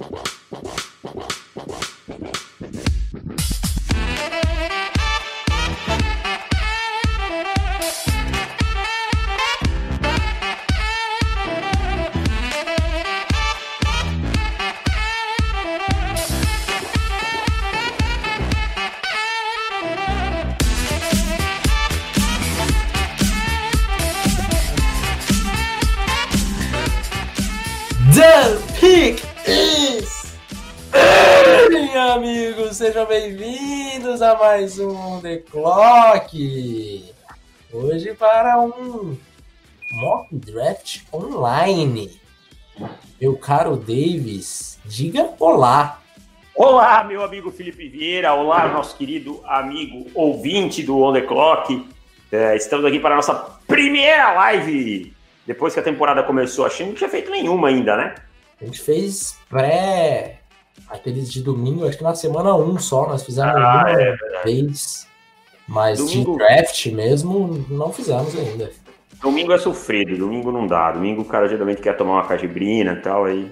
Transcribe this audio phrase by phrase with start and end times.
[0.00, 0.39] Wow.
[34.40, 37.14] Mais um The Clock.
[37.70, 39.14] Hoje para um
[39.92, 42.18] mock draft online.
[43.20, 46.00] Meu caro Davis, diga olá.
[46.54, 48.32] Olá, meu amigo Felipe Vieira.
[48.32, 51.86] Olá, nosso querido amigo ouvinte do On The Clock.
[52.32, 53.34] É, estamos aqui para a nossa
[53.68, 55.14] primeira live.
[55.46, 58.14] Depois que a temporada começou, achei que não tinha feito nenhuma ainda, né?
[58.58, 60.39] A gente fez pré
[60.88, 65.06] aqueles de domingo, acho que na semana 1 só, nós fizemos ah, uma é, vez.
[65.66, 66.32] Mas domingo...
[66.32, 68.70] de draft mesmo, não fizemos ainda.
[69.22, 70.92] Domingo é sofrido, domingo não dá.
[70.92, 73.50] Domingo o cara geralmente quer tomar uma cajibrina e tal, aí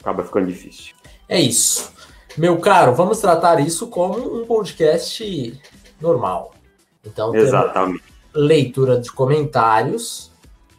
[0.00, 0.94] acaba ficando difícil.
[1.28, 1.92] É isso.
[2.36, 5.58] Meu caro, vamos tratar isso como um podcast
[6.00, 6.52] normal.
[7.06, 8.02] Então, Exatamente.
[8.34, 10.32] leitura de comentários,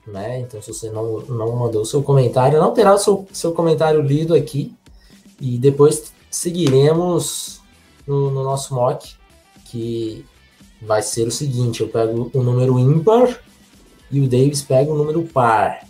[0.05, 0.39] né?
[0.39, 4.01] Então, se você não, não mandou o seu comentário, não terá o seu, seu comentário
[4.01, 4.73] lido aqui.
[5.39, 7.61] E depois seguiremos
[8.05, 9.15] no, no nosso mock,
[9.65, 10.25] que
[10.81, 13.41] vai ser o seguinte: eu pego o número ímpar
[14.11, 15.85] e o Davis pega o número par.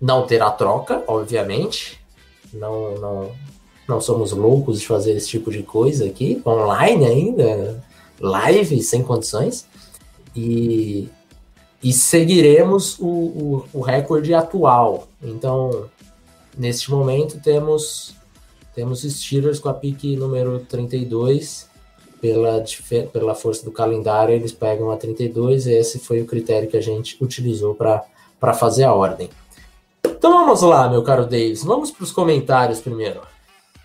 [0.00, 2.00] Não terá troca, obviamente.
[2.52, 3.30] Não, não,
[3.88, 7.82] não somos loucos de fazer esse tipo de coisa aqui, online ainda,
[8.20, 9.66] live, sem condições.
[10.36, 11.08] E,
[11.82, 15.08] e seguiremos o, o, o recorde atual.
[15.22, 15.86] Então,
[16.56, 18.14] neste momento, temos
[18.74, 21.72] temos Steelers com a pique número 32.
[22.20, 22.64] Pela,
[23.12, 25.66] pela força do calendário, eles pegam a 32.
[25.66, 29.28] E esse foi o critério que a gente utilizou para fazer a ordem.
[30.04, 31.62] Então vamos lá, meu caro Davis.
[31.62, 33.20] Vamos para os comentários primeiro.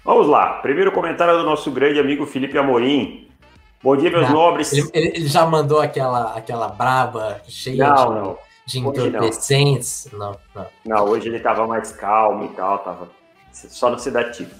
[0.05, 0.53] Vamos lá.
[0.61, 3.27] Primeiro comentário do nosso grande amigo Felipe Amorim.
[3.83, 4.73] Bom dia, meus nobres.
[4.73, 8.37] Ele, ele, já mandou aquela, aquela braba cheia não, de, não.
[8.65, 10.09] de entorpecentes?
[10.11, 10.19] Não.
[10.19, 10.65] não, não.
[10.85, 13.09] Não, hoje ele estava mais calmo e tal, tava
[13.53, 14.51] só no sedativo.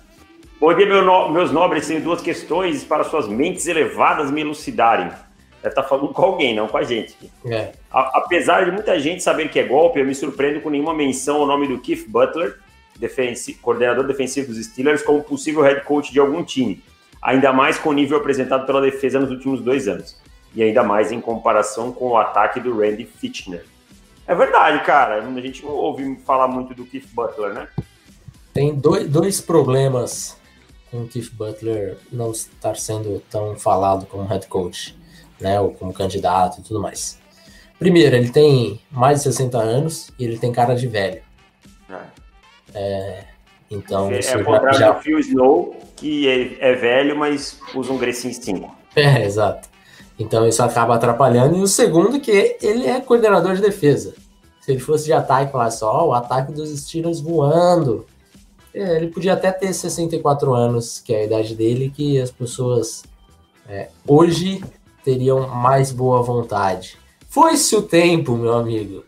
[0.60, 1.30] Bom dia, meu no...
[1.30, 1.88] meus nobres.
[1.88, 5.08] Tenho duas questões para suas mentes elevadas me elucidarem.
[5.08, 7.16] Deve estar tá falando com alguém, não com a gente.
[7.46, 7.72] É.
[7.90, 11.38] A, apesar de muita gente saber que é golpe, eu me surpreendo com nenhuma menção
[11.38, 12.60] ao nome do Keith Butler,
[12.98, 13.54] defensi...
[13.54, 16.84] coordenador defensivo dos Steelers, como possível head coach de algum time.
[17.22, 20.18] Ainda mais com o nível apresentado pela defesa nos últimos dois anos.
[20.54, 23.64] E ainda mais em comparação com o ataque do Randy Fitchner.
[24.28, 25.24] É verdade, cara.
[25.24, 27.70] A gente não ouve falar muito do Keith Butler, né?
[28.54, 30.39] Tem dois, dois problemas
[30.90, 34.98] com o Keith Butler não estar sendo tão falado como head coach,
[35.40, 37.20] né, ou como candidato e tudo mais.
[37.78, 41.22] Primeiro, ele tem mais de 60 anos e ele tem cara de velho.
[41.90, 42.20] É.
[42.74, 43.24] É,
[43.72, 44.92] então, é, é o já...
[44.92, 48.76] do Phil Snow, que é, é, velho, mas usa um Grecin 5.
[48.96, 49.70] É, exato.
[50.18, 51.56] Então isso acaba atrapalhando.
[51.58, 54.14] E o segundo, que ele é coordenador de defesa.
[54.60, 58.06] Se ele fosse de ataque, falasse, ó, oh, o ataque dos Steelers voando,
[58.80, 63.04] é, ele podia até ter 64 anos, que é a idade dele, que as pessoas
[63.68, 64.64] é, hoje
[65.04, 66.98] teriam mais boa vontade.
[67.28, 69.04] Foi-se o tempo, meu amigo,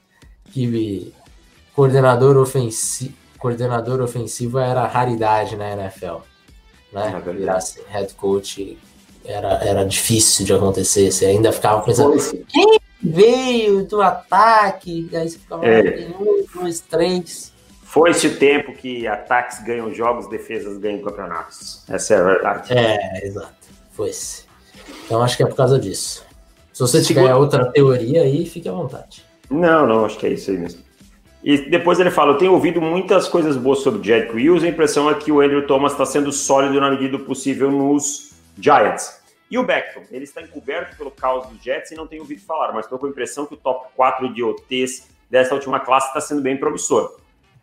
[0.52, 1.14] que
[1.74, 6.18] coordenador ofensivo, coordenador ofensivo era raridade na NFL.
[6.92, 7.22] Né?
[7.26, 8.78] É Virasse head coach
[9.26, 11.12] era, era difícil de acontecer.
[11.12, 12.18] Você ainda ficava pensando,
[12.48, 15.10] quem veio do ataque?
[15.12, 16.08] E aí você ficava, é.
[16.20, 17.51] um, dois, três.
[17.92, 21.84] Foi esse o tempo que ataques ganham jogos, defesas ganham campeonatos.
[21.90, 22.74] Essa é a verdade.
[22.74, 23.54] É, exato.
[23.92, 24.46] Foi esse.
[25.04, 26.26] Então acho que é por causa disso.
[26.72, 29.26] Se você tiver outra teoria aí, fique à vontade.
[29.50, 30.82] Não, não, acho que é isso aí mesmo.
[31.44, 34.66] E depois ele fala: Eu tenho ouvido muitas coisas boas sobre o Jack Wills.
[34.66, 38.32] A impressão é que o Andrew Thomas está sendo sólido na medida do possível nos
[38.58, 39.20] Giants.
[39.52, 40.04] E o Beckton?
[40.10, 43.08] Ele está encoberto pelo caos dos Jets e não tenho ouvido falar, mas estou com
[43.08, 47.20] a impressão que o top 4 de OTs dessa última classe está sendo bem promissor.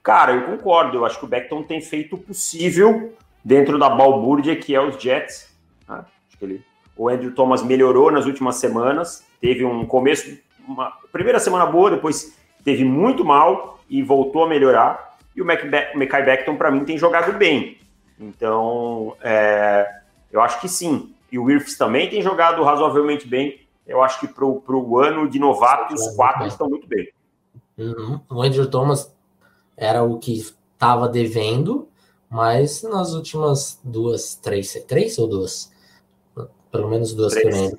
[0.09, 0.97] Cara, eu concordo.
[0.97, 3.13] Eu acho que o Beckton tem feito o possível
[3.45, 5.55] dentro da balbúrdia que é os Jets.
[5.87, 6.03] Né?
[6.27, 6.65] Acho que ele,
[6.97, 9.23] o Andrew Thomas melhorou nas últimas semanas.
[9.39, 12.35] Teve um começo, uma primeira semana boa, depois
[12.65, 15.19] teve muito mal e voltou a melhorar.
[15.37, 17.77] E o Mekai Beckton, para mim, tem jogado bem.
[18.19, 19.87] Então, é,
[20.33, 21.15] eu acho que sim.
[21.31, 23.61] E o Wirfs também tem jogado razoavelmente bem.
[23.87, 27.11] Eu acho que para o ano de novatos, os quatro estão muito bem.
[27.77, 28.19] Uhum.
[28.31, 29.18] O Andrew Thomas
[29.79, 31.89] era o que estava devendo.
[32.31, 35.71] Mas nas últimas duas, três, três ou duas?
[36.71, 37.49] Pelo menos duas três.
[37.49, 37.79] que eu lembro.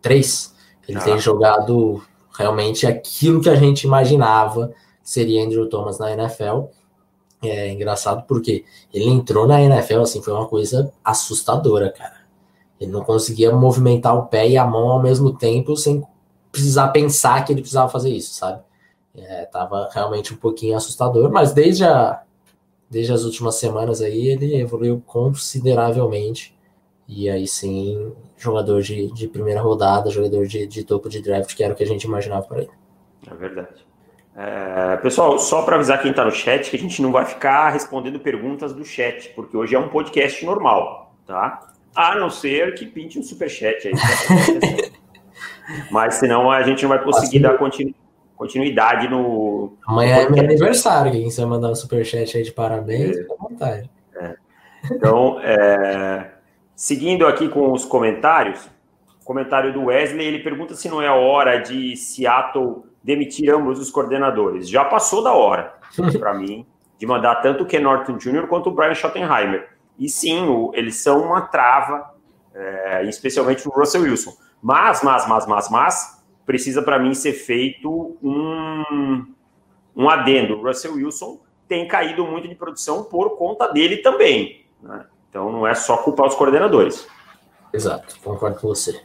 [0.00, 0.54] Três.
[0.86, 1.02] Ele ah.
[1.02, 2.00] tem jogado
[2.36, 4.72] realmente aquilo que a gente imaginava
[5.02, 6.66] seria Andrew Thomas na NFL.
[7.42, 12.18] É engraçado porque ele entrou na NFL, assim, foi uma coisa assustadora, cara.
[12.80, 16.04] Ele não conseguia movimentar o pé e a mão ao mesmo tempo sem
[16.52, 18.62] precisar pensar que ele precisava fazer isso, sabe?
[19.22, 22.22] É, tava realmente um pouquinho assustador, mas desde, a,
[22.90, 26.56] desde as últimas semanas aí ele evoluiu consideravelmente.
[27.06, 31.64] E aí sim, jogador de, de primeira rodada, jogador de, de topo de draft, que
[31.64, 32.70] era o que a gente imaginava para ele.
[33.30, 33.86] É verdade.
[34.36, 37.70] É, pessoal, só para avisar quem está no chat que a gente não vai ficar
[37.70, 41.72] respondendo perguntas do chat, porque hoje é um podcast normal, tá?
[41.92, 43.94] A não ser que pinte um superchat aí.
[45.90, 47.92] Mas senão a gente não vai conseguir dar continu,
[48.38, 49.76] continuidade no.
[49.86, 53.22] Amanhã é meu aniversário, quem quiser mandar um superchat aí de parabéns, é.
[53.22, 53.90] à vontade.
[54.14, 54.36] É.
[54.92, 56.30] Então, é,
[56.74, 58.70] seguindo aqui com os comentários,
[59.24, 63.90] comentário do Wesley, ele pergunta se não é a hora de Seattle demitir ambos os
[63.90, 64.68] coordenadores.
[64.68, 65.74] Já passou da hora,
[66.18, 66.64] para mim,
[66.96, 68.46] de mandar tanto o Ken Norton Jr.
[68.46, 69.68] quanto o Brian Schottenheimer.
[69.98, 72.14] E sim, o, eles são uma trava,
[72.54, 74.32] é, especialmente o Russell Wilson.
[74.62, 76.17] Mas, mas, mas, mas, mas,
[76.48, 79.26] precisa para mim ser feito um,
[79.94, 80.56] um adendo.
[80.56, 84.64] O Russell Wilson tem caído muito de produção por conta dele também.
[84.82, 85.04] Né?
[85.28, 87.06] Então não é só culpar os coordenadores.
[87.70, 88.98] Exato, concordo com você.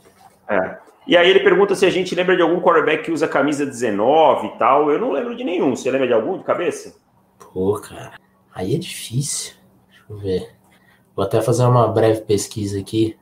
[0.47, 0.77] É.
[1.05, 4.47] E aí ele pergunta se a gente lembra de algum quarterback que usa camisa 19
[4.47, 4.89] e tal.
[4.89, 5.75] Eu não lembro de nenhum.
[5.75, 6.95] Você lembra de algum de cabeça?
[7.37, 8.13] Pô, cara,
[8.55, 9.55] aí é difícil.
[9.89, 10.55] Deixa eu ver.
[11.13, 13.17] Vou até fazer uma breve pesquisa aqui.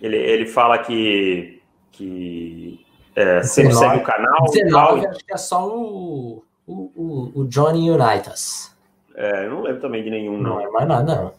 [0.00, 2.86] Ele, ele fala que, que
[3.18, 4.44] é, sempre segue o canal.
[4.44, 8.72] 19, acho que é só o, o, o Johnny Unitas.
[9.16, 10.54] É, eu não lembro também de nenhum, não.
[10.54, 11.32] Não é mais nada, não.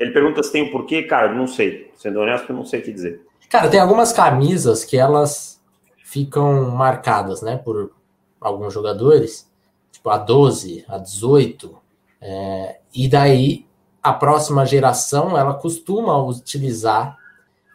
[0.00, 1.92] Ele pergunta se tem o um porquê, cara, não sei.
[1.94, 3.24] Sendo honesto, eu não sei o que dizer.
[3.48, 5.62] Cara, tem algumas camisas que elas
[6.02, 7.92] ficam marcadas, né, por
[8.40, 9.48] alguns jogadores,
[9.92, 11.78] tipo a 12, a 18,
[12.20, 13.66] é, e daí
[14.02, 17.16] a próxima geração ela costuma utilizar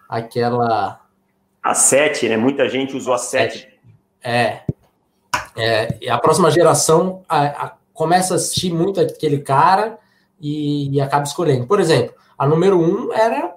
[0.09, 0.99] aquela.
[1.61, 2.37] A 7, né?
[2.37, 3.67] Muita gente usou a 7.
[4.23, 4.61] É.
[5.55, 6.09] é.
[6.09, 9.97] A próxima geração a, a, começa a assistir muito aquele cara
[10.39, 11.67] e, e, acaba escolhendo.
[11.67, 13.55] Por exemplo, a número 1 era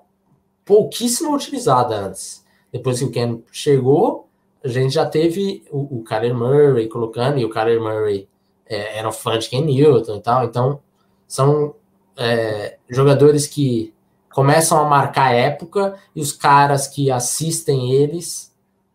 [0.64, 2.44] pouquíssimo utilizada antes.
[2.72, 4.28] Depois que o Ken chegou,
[4.64, 8.28] a gente já teve o, o Kyler Murray colocando, e o Kyler Murray
[8.66, 10.44] é, era um fã de Ken Newton e tal.
[10.44, 10.80] Então,
[11.26, 11.74] são
[12.16, 13.92] é, jogadores que
[14.32, 18.52] começam a marcar época e os caras que assistem eles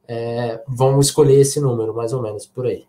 [0.08, 2.86] é, vão escolher esse número, mais ou menos, por aí.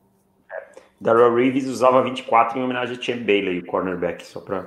[1.01, 4.67] Darrell Reeves usava 24 em homenagem a Champ Bailey, o cornerback, só para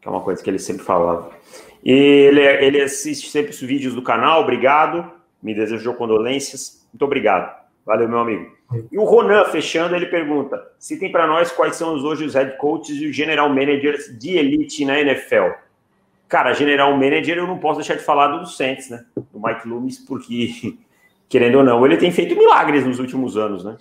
[0.00, 1.30] que é uma coisa que ele sempre falava.
[1.84, 5.10] E ele, ele assiste sempre os vídeos do canal, obrigado,
[5.42, 7.66] me desejou condolências, muito obrigado.
[7.84, 8.56] Valeu, meu amigo.
[8.90, 12.56] E o Ronan, fechando, ele pergunta: se tem para nós quais são hoje os head
[12.58, 15.65] coaches e os general managers de elite na NFL.
[16.28, 19.04] Cara, general manager eu não posso deixar de falar do Saints, né?
[19.14, 20.76] Do Mike Loomis, porque,
[21.28, 23.76] querendo ou não, ele tem feito milagres nos últimos anos, né?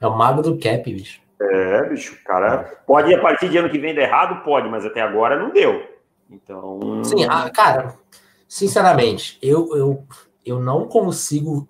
[0.00, 1.20] É o mago do cap, bicho.
[1.40, 2.82] É, bicho, cara.
[2.86, 4.44] Pode ir a partir de ano que vem dar errado?
[4.44, 5.82] Pode, mas até agora não deu.
[6.30, 7.02] Então.
[7.04, 7.94] Sim, ah, cara,
[8.46, 10.06] sinceramente, eu, eu,
[10.46, 11.68] eu não consigo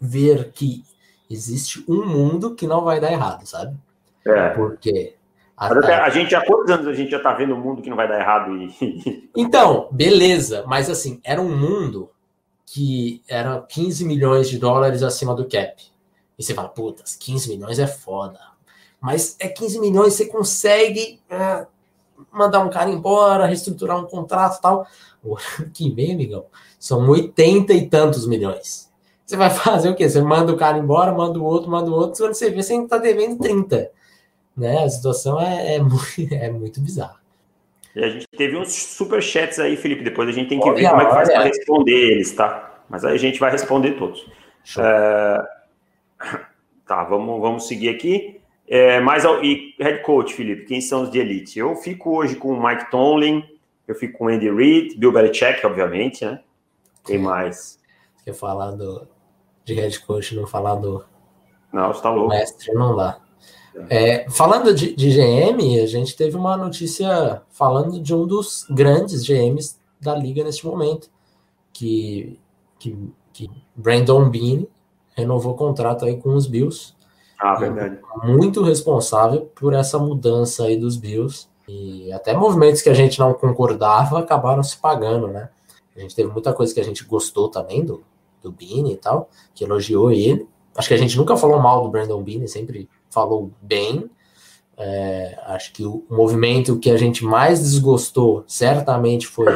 [0.00, 0.82] ver que
[1.30, 3.76] existe um mundo que não vai dar errado, sabe?
[4.24, 4.50] É.
[4.50, 5.15] Porque.
[5.56, 5.68] A,
[6.04, 8.06] a, gente, há quantos anos a gente já tá vendo um mundo que não vai
[8.06, 8.54] dar errado?
[8.54, 9.30] E...
[9.34, 12.10] Então, beleza, mas assim, era um mundo
[12.66, 15.82] que era 15 milhões de dólares acima do cap.
[16.38, 18.38] E você fala, putas, 15 milhões é foda.
[19.00, 21.66] Mas é 15 milhões, você consegue é,
[22.30, 24.86] mandar um cara embora, reestruturar um contrato e tal.
[25.24, 25.36] O
[25.72, 26.44] que vem, amigão,
[26.78, 28.92] são 80 e tantos milhões.
[29.24, 30.08] Você vai fazer o quê?
[30.08, 32.74] Você manda o cara embora, manda o outro, manda o outro, quando você vê, você
[32.74, 33.90] está devendo 30.
[34.56, 34.84] Né?
[34.84, 37.20] A situação é, é, muito, é muito bizarra.
[37.94, 40.04] E a gente teve uns super chats aí, Felipe.
[40.04, 42.82] Depois a gente tem que olha, ver como é que faz para responder eles, tá?
[42.88, 44.26] Mas aí a gente vai responder todos.
[44.78, 45.44] É...
[46.86, 48.40] Tá, vamos, vamos seguir aqui.
[48.68, 49.42] É, mais ao...
[49.42, 51.58] e head coach, Felipe, quem são os de elite?
[51.58, 53.42] Eu fico hoje com o Mike Tomlin,
[53.88, 56.38] eu fico com o Andy Reid, Bill Belichick, obviamente, né?
[57.04, 57.80] Quem mais?
[58.24, 59.08] Quer falar do,
[59.64, 61.04] de head coach, não falar do,
[61.72, 62.30] não, está louco.
[62.30, 63.18] mestre, não dá.
[63.90, 69.22] É, falando de, de, GM, a gente teve uma notícia falando de um dos grandes
[69.26, 71.10] GMs da liga neste momento,
[71.72, 72.38] que,
[72.78, 72.96] que,
[73.32, 74.66] que Brandon Bean
[75.14, 76.94] renovou o contrato aí com os Bills.
[77.38, 77.98] Ah, verdade.
[78.24, 81.48] Muito responsável por essa mudança aí dos Bills.
[81.68, 85.50] E até movimentos que a gente não concordava acabaram se pagando, né?
[85.96, 88.02] A gente teve muita coisa que a gente gostou também do,
[88.42, 90.46] do Bini e tal, que elogiou ele.
[90.76, 94.10] Acho que a gente nunca falou mal do Brandon Bini, sempre falou bem.
[94.78, 99.46] É, acho que o movimento que a gente mais desgostou certamente foi,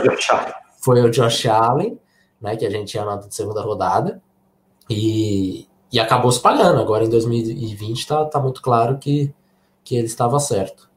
[0.81, 1.99] foi o Josh Allen,
[2.41, 4.23] né, que a gente tinha na segunda rodada,
[4.89, 6.81] e, e acabou se pagando.
[6.81, 9.33] Agora em 2020 está tá muito claro que,
[9.85, 10.89] que ele estava certo.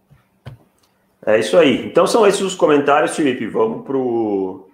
[1.25, 1.85] É isso aí.
[1.85, 3.47] Então são esses os comentários, Felipe.
[3.47, 4.67] Vamos pro,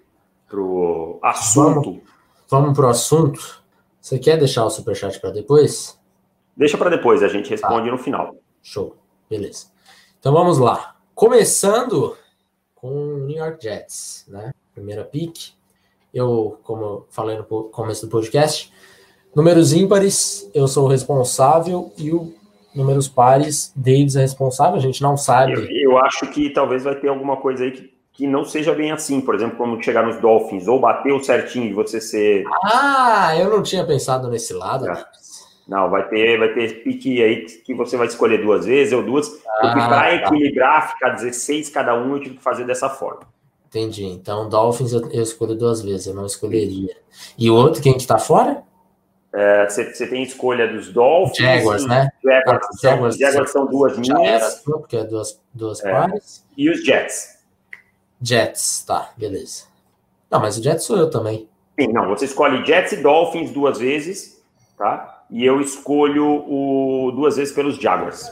[0.47, 2.01] pro assunto.
[2.49, 3.63] Vamos, para o assunto.
[4.01, 5.98] Você quer deixar o superchat para depois?
[6.59, 7.91] Deixa para depois, a gente responde tá.
[7.93, 8.35] no final.
[8.61, 8.97] Show.
[9.29, 9.67] Beleza.
[10.19, 10.97] Então vamos lá.
[11.15, 12.17] Começando
[12.75, 14.53] com o New York Jets, né?
[14.73, 15.53] Primeira pick.
[16.13, 18.73] Eu, como eu falei no começo do podcast,
[19.33, 22.33] números ímpares, eu sou o responsável e o
[22.75, 25.53] números pares, Davis é responsável, a gente não sabe.
[25.53, 28.91] Eu, eu, acho que talvez vai ter alguma coisa aí que, que não seja bem
[28.91, 32.43] assim, por exemplo, como chegar nos Dolphins, ou bateu certinho e você ser.
[32.65, 34.89] Ah, eu não tinha pensado nesse lado.
[34.89, 35.05] É.
[35.69, 39.27] Não, vai ter, vai ter pique aí que você vai escolher duas vezes ou duas,
[39.27, 40.15] ah, porque para tá.
[40.15, 43.21] equilibrar, ficar 16 cada um, eu tive que fazer dessa forma.
[43.67, 44.03] Entendi.
[44.03, 46.97] Então, Dolphins eu, eu escolho duas vezes, eu não escolheria.
[47.37, 48.63] E o outro, quem que tá fora?
[49.31, 51.37] É, você, você tem escolha dos Dolphins.
[51.37, 52.09] Jaguars, né?
[52.23, 54.63] Jaguars, ah, Jaguars, Jaguars são duas minhas.
[54.65, 55.91] porque é duas, duas é.
[55.91, 56.43] pares.
[56.57, 57.37] E os Jets.
[58.19, 59.65] Jets, tá, beleza.
[60.31, 61.47] Não, mas o Jets sou eu também.
[61.79, 64.43] Sim, não, você escolhe Jets e Dolphins duas vezes,
[64.75, 65.18] tá?
[65.29, 68.31] E eu escolho o duas vezes pelos Jaguars.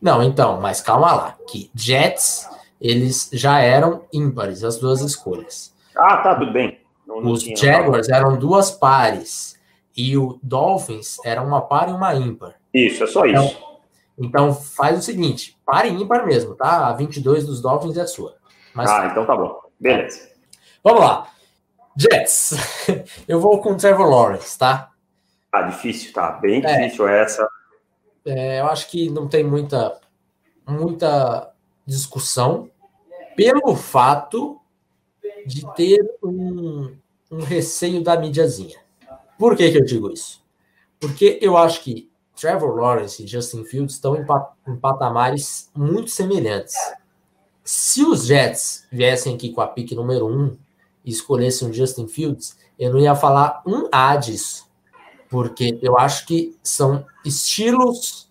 [0.00, 2.48] Não, então, mas calma lá, que Jets,
[2.80, 5.74] eles já eram ímpares, as duas escolhas.
[5.96, 6.78] Ah, tá, tudo bem.
[7.06, 8.16] Não, não Os tinha, Jaguars não.
[8.16, 9.58] eram duas pares
[9.96, 12.54] e o Dolphins era uma par e uma ímpar.
[12.72, 13.58] Isso, é só então, isso.
[14.18, 16.88] Então faz o seguinte, par e ímpar mesmo, tá?
[16.88, 18.34] A 22 dos Dolphins é sua.
[18.74, 19.58] Mas, ah, então tá bom.
[19.78, 20.28] Beleza.
[20.82, 21.28] Vamos lá.
[21.96, 22.54] Jets.
[23.28, 24.90] Eu vou com o Trevor Lawrence, tá?
[25.54, 27.48] Tá difícil, tá bem é, difícil essa.
[28.26, 30.00] É, eu acho que não tem muita,
[30.66, 31.54] muita
[31.86, 32.68] discussão
[33.36, 34.60] pelo fato
[35.46, 36.96] de ter um,
[37.30, 38.80] um receio da mídiazinha.
[39.38, 40.44] Por que, que eu digo isso?
[40.98, 46.10] Porque eu acho que Trevor Lawrence e Justin Fields estão em, pat em patamares muito
[46.10, 46.74] semelhantes.
[47.62, 50.58] Se os Jets viessem aqui com a pick número 1 um
[51.04, 54.63] e escolhessem o Justin Fields, eu não ia falar um A disso.
[55.34, 58.30] Porque eu acho que são estilos.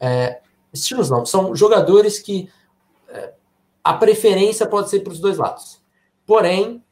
[0.00, 0.40] É,
[0.72, 2.48] estilos não, são jogadores que
[3.10, 3.34] é,
[3.84, 5.78] a preferência pode ser para os dois lados.
[6.24, 6.82] Porém,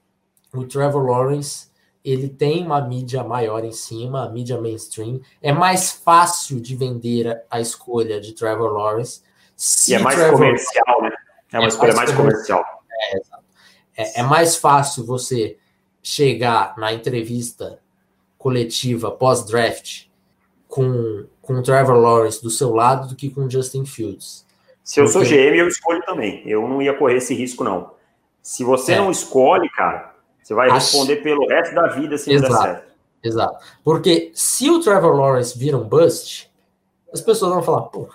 [0.53, 1.71] o Trevor Lawrence
[2.05, 5.23] ele tem uma mídia maior em cima, a mídia mainstream.
[5.41, 9.23] É mais fácil de vender a escolha de Trevor Lawrence.
[9.89, 10.39] e é mais Trevor...
[10.39, 11.13] comercial, né?
[11.51, 12.63] É uma é escolha mais, mais comercial.
[12.63, 13.43] comercial.
[13.97, 15.57] É, é, é, mais fácil você
[16.03, 17.81] chegar na entrevista
[18.39, 20.07] coletiva pós-draft
[20.69, 24.47] com, com o Trevor Lawrence do seu lado do que com o Justin Fields.
[24.83, 25.27] Se eu Porque...
[25.27, 26.43] sou GM, eu escolho também.
[26.47, 27.93] Eu não ia correr esse risco, não.
[28.43, 28.99] Se você é.
[28.99, 32.93] não escolhe, cara, você vai responder pelo resto da vida se exato, não der certo.
[33.23, 33.65] Exato.
[33.83, 36.49] Porque se o Trevor Lawrence vira um bust,
[37.13, 38.09] as pessoas vão falar, pô,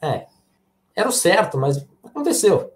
[0.00, 0.26] é,
[0.94, 2.72] era o certo, mas aconteceu.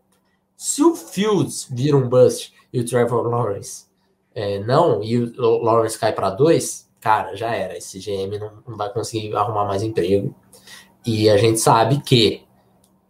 [0.57, 3.87] Se o Fields vira um bust e o Trevor Lawrence
[4.35, 7.77] é, não, e o Lawrence cai para dois, cara, já era.
[7.77, 10.35] Esse GM não, não vai conseguir arrumar mais emprego.
[11.05, 12.43] E a gente sabe que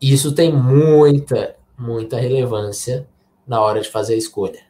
[0.00, 3.07] isso tem muita, muita relevância
[3.47, 4.61] na hora de fazer a escolha.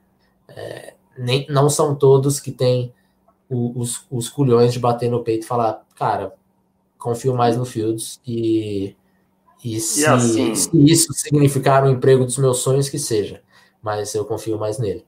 [0.49, 2.93] É, nem, não são todos que têm
[3.49, 6.35] os, os culhões de bater no peito e falar, cara,
[6.99, 8.97] confio mais no Fields e,
[9.63, 13.43] e, se, e assim, se isso significar o emprego dos meus sonhos, que seja.
[13.83, 15.05] Mas eu confio mais nele.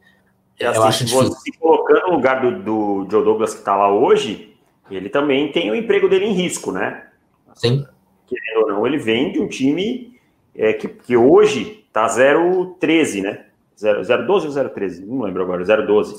[0.62, 1.33] E assim, eu acho difícil.
[1.33, 4.57] Se colocando no lugar do, do Joe Douglas que está lá hoje,
[4.90, 7.09] ele também tem o emprego dele em risco, né?
[7.54, 7.85] Sim.
[8.26, 10.19] Querendo ou não, ele vem de um time
[10.54, 13.47] é, que, que hoje está 0-13, né?
[14.26, 15.04] 012 ou 013?
[15.04, 16.16] Não lembro agora, 012.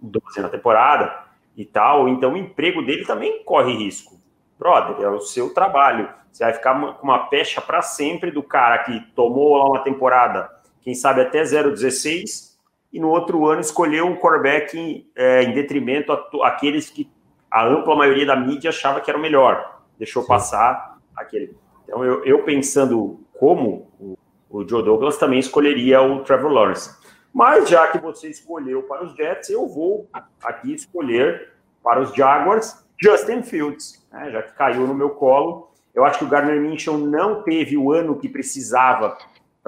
[0.00, 1.24] 12 na temporada
[1.56, 2.08] e tal.
[2.08, 4.18] Então o emprego dele também corre risco.
[4.58, 6.08] Brother, é o seu trabalho.
[6.30, 10.50] Você vai ficar com uma pecha para sempre do cara que tomou lá uma temporada,
[10.82, 12.57] quem sabe até 016,
[12.92, 17.10] e no outro ano escolheu um quarterback é, em detrimento àqueles que
[17.50, 19.82] a ampla maioria da mídia achava que era o melhor.
[19.98, 20.28] Deixou Sim.
[20.28, 21.56] passar aquele.
[21.84, 24.18] Então eu, eu pensando como o,
[24.50, 26.96] o Joe Douglas também escolheria o Trevor Lawrence.
[27.32, 30.08] Mas já que você escolheu para os Jets, eu vou
[30.42, 31.52] aqui escolher
[31.82, 35.70] para os Jaguars Justin Fields, né, já que caiu no meu colo.
[35.94, 39.16] Eu acho que o Gardner Minshew não teve o ano que precisava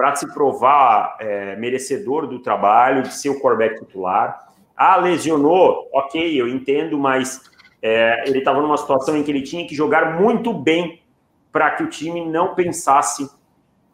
[0.01, 4.51] para se provar é, merecedor do trabalho, de ser o quarterback titular.
[4.75, 7.39] Ah, lesionou, ok, eu entendo, mas
[7.83, 11.03] é, ele estava numa situação em que ele tinha que jogar muito bem
[11.51, 13.29] para que o time não pensasse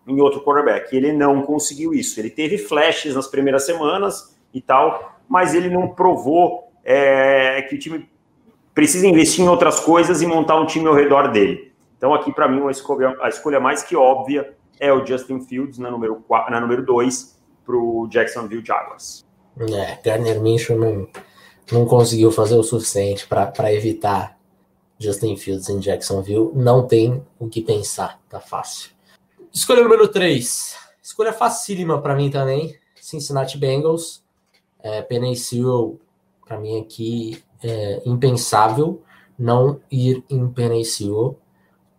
[0.08, 0.96] em outro quarterback.
[0.96, 2.18] Ele não conseguiu isso.
[2.22, 7.78] Ele teve flashes nas primeiras semanas e tal, mas ele não provou é, que o
[7.78, 8.10] time
[8.74, 11.74] precisa investir em outras coisas e montar um time ao redor dele.
[11.98, 15.78] Então, aqui, para mim, a escolha, a escolha mais que óbvia é o Justin Fields
[15.78, 19.26] na número 2 na número dois, para o Jacksonville Jaguars.
[19.60, 21.08] É, Garner Minshew não,
[21.72, 24.38] não conseguiu fazer o suficiente para evitar
[25.00, 26.52] Justin Fields em Jacksonville.
[26.54, 28.92] Não tem o que pensar, tá fácil.
[29.54, 30.78] Escolha número 3.
[31.02, 32.76] Escolha facílima para mim também.
[32.96, 34.24] Cincinnati Bengals.
[34.80, 35.34] É, Penny
[36.46, 39.02] para mim aqui, é impensável
[39.38, 40.84] não ir em Penny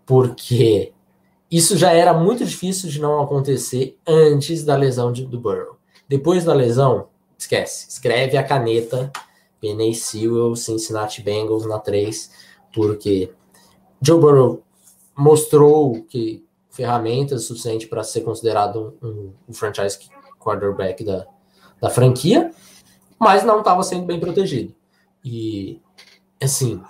[0.07, 0.93] porque
[1.51, 5.77] isso já era muito difícil de não acontecer antes da lesão de, do Burrow.
[6.09, 7.89] Depois da lesão, esquece.
[7.89, 9.11] Escreve a caneta
[9.61, 12.31] Penny Sewell, Cincinnati Bengals na 3,
[12.73, 13.33] porque
[14.01, 14.63] Joe Burrow
[15.17, 19.99] mostrou que ferramentas suficiente para ser considerado um, um, franchise
[20.39, 21.27] quarterback da,
[21.81, 22.53] da franquia,
[23.19, 24.73] mas não estava sendo bem protegido.
[25.25, 25.81] E,
[26.41, 26.81] assim,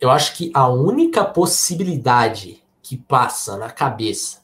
[0.00, 4.38] eu acho que a única possibilidade que passa na cabeça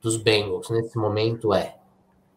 [0.00, 1.76] dos Bengals nesse momento é,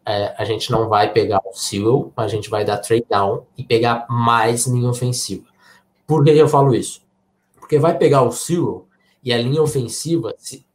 [0.04, 3.62] é a gente não vai pegar o Sewell, a gente vai dar trade down e
[3.62, 5.44] pegar mais linha ofensiva.
[6.08, 7.02] Por que eu falo isso?
[7.54, 8.88] Porque vai pegar o Sewell
[9.22, 10.66] e a linha ofensiva, se,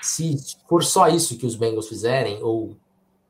[0.00, 2.76] se for só isso que os Bengals fizerem, ou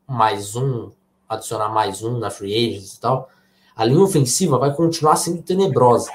[0.07, 0.91] mais um,
[1.27, 3.31] adicionar mais um na free agents e tal,
[3.75, 6.11] a linha ofensiva vai continuar sendo tenebrosa.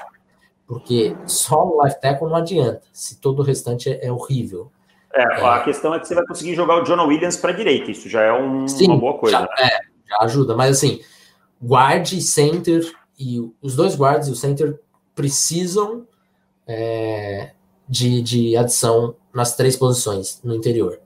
[0.66, 4.70] Porque só o life tackle não adianta, se todo o restante é, é horrível.
[5.12, 7.54] É, é, a questão é que você vai conseguir jogar o John Williams para a
[7.54, 9.38] direita, isso já é um, sim, uma boa coisa.
[9.38, 9.48] Já, né?
[9.60, 9.78] é,
[10.08, 11.00] já ajuda, mas assim,
[11.62, 14.80] guard, center e os dois guards e o center
[15.14, 16.06] precisam
[16.66, 17.52] é,
[17.88, 20.98] de, de adição nas três posições no interior.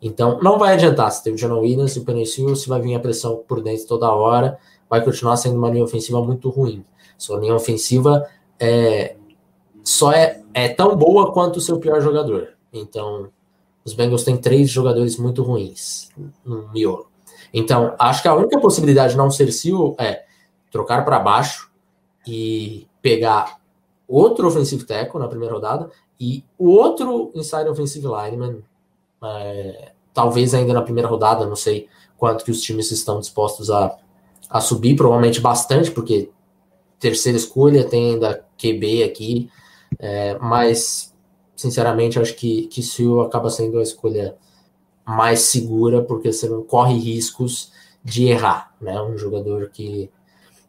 [0.00, 2.94] Então, não vai adiantar se tem o John Williams e o Penicil, se vai vir
[2.94, 6.84] a pressão por dentro toda hora, vai continuar sendo uma linha ofensiva muito ruim.
[7.16, 9.16] Sua linha ofensiva é,
[9.82, 12.54] só é, é tão boa quanto o seu pior jogador.
[12.72, 13.28] Então,
[13.84, 16.10] os Bengals têm três jogadores muito ruins
[16.44, 17.08] no miolo.
[17.52, 20.24] Então, acho que a única possibilidade de não ser Seal é
[20.70, 21.70] trocar para baixo
[22.26, 23.60] e pegar
[24.08, 28.62] outro offensive tackle na primeira rodada e o outro inside offensive lineman,
[29.22, 31.88] é, talvez ainda na primeira rodada, não sei
[32.18, 33.96] quanto que os times estão dispostos a,
[34.48, 36.30] a subir, provavelmente bastante, porque
[36.98, 39.50] terceira escolha tem ainda QB aqui,
[39.98, 41.14] é, mas
[41.54, 44.36] sinceramente acho que, que Sil acaba sendo a escolha
[45.04, 49.00] mais segura, porque você não corre riscos de errar, né?
[49.00, 50.10] Um jogador que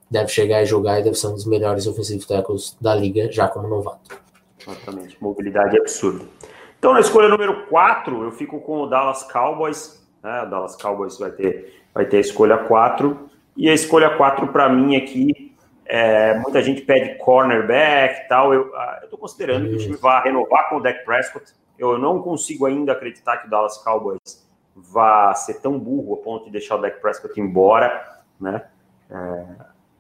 [0.10, 3.48] deve chegar e jogar e deve ser um dos melhores offensive tackles da liga, já
[3.48, 4.18] como novato.
[4.60, 6.26] Exatamente, mobilidade absurda.
[6.80, 10.06] Então, na escolha número 4, eu fico com o Dallas Cowboys.
[10.24, 10.44] Né?
[10.44, 13.30] O Dallas Cowboys vai ter, vai ter a escolha 4.
[13.56, 15.47] E a escolha 4 para mim aqui
[15.88, 18.54] é, muita gente pede cornerback e tal.
[18.54, 21.54] Eu ah, estou considerando que o time vá renovar com o Dak Prescott.
[21.78, 26.46] Eu não consigo ainda acreditar que o Dallas Cowboys vá ser tão burro a ponto
[26.46, 28.66] de deixar o Dak Prescott embora, né?
[29.10, 29.46] É,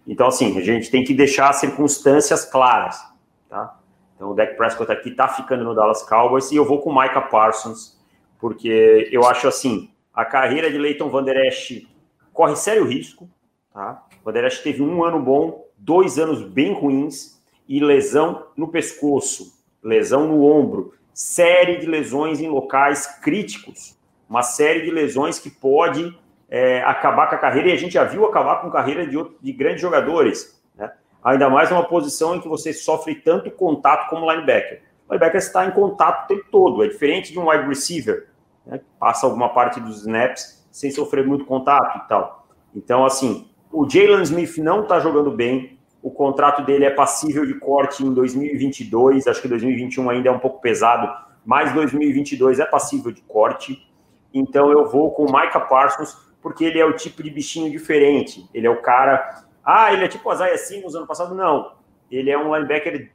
[0.05, 3.01] então, assim, a gente tem que deixar as circunstâncias claras,
[3.49, 3.77] tá?
[4.15, 7.01] Então, o Dak Prescott aqui tá ficando no Dallas Cowboys e eu vou com o
[7.01, 7.99] Micah Parsons,
[8.39, 11.85] porque eu acho assim, a carreira de Leighton Van Der Esch
[12.33, 13.29] corre sério risco,
[13.73, 14.03] tá?
[14.21, 18.67] O Van Der Esch teve um ano bom, dois anos bem ruins e lesão no
[18.67, 23.97] pescoço, lesão no ombro, série de lesões em locais críticos,
[24.29, 26.17] uma série de lesões que pode
[26.49, 29.17] é, acabar com a carreira, e a gente já viu acabar com a carreira de,
[29.41, 30.91] de grandes jogadores, né?
[31.23, 34.83] ainda mais numa posição em que você sofre tanto contato como linebacker.
[35.07, 38.27] O linebacker está em contato o tempo todo, é diferente de um wide receiver,
[38.65, 38.81] né?
[38.99, 42.47] passa alguma parte dos snaps sem sofrer muito contato e tal.
[42.75, 45.77] Então, assim, o Jalen Smith não está jogando bem.
[46.01, 49.27] O contrato dele é passível de corte em 2022.
[49.27, 51.11] Acho que 2021 ainda é um pouco pesado,
[51.45, 53.85] mas 2022 é passível de corte.
[54.33, 58.47] Então eu vou com o Micah Parsons, porque ele é o tipo de bichinho diferente.
[58.53, 59.45] Ele é o cara.
[59.63, 61.35] Ah, ele é tipo o Isaiah Simmons ano passado?
[61.35, 61.73] Não.
[62.09, 63.11] Ele é um linebacker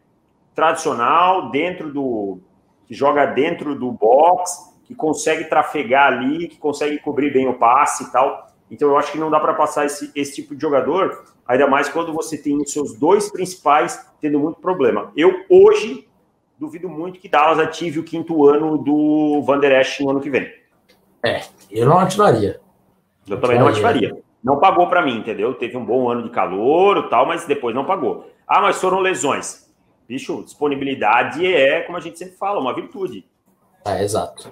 [0.55, 2.41] tradicional, dentro do.
[2.87, 8.05] que joga dentro do box, que consegue trafegar ali, que consegue cobrir bem o passe
[8.05, 8.52] e tal.
[8.73, 11.91] Então eu acho que não dá para passar esse, esse tipo de jogador, ainda mais
[11.91, 15.13] quando você tem os seus dois principais tendo muito problema.
[15.15, 16.09] Eu hoje
[16.59, 20.31] duvido muito que Dallas ative o quinto ano do Van Der Esch no ano que
[20.31, 20.51] vem.
[21.23, 22.61] É, eu não atiraria.
[23.29, 24.17] Eu também não ativaria.
[24.43, 25.53] Não pagou para mim, entendeu?
[25.53, 28.31] Teve um bom ano de calor e tal, mas depois não pagou.
[28.49, 29.71] Ah, mas foram lesões.
[30.09, 33.25] Bicho, disponibilidade é, como a gente sempre fala, uma virtude.
[33.85, 34.51] É, exato.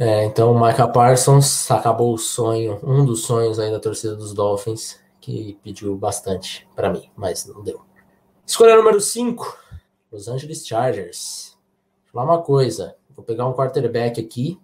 [0.00, 4.96] É, então, Micah Parsons acabou o sonho, um dos sonhos aí da torcida dos Dolphins,
[5.20, 7.80] que pediu bastante para mim, mas não deu.
[8.46, 9.58] Escolha número 5,
[10.12, 11.58] Los Angeles Chargers.
[12.04, 14.60] Vou falar uma coisa, vou pegar um quarterback aqui,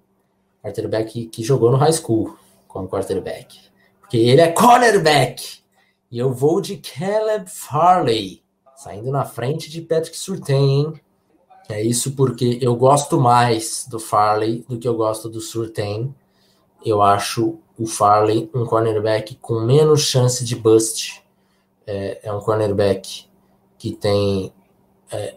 [0.62, 3.58] quarterback que jogou no high school como quarterback,
[3.98, 5.64] porque ele é cornerback.
[6.12, 8.40] E eu vou de Caleb Farley,
[8.76, 11.00] saindo na frente de Patrick Surtain, hein?
[11.68, 16.14] É isso porque eu gosto mais do Farley do que eu gosto do Surtain.
[16.84, 21.22] Eu acho o Farley um cornerback com menos chance de bust.
[21.86, 23.26] É, é um cornerback
[23.78, 24.52] que tem
[25.10, 25.36] é,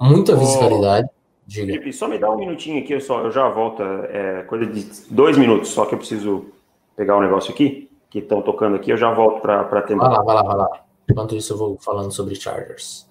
[0.00, 1.08] muita visibilidade.
[1.46, 1.72] Diga.
[1.72, 3.82] Felipe, só me dá um minutinho aqui, eu, só, eu já volto.
[3.82, 6.46] É coisa de dois minutos, só que eu preciso
[6.94, 9.98] pegar o um negócio aqui, que estão tocando aqui, eu já volto para atender.
[9.98, 10.84] Vai lá, vai lá, vai lá.
[11.10, 13.08] Enquanto isso, eu vou falando sobre Chargers.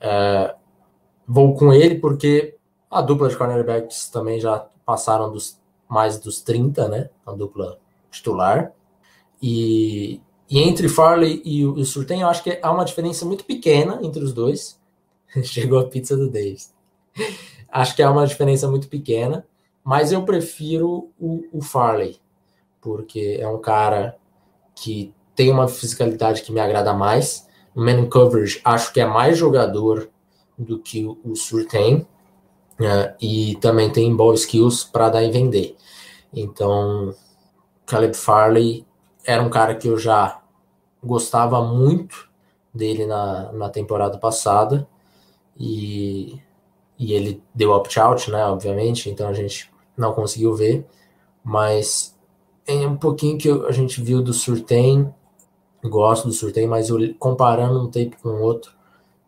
[0.00, 0.54] É,
[1.30, 2.56] vou com ele porque
[2.90, 5.56] a dupla de cornerbacks também já passaram dos
[5.88, 7.10] mais dos 30, né?
[7.24, 7.78] A dupla
[8.10, 8.72] titular.
[9.40, 13.24] E, e entre Farley e o, e o Surtain, eu acho que há uma diferença
[13.24, 14.80] muito pequena entre os dois.
[15.44, 16.74] Chegou a pizza do Davis.
[17.70, 19.46] acho que há uma diferença muito pequena,
[19.84, 22.20] mas eu prefiro o, o Farley,
[22.80, 24.16] porque é um cara
[24.74, 27.48] que tem uma fisicalidade que me agrada mais.
[27.74, 30.09] O man coverage acho que é mais jogador
[30.60, 32.06] do que o Sur tem.
[32.78, 35.76] Uh, e também tem ball skills para dar e vender.
[36.32, 37.14] Então,
[37.84, 38.86] Caleb Farley
[39.24, 40.40] era um cara que eu já
[41.02, 42.30] gostava muito
[42.72, 44.88] dele na, na temporada passada
[45.58, 46.40] e,
[46.98, 50.86] e ele deu opt-out, né, obviamente, então a gente não conseguiu ver,
[51.42, 52.16] mas
[52.66, 55.12] é um pouquinho que a gente viu do Surtain,
[55.82, 58.72] gosto do Surtain, mas eu, comparando um tape com o outro,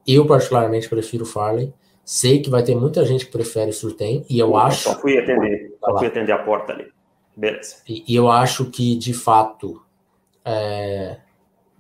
[0.07, 1.73] eu, particularmente, prefiro o Farley.
[2.05, 4.83] Sei que vai ter muita gente que prefere o Surtain, e eu eu acho.
[4.83, 6.93] Só fui atender, só fui atender a porta ali.
[7.37, 7.77] Beleza.
[7.89, 9.83] E, e eu acho que, de fato,
[10.45, 11.19] é,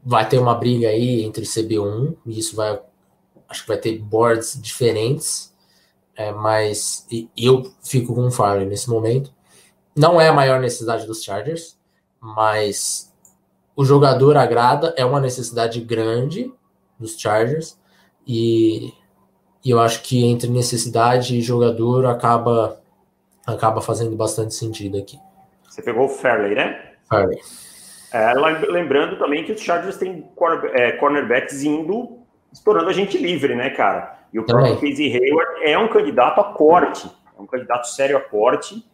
[0.04, 2.80] vai ter uma briga aí entre CB1, e isso vai.
[3.48, 5.54] Acho que vai ter boards diferentes,
[6.16, 7.06] é, mas
[7.36, 9.32] eu fico com o Farley nesse momento.
[9.94, 11.78] Não é a maior necessidade dos Chargers,
[12.18, 13.12] mas
[13.74, 16.52] o jogador agrada, é uma necessidade grande
[16.98, 17.78] dos Chargers.
[18.26, 18.92] E,
[19.64, 22.80] e eu acho que entre necessidade e jogador acaba,
[23.46, 25.18] acaba fazendo bastante sentido aqui.
[25.68, 26.92] Você pegou o Fairley, né?
[27.08, 27.38] Fairley.
[28.12, 28.32] É,
[28.68, 30.28] lembrando também que os Chargers têm
[30.74, 32.18] é, cornerbacks indo
[32.52, 34.18] estourando a gente livre, né, cara?
[34.32, 38.20] E o próprio Casey Hayward é um candidato a corte, é um candidato sério a
[38.20, 38.84] corte.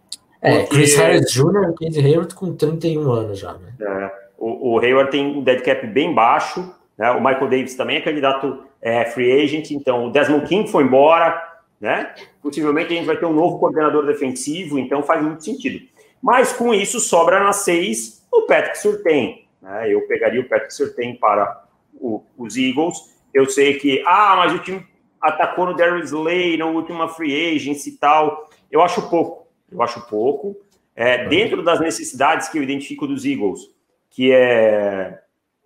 [0.41, 0.77] É, porque...
[0.77, 1.73] Chris Harris Jr.
[1.73, 3.73] e Casey Hayward com 31 anos já, né?
[3.81, 7.11] É, o, o Hayward tem um dead cap bem baixo, né?
[7.13, 11.41] O Michael Davis também é candidato é, free agent, então o Desmond King foi embora,
[11.81, 12.13] né?
[12.43, 15.87] Possivelmente a gente vai ter um novo coordenador defensivo, então faz muito sentido.
[16.21, 19.45] Mas com isso sobra na seis o Patrick Surtain.
[19.63, 19.93] Né?
[19.93, 23.17] Eu pegaria o Patrick Surtain para o, os Eagles.
[23.33, 24.85] Eu sei que, ah, mas o time
[25.21, 28.49] atacou no Darius Slay, na última free agency e tal.
[28.71, 29.47] Eu acho pouco.
[29.71, 30.57] Eu acho pouco.
[30.97, 33.71] É, dentro das necessidades que eu identifico dos Eagles,
[34.11, 35.21] que, é,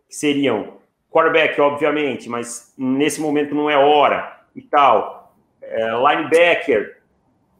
[0.06, 0.81] que seriam
[1.12, 5.34] quarterback, obviamente, mas nesse momento não é hora e tal.
[5.60, 6.98] É, linebacker,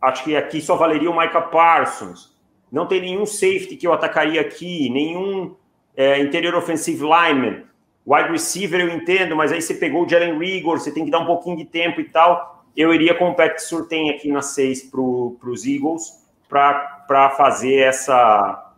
[0.01, 2.37] acho que aqui só valeria o Micah Parsons.
[2.71, 5.55] Não tem nenhum safety que eu atacaria aqui, nenhum
[5.95, 7.65] é, interior offensive lineman.
[8.05, 11.21] Wide receiver eu entendo, mas aí você pegou o Jalen Rigor, você tem que dar
[11.21, 12.65] um pouquinho de tempo e tal.
[12.77, 18.71] Eu iria com o Pat Surtain aqui na 6 para os Eagles para fazer essa.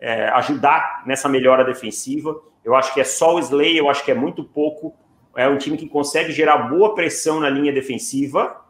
[0.00, 2.40] É, ajudar nessa melhora defensiva.
[2.64, 4.94] Eu acho que é só o Slay, eu acho que é muito pouco.
[5.36, 8.60] É um time que consegue gerar boa pressão na linha defensiva,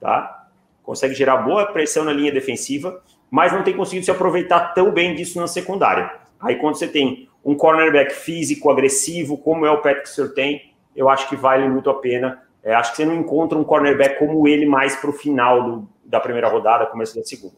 [0.00, 0.48] tá?
[0.82, 5.14] Consegue gerar boa pressão na linha defensiva, mas não tem conseguido se aproveitar tão bem
[5.14, 6.12] disso na secundária.
[6.40, 10.60] Aí quando você tem um cornerback físico, agressivo, como é o Patrick Surtain,
[10.94, 12.42] eu acho que vale muito a pena.
[12.62, 15.88] É, acho que você não encontra um cornerback como ele mais para o final do,
[16.04, 17.56] da primeira rodada, começo da segunda.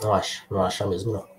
[0.00, 1.37] Não acho, não acho mesmo não.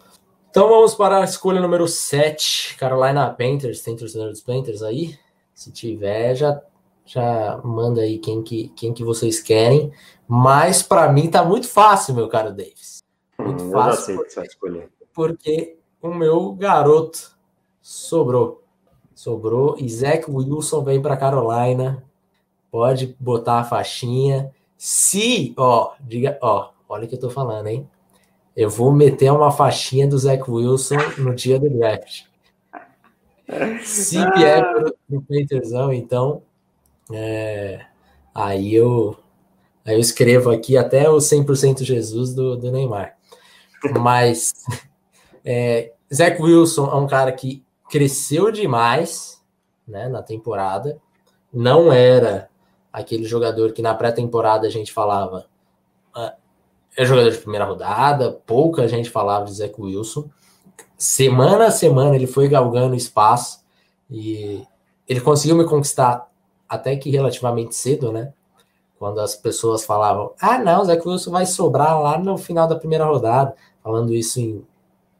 [0.49, 3.83] Então vamos para a escolha número 7, Carolina Panthers.
[3.83, 5.15] Tem torcedor dos Panthers aí?
[5.53, 6.59] Se tiver, já,
[7.05, 9.93] já manda aí quem que, quem que vocês querem.
[10.27, 13.03] Mas para mim tá muito fácil, meu caro Davis.
[13.37, 14.15] Muito hum, fácil.
[14.15, 14.89] Eu sei que escolher.
[15.13, 17.37] Porque o meu garoto
[17.79, 18.63] sobrou.
[19.13, 19.75] Sobrou.
[19.77, 22.03] E Zach Wilson vem para Carolina.
[22.71, 24.51] Pode botar a faixinha.
[24.75, 27.87] Se, ó, diga, ó, olha o que eu tô falando, hein?
[28.59, 32.23] Eu vou meter uma faixinha do Zach Wilson no dia do draft.
[33.83, 36.43] Se vier pro, pro Painterzão, então,
[37.09, 37.85] é,
[38.35, 39.15] aí, eu,
[39.85, 43.15] aí eu escrevo aqui até o 100% Jesus do, do Neymar.
[43.97, 44.51] Mas
[45.45, 49.41] é, Zach Wilson é um cara que cresceu demais
[49.87, 50.99] né, na temporada.
[51.53, 52.49] Não era
[52.91, 55.45] aquele jogador que na pré-temporada a gente falava
[56.13, 56.35] ah,
[56.97, 60.29] é jogador de primeira rodada, pouca gente falava de Zach Wilson.
[60.97, 63.63] Semana a semana ele foi galgando espaço
[64.09, 64.63] e
[65.07, 66.29] ele conseguiu me conquistar
[66.67, 68.33] até que relativamente cedo, né?
[68.97, 73.05] Quando as pessoas falavam, ah, não, Zach Wilson vai sobrar lá no final da primeira
[73.05, 74.63] rodada, falando isso em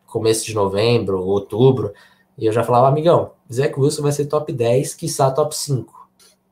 [0.06, 1.94] começo de novembro, outubro,
[2.38, 6.10] e eu já falava, amigão, Zach Wilson vai ser top 10, quiçá top 5.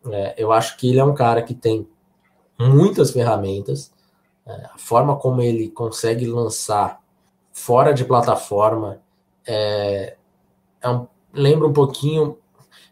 [0.09, 1.87] É, eu acho que ele é um cara que tem
[2.57, 3.91] muitas ferramentas,
[4.47, 7.01] a forma como ele consegue lançar
[7.51, 9.01] fora de plataforma
[9.45, 10.15] é,
[10.81, 12.37] é um, lembra um pouquinho.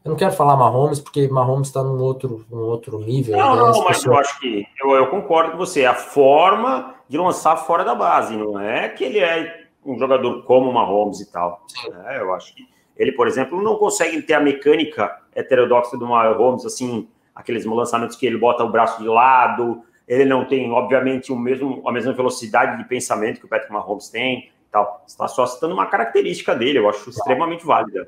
[0.03, 3.37] Eu não quero falar Mahomes, porque Mahomes está num outro, num outro nível.
[3.37, 3.61] Não, né?
[3.61, 4.05] não, mas pessoas...
[4.05, 5.85] eu acho que eu, eu concordo com você.
[5.85, 10.71] A forma de lançar fora da base, não é que ele é um jogador como
[10.71, 11.65] Mahomes e tal.
[12.07, 16.65] É, eu acho que ele, por exemplo, não consegue ter a mecânica heterodoxa do Mahomes,
[16.65, 21.37] assim, aqueles lançamentos que ele bota o braço de lado, ele não tem, obviamente, o
[21.37, 25.03] mesmo, a mesma velocidade de pensamento que o Patrick Mahomes tem, tal.
[25.07, 28.07] Está só citando uma característica dele, eu acho extremamente válida.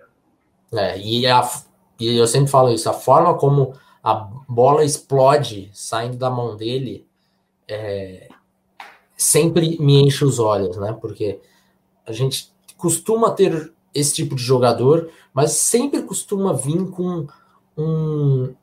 [0.74, 1.50] É, e, a,
[2.00, 4.14] e eu sempre falo isso, a forma como a
[4.48, 7.06] bola explode saindo da mão dele
[7.68, 8.28] é,
[9.16, 10.96] sempre me enche os olhos, né?
[11.00, 11.40] Porque
[12.06, 17.28] a gente costuma ter esse tipo de jogador, mas sempre costuma vir com
[17.78, 18.54] um,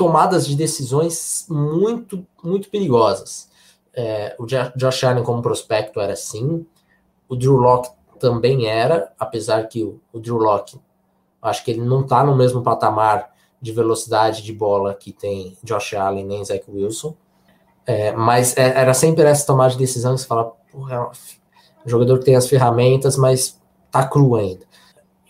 [0.00, 3.50] tomadas de decisões muito, muito perigosas.
[3.92, 6.64] É, o Josh Allen como prospecto era assim,
[7.28, 10.80] o Drew Locke também era, apesar que o, o Drew Locke,
[11.42, 15.92] acho que ele não está no mesmo patamar de velocidade de bola que tem Josh
[15.92, 17.14] Allen nem Zach Wilson,
[17.84, 21.10] é, mas é, era sempre essa tomada de decisão que você fala, porra, é um
[21.84, 23.60] jogador tem as ferramentas, mas
[23.90, 24.64] tá cru ainda.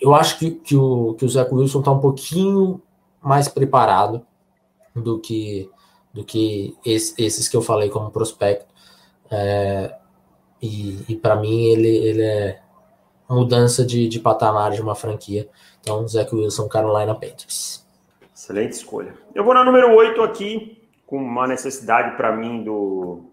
[0.01, 2.81] Eu acho que, que, o, que o Zach Wilson tá um pouquinho
[3.21, 4.25] mais preparado
[4.95, 5.71] do que
[6.13, 8.67] do que esse, esses que eu falei como prospecto.
[9.31, 9.95] É,
[10.61, 12.61] e, e para mim ele, ele é
[13.29, 15.49] mudança de, de patamar de uma franquia.
[15.81, 17.87] Então, Zach Wilson, Carolina Panthers.
[18.35, 19.15] Excelente escolha.
[19.35, 23.25] Eu vou na número 8 aqui, com uma necessidade para mim do,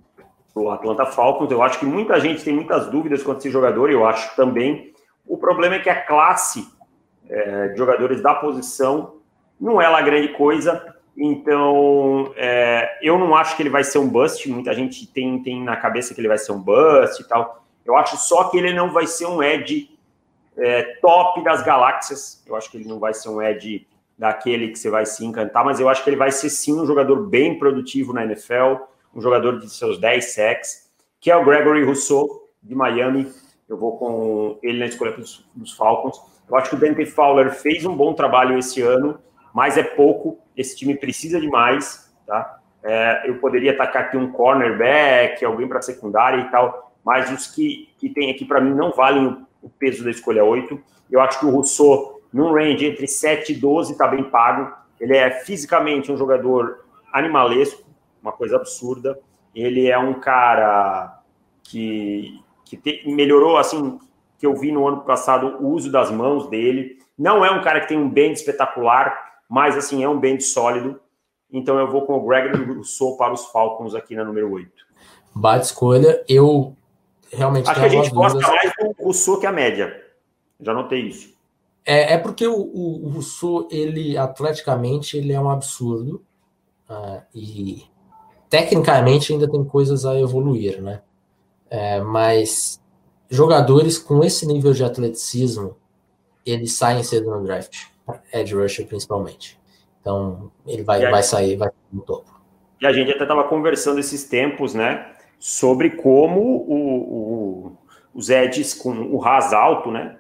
[0.54, 1.52] do Atlanta Falcons.
[1.52, 4.94] Eu acho que muita gente tem muitas dúvidas quanto a esse jogador, eu acho também.
[5.26, 6.68] O problema é que a classe
[7.28, 9.16] é, de jogadores da posição
[9.60, 10.96] não é lá grande coisa.
[11.18, 14.48] Então, é, eu não acho que ele vai ser um bust.
[14.48, 17.66] Muita gente tem, tem na cabeça que ele vai ser um bust e tal.
[17.84, 19.90] Eu acho só que ele não vai ser um Ed
[20.56, 22.44] é, top das galáxias.
[22.46, 25.66] Eu acho que ele não vai ser um Ed daquele que você vai se encantar,
[25.66, 29.22] mas eu acho que ele vai ser sim um jogador bem produtivo na NFL, um
[29.22, 33.32] jogador de seus 10 sacks, que é o Gregory Rousseau, de Miami.
[33.68, 36.20] Eu vou com ele na escolha dos, dos Falcons.
[36.50, 39.20] Eu acho que o Dante Fowler fez um bom trabalho esse ano,
[39.58, 42.60] mas é pouco esse time precisa de mais, tá?
[42.84, 47.90] É, eu poderia atacar aqui um cornerback, alguém para secundária e tal, mas os que,
[47.98, 50.80] que tem aqui para mim não valem o, peso da escolha 8.
[51.10, 54.72] Eu acho que o Rousseau, num range entre 7 e 12, está bem pago.
[55.02, 57.84] Ele é fisicamente um jogador animalesco,
[58.22, 59.20] uma coisa absurda.
[59.56, 61.20] Ele é um cara
[61.64, 64.00] que, que te, melhorou, assim,
[64.38, 67.00] que eu vi no ano passado o uso das mãos dele.
[67.18, 71.00] Não é um cara que tem um bend espetacular, mas assim, é um bend sólido.
[71.52, 74.70] Então eu vou com o Gregory Rousseau para os Falcons aqui na número 8.
[75.34, 76.24] Bate escolha.
[76.28, 76.76] Eu
[77.32, 80.04] realmente Acho que a gente gosta mais do Rousseau que a média.
[80.60, 81.34] Já notei isso.
[81.86, 86.22] É, é porque o, o, o Rousseau, ele, atleticamente, ele é um absurdo.
[86.90, 87.86] Uh, e
[88.50, 91.02] tecnicamente ainda tem coisas a evoluir, né?
[91.70, 92.82] É, mas
[93.30, 95.76] jogadores com esse nível de atleticismo,
[96.46, 97.88] eles saem cedo no draft
[98.34, 99.60] edge rusher principalmente.
[100.02, 102.40] Então, ele vai, vai sair, vai no topo.
[102.80, 107.78] E a gente até estava conversando esses tempos, né, sobre como o, o,
[108.14, 110.18] os edges com o ras alto, né,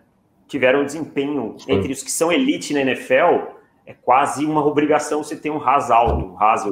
[0.47, 1.73] tiveram desempenho Sim.
[1.73, 3.53] entre os que são elite na NFL,
[3.85, 6.65] é quase uma obrigação você ter um ras alto, ras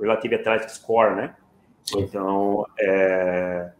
[0.00, 1.34] Relative Athletic Score, né?
[1.84, 2.00] Sim.
[2.00, 3.70] Então, é,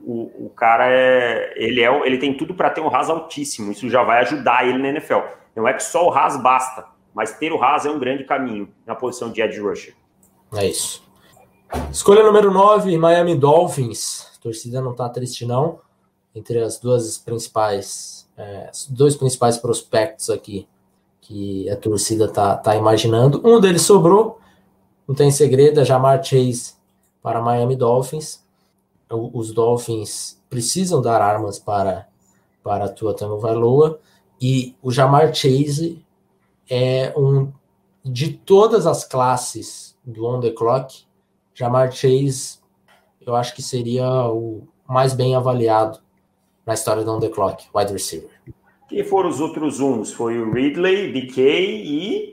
[0.00, 3.70] o, o, cara é ele é ele tem tudo para ter um ras altíssimo.
[3.70, 5.20] Isso já vai ajudar ele na NFL.
[5.54, 8.72] Não é que só o Haas basta, mas ter o Haas é um grande caminho
[8.86, 9.94] na posição de edge rusher.
[10.52, 11.02] É isso.
[11.90, 14.26] Escolha número 9, Miami Dolphins.
[14.36, 15.80] A torcida não tá triste, não.
[16.34, 20.68] Entre as duas principais, é, dois principais prospectos aqui.
[21.20, 23.40] que a torcida tá, tá imaginando.
[23.44, 24.40] Um deles sobrou,
[25.06, 26.74] não tem segredo, é Jamar Chase
[27.22, 28.44] para Miami Dolphins.
[29.08, 32.08] Os Dolphins precisam dar armas para,
[32.62, 34.00] para a Tua Tagovailoa
[34.40, 36.04] e o Jamar Chase
[36.68, 37.52] é um
[38.04, 41.04] de todas as classes do on the clock,
[41.54, 42.60] Jamar Chase
[43.26, 46.00] eu acho que seria o mais bem avaliado
[46.64, 48.30] na história do on the clock, wide receiver.
[48.88, 50.12] Quem foram os outros uns?
[50.12, 52.32] Foi o Ridley, DK e.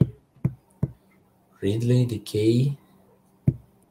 [1.61, 2.77] Ridley, DK.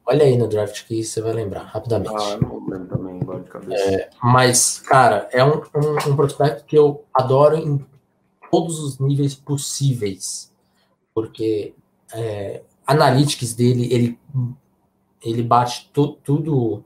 [0.05, 2.15] Olha aí no draft que você vai lembrar rapidamente.
[2.15, 3.83] Ah, não lembro também, agora de cabeça.
[3.83, 7.85] É, mas, cara, é um, um, um prospecto que eu adoro em
[8.51, 10.53] todos os níveis possíveis.
[11.13, 11.73] Porque
[12.13, 14.19] é, analytics dele, ele,
[15.23, 16.83] ele bate tu, tudo,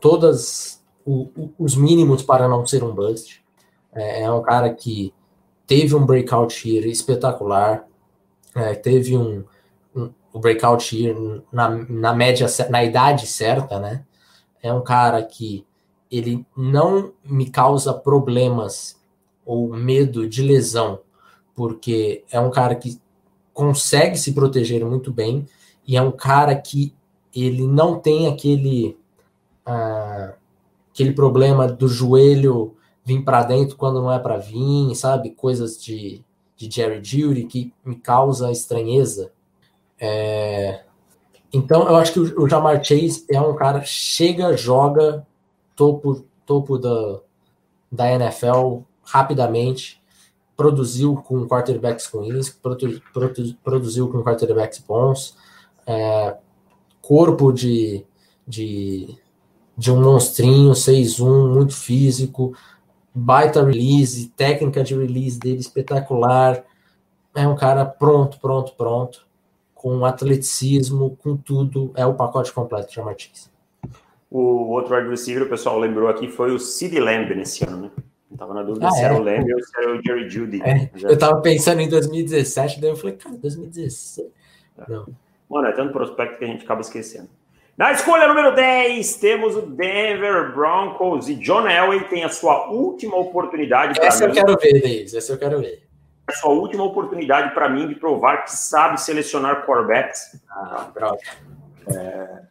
[0.00, 3.42] todas o, os mínimos para não ser um bust.
[3.92, 5.14] É, é, um cara que
[5.66, 7.86] teve um breakout year espetacular,
[8.54, 9.44] é, teve um,
[9.94, 11.16] um, um, breakout year
[11.52, 14.04] na, na média, na idade certa, né?
[14.62, 15.64] É um cara que
[16.10, 18.98] ele não me causa problemas
[19.48, 21.00] ou medo de lesão,
[21.54, 23.00] porque é um cara que
[23.54, 25.46] consegue se proteger muito bem
[25.86, 26.94] e é um cara que
[27.34, 28.94] ele não tem aquele
[29.66, 30.34] uh,
[30.92, 35.30] aquele problema do joelho vir para dentro quando não é para vir, sabe?
[35.30, 36.22] Coisas de,
[36.54, 39.32] de Jerry Judy que me causa estranheza.
[39.98, 40.82] É...
[41.50, 45.26] Então, eu acho que o, o Jamar Chase é um cara chega, joga
[45.74, 47.20] topo, topo da,
[47.90, 50.00] da NFL rapidamente,
[50.56, 55.36] produziu com quarterbacks ruins, produ, produ, produziu com quarterbacks bons,
[55.86, 56.36] é,
[57.00, 58.04] corpo de,
[58.46, 59.16] de,
[59.76, 62.54] de um monstrinho 6-1, muito físico,
[63.14, 66.64] baita release, técnica de release dele espetacular.
[67.34, 69.26] É um cara pronto, pronto, pronto,
[69.74, 71.92] com atleticismo, com tudo.
[71.94, 73.50] É o pacote completo de Martins.
[74.30, 77.90] O outro wide receiver, o pessoal lembrou aqui, foi o Sid Lamb nesse ano, né?
[78.30, 79.04] Eu tava na dúvida ah, se é?
[79.04, 80.62] era o Lamb ou se era o Jerry Judy.
[80.62, 80.90] É.
[81.02, 84.28] Eu tava pensando em 2017, daí eu falei, cara, 2016.
[84.86, 85.06] Não.
[85.48, 87.28] Mano, é tanto prospecto que a gente acaba esquecendo.
[87.76, 93.16] Na escolha número 10, temos o Denver Broncos e John Elway tem a sua última
[93.16, 93.98] oportunidade.
[94.00, 94.36] Essa mim.
[94.36, 95.84] eu quero ver, Deis, essa eu quero ver.
[96.26, 100.42] A sua última oportunidade para mim de provar que sabe selecionar quarterbacks.
[100.50, 100.90] Ah,
[101.86, 102.42] é,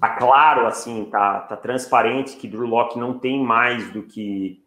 [0.00, 4.62] tá claro, assim, tá, tá transparente que Drew Locke não tem mais do que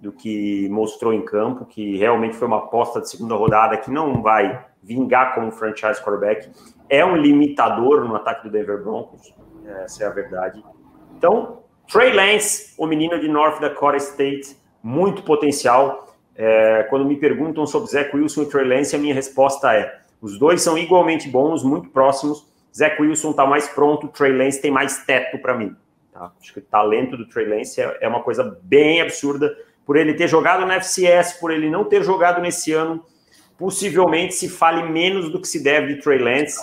[0.00, 4.22] do que mostrou em campo, que realmente foi uma aposta de segunda rodada que não
[4.22, 6.50] vai vingar como franchise quarterback.
[6.88, 9.34] É um limitador no ataque do Denver Broncos
[9.68, 10.64] essa é a verdade.
[11.16, 16.14] Então, Trey Lance, o menino de North Dakota State, muito potencial.
[16.34, 20.38] É, quando me perguntam sobre Zach Wilson e Trey Lance, a minha resposta é: os
[20.38, 22.46] dois são igualmente bons, muito próximos.
[22.74, 25.74] Zach Wilson está mais pronto, Trey Lance tem mais teto para mim.
[26.12, 26.32] Tá?
[26.40, 29.54] Acho que o talento do Trey Lance é, é uma coisa bem absurda.
[29.88, 33.02] Por ele ter jogado na FCS, por ele não ter jogado nesse ano,
[33.56, 36.60] possivelmente se fale menos do que se deve de Trey Lance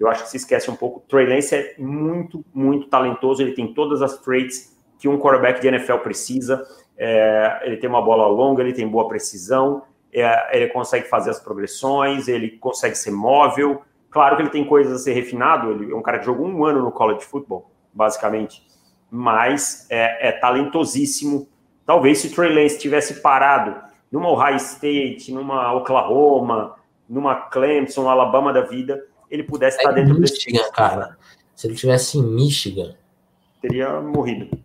[0.00, 1.00] eu acho que se esquece um pouco.
[1.06, 3.42] Trey Lance é muito, muito talentoso.
[3.42, 6.66] Ele tem todas as traits que um quarterback de NFL precisa.
[6.96, 11.38] É, ele tem uma bola longa, ele tem boa precisão, é, ele consegue fazer as
[11.38, 13.82] progressões, ele consegue ser móvel.
[14.10, 15.70] Claro que ele tem coisas a ser refinado.
[15.70, 18.66] Ele é um cara que jogou um ano no college football, basicamente,
[19.10, 21.46] mas é, é talentosíssimo.
[21.90, 23.74] Talvez se o Trey Lance tivesse parado
[24.12, 26.76] numa Ohio State, numa Oklahoma,
[27.08, 30.70] numa Clemson, Alabama da vida, ele pudesse estar dentro Michigan, desse...
[30.70, 31.18] cara.
[31.52, 32.94] Se ele tivesse em Michigan,
[33.60, 34.56] teria morrido.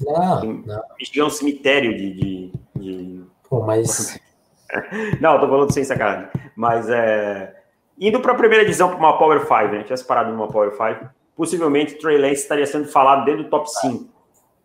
[0.00, 0.82] Não, não.
[0.98, 2.14] Michigan é um cemitério de.
[2.14, 3.20] de, de...
[3.46, 4.18] Pô, mas.
[5.20, 6.30] não, tô falando sem sacanagem.
[6.56, 7.54] Mas é.
[7.98, 9.82] Indo para a primeira divisão para uma Power 5, né?
[9.82, 14.19] Tivesse parado numa Power 5, possivelmente Trey Lance estaria sendo falado dentro do top 5.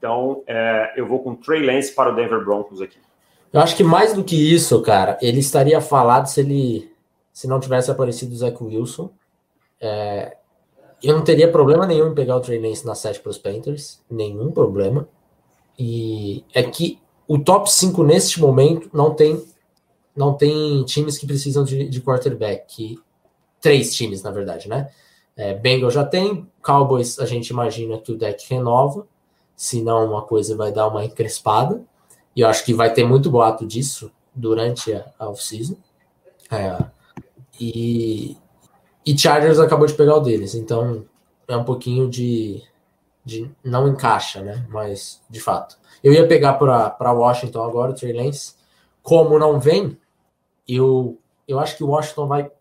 [0.05, 2.99] Então, é, eu vou com Trey Lance para o Denver Broncos aqui.
[3.51, 6.93] Eu acho que mais do que isso, cara, ele estaria falado se ele
[7.33, 9.09] se não tivesse aparecido o Zach Wilson.
[9.81, 10.37] É,
[11.01, 13.99] eu não teria problema nenhum em pegar o Trey Lance na 7 para os Panthers,
[14.07, 15.09] nenhum problema.
[15.77, 19.43] E é que o top 5 neste momento não tem
[20.15, 22.99] não tem times que precisam de, de quarterback.
[23.59, 24.87] Três times, na verdade, né?
[25.35, 29.07] É, Bengals já tem, Cowboys a gente imagina que o deck renova,
[29.55, 31.81] senão uma coisa vai dar uma encrespada.
[32.35, 35.75] E eu acho que vai ter muito boato disso durante a, a off-season.
[36.51, 36.77] É,
[37.59, 38.37] e,
[39.05, 41.05] e Chargers acabou de pegar o deles, então
[41.47, 42.61] é um pouquinho de,
[43.23, 44.65] de não encaixa, né?
[44.69, 45.77] Mas de fato.
[46.03, 48.55] Eu ia pegar para Washington agora o Trey Lance.
[49.01, 49.97] Como não vem,
[50.67, 52.51] eu, eu acho que o Washington vai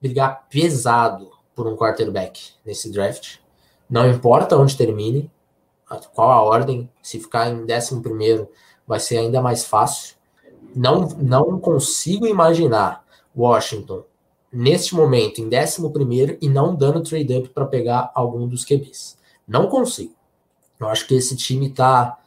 [0.00, 3.38] brigar pesado por um quarterback nesse draft.
[3.90, 5.30] Não importa onde termine,
[6.14, 8.48] qual a ordem, se ficar em 11 primeiro
[8.86, 10.16] vai ser ainda mais fácil.
[10.74, 13.04] Não, não consigo imaginar
[13.36, 14.04] Washington
[14.52, 19.18] neste momento em 11 primeiro e não dando trade up para pegar algum dos QBs.
[19.46, 20.14] Não consigo.
[20.78, 22.18] Eu acho que esse time tá,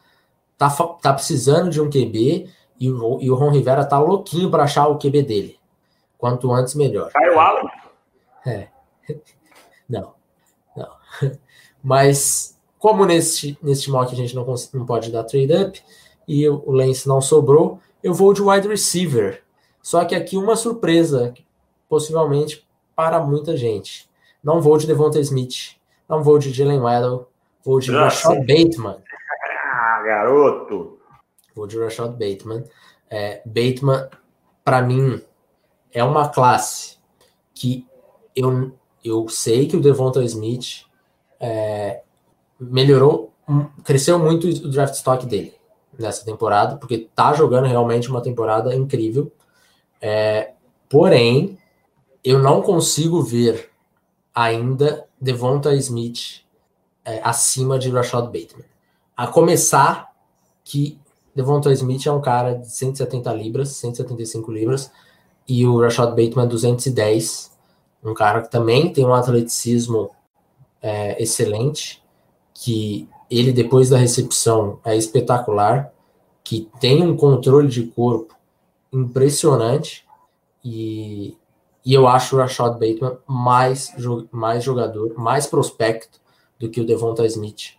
[0.58, 2.48] tá, tá precisando de um QB
[2.78, 5.58] e o, e o Ron Rivera tá louquinho para achar o QB dele.
[6.18, 7.10] Quanto antes, melhor.
[7.12, 7.68] Kyle Allen?
[8.46, 8.68] É.
[9.88, 10.14] Não.
[10.76, 10.90] Não.
[11.82, 12.51] Mas,
[12.82, 15.80] como nesse, nesse mock a gente não, não pode dar trade up
[16.26, 19.40] e o Lance não sobrou, eu vou de wide receiver.
[19.80, 21.32] Só que aqui uma surpresa,
[21.88, 22.66] possivelmente
[22.96, 24.10] para muita gente.
[24.42, 25.76] Não vou de Devonta Smith,
[26.08, 27.28] não vou de Jalen Waddle,
[27.64, 28.96] vou de Rashad Bateman.
[29.72, 30.98] Ah, garoto!
[31.54, 32.64] Vou de Rashad Bateman.
[33.08, 34.08] É, Bateman,
[34.64, 35.22] para mim,
[35.92, 36.98] é uma classe
[37.54, 37.86] que
[38.34, 38.72] eu,
[39.04, 40.84] eu sei que o Devonta Smith
[41.38, 42.02] é,
[42.70, 43.32] melhorou,
[43.84, 45.54] cresceu muito o draft stock dele
[45.98, 49.30] nessa temporada, porque tá jogando realmente uma temporada incrível.
[50.00, 50.52] É,
[50.88, 51.58] porém,
[52.24, 53.70] eu não consigo ver
[54.34, 56.42] ainda Devonta Smith
[57.04, 58.64] é, acima de Rashad Bateman.
[59.16, 60.10] A começar
[60.64, 60.98] que
[61.34, 64.90] Devonta Smith é um cara de 170 libras, 175 libras,
[65.48, 67.52] e o Rashad Bateman 210,
[68.04, 70.10] um cara que também tem um atleticismo
[70.80, 72.01] é, excelente,
[72.62, 75.92] que ele depois da recepção é espetacular,
[76.44, 78.36] que tem um controle de corpo
[78.92, 80.06] impressionante
[80.64, 81.36] e,
[81.84, 83.92] e eu acho o Rashad Bateman mais,
[84.30, 86.20] mais jogador, mais prospecto
[86.56, 87.74] do que o Devonta Smith.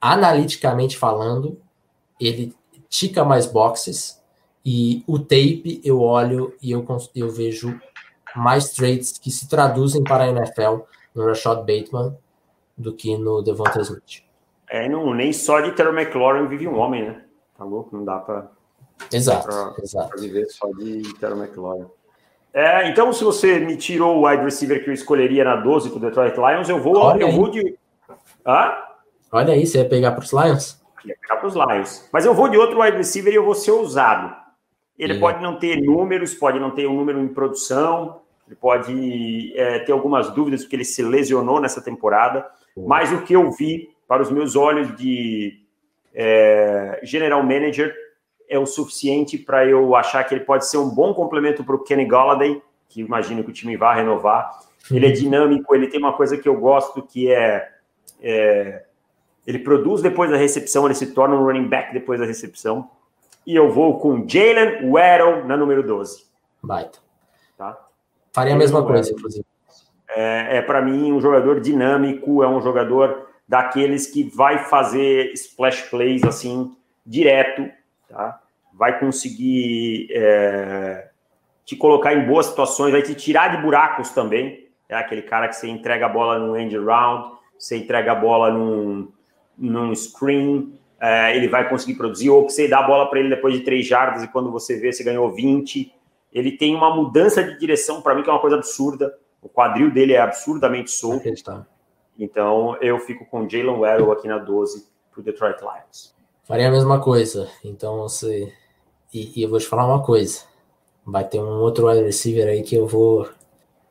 [0.00, 1.58] Analiticamente falando,
[2.18, 2.54] ele
[2.88, 4.22] tica mais boxes,
[4.64, 7.78] e o tape eu olho e eu, eu vejo
[8.34, 10.78] mais traits que se traduzem para a NFL
[11.14, 12.16] no Rashad Bateman
[12.76, 14.22] do que no Devonta Smith.
[14.68, 17.22] É, não, nem só de Terry McLaurin vive um homem, né?
[17.56, 17.96] Tá louco?
[17.96, 18.50] Não dá para
[19.12, 20.08] exato, pra, exato.
[20.08, 21.86] Pra viver só de Terry McLaurin.
[22.52, 25.96] É, então, se você me tirou o wide receiver que eu escolheria na 12 para
[25.96, 27.36] o Detroit Lions, eu vou, Olha eu aí.
[27.36, 27.76] vou de.
[28.46, 28.72] Hã?
[29.32, 30.80] Olha aí, você ia pegar para os Lions?
[31.04, 32.08] Ia pegar para os Lions.
[32.12, 34.34] Mas eu vou de outro wide receiver e eu vou ser ousado.
[34.96, 39.80] Ele pode não ter números, pode não ter um número em produção, ele pode é,
[39.80, 42.46] ter algumas dúvidas porque ele se lesionou nessa temporada,
[42.76, 45.60] mas o que eu vi para os meus olhos de
[46.14, 47.94] é, general manager
[48.48, 51.82] é o suficiente para eu achar que ele pode ser um bom complemento para o
[51.82, 54.50] Kenny Galladay, que imagino que o time vá renovar.
[54.90, 55.14] Ele é uhum.
[55.14, 57.70] dinâmico, ele tem uma coisa que eu gosto que é,
[58.20, 58.84] é
[59.46, 62.90] ele produz depois da recepção, ele se torna um running back depois da recepção
[63.46, 66.24] e eu vou com Jalen Waddle na número 12.
[66.62, 66.98] Baita.
[67.56, 67.78] Tá?
[68.32, 69.44] Faria a mesma coisa, inclusive.
[70.08, 75.82] É, é para mim um jogador dinâmico, é um jogador daqueles que vai fazer splash
[75.90, 76.74] plays assim
[77.04, 77.68] direto,
[78.08, 78.40] tá?
[78.72, 81.08] Vai conseguir é,
[81.64, 84.66] te colocar em boas situações, vai te tirar de buracos também.
[84.88, 88.50] É aquele cara que você entrega a bola no end round, você entrega a bola
[88.50, 89.08] num,
[89.56, 93.28] num screen, é, ele vai conseguir produzir, ou que você dá a bola para ele
[93.28, 95.92] depois de três jardas e quando você vê, você ganhou 20.
[96.32, 99.14] Ele tem uma mudança de direção, para mim, que é uma coisa absurda.
[99.44, 101.28] O quadril dele é absurdamente solto.
[102.18, 106.14] Então, eu fico com Jalen Waddle aqui na 12 para o Detroit Lions.
[106.44, 107.48] Faria a mesma coisa.
[107.62, 108.52] Então, você.
[109.12, 110.42] E, e, eu vou te falar uma coisa.
[111.06, 113.28] Vai ter um outro wide receiver aí que eu vou.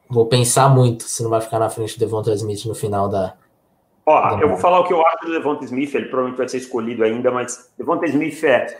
[0.09, 3.35] Vou pensar muito se não vai ficar na frente do Devonta Smith no final da,
[4.05, 6.57] Ó, eu vou falar o que eu acho do Devonta Smith, ele provavelmente vai ser
[6.57, 8.77] escolhido ainda, mas Devonta Smith é,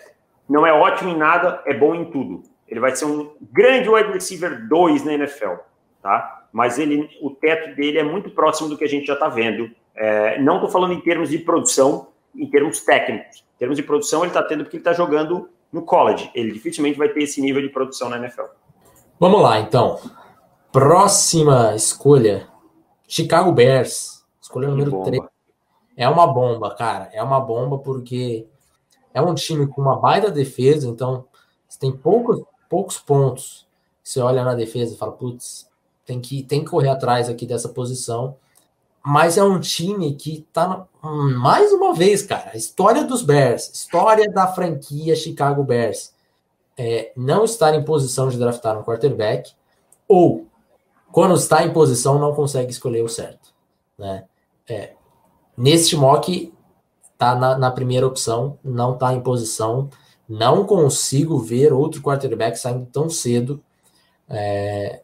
[0.49, 2.43] não é ótimo em nada, é bom em tudo.
[2.67, 5.53] Ele vai ser um grande wide receiver 2 na NFL,
[6.01, 6.42] tá?
[6.53, 9.71] Mas ele, o teto dele é muito próximo do que a gente já está vendo.
[9.95, 13.43] É, não estou falando em termos de produção, em termos técnicos.
[13.55, 16.29] Em termos de produção, ele está tendo porque ele está jogando no college.
[16.35, 18.43] Ele dificilmente vai ter esse nível de produção na NFL.
[19.19, 19.99] Vamos lá, então.
[20.71, 22.47] Próxima escolha:
[23.07, 24.23] Chicago Bears.
[24.39, 25.23] Escolha número 3.
[25.97, 27.09] É uma bomba, cara.
[27.13, 28.45] É uma bomba porque
[29.11, 31.25] é um time com uma baita defesa, então
[31.67, 33.67] você tem poucos, poucos pontos.
[34.03, 35.69] Você olha na defesa e fala, putz,
[36.05, 38.35] tem que, tem que correr atrás aqui dessa posição.
[39.05, 44.31] Mas é um time que tá, mais uma vez, cara, a história dos Bears, história
[44.31, 46.13] da franquia Chicago Bears,
[46.77, 49.51] é não estar em posição de draftar um quarterback,
[50.07, 50.47] ou
[51.11, 53.53] quando está em posição não consegue escolher o certo,
[53.97, 54.23] né?
[54.67, 54.93] É,
[55.57, 56.53] neste mock,
[57.17, 59.89] tá na, na, primeira opção, não está em posição.
[60.27, 63.61] Não consigo ver outro quarterback saindo tão cedo.
[64.29, 65.03] É,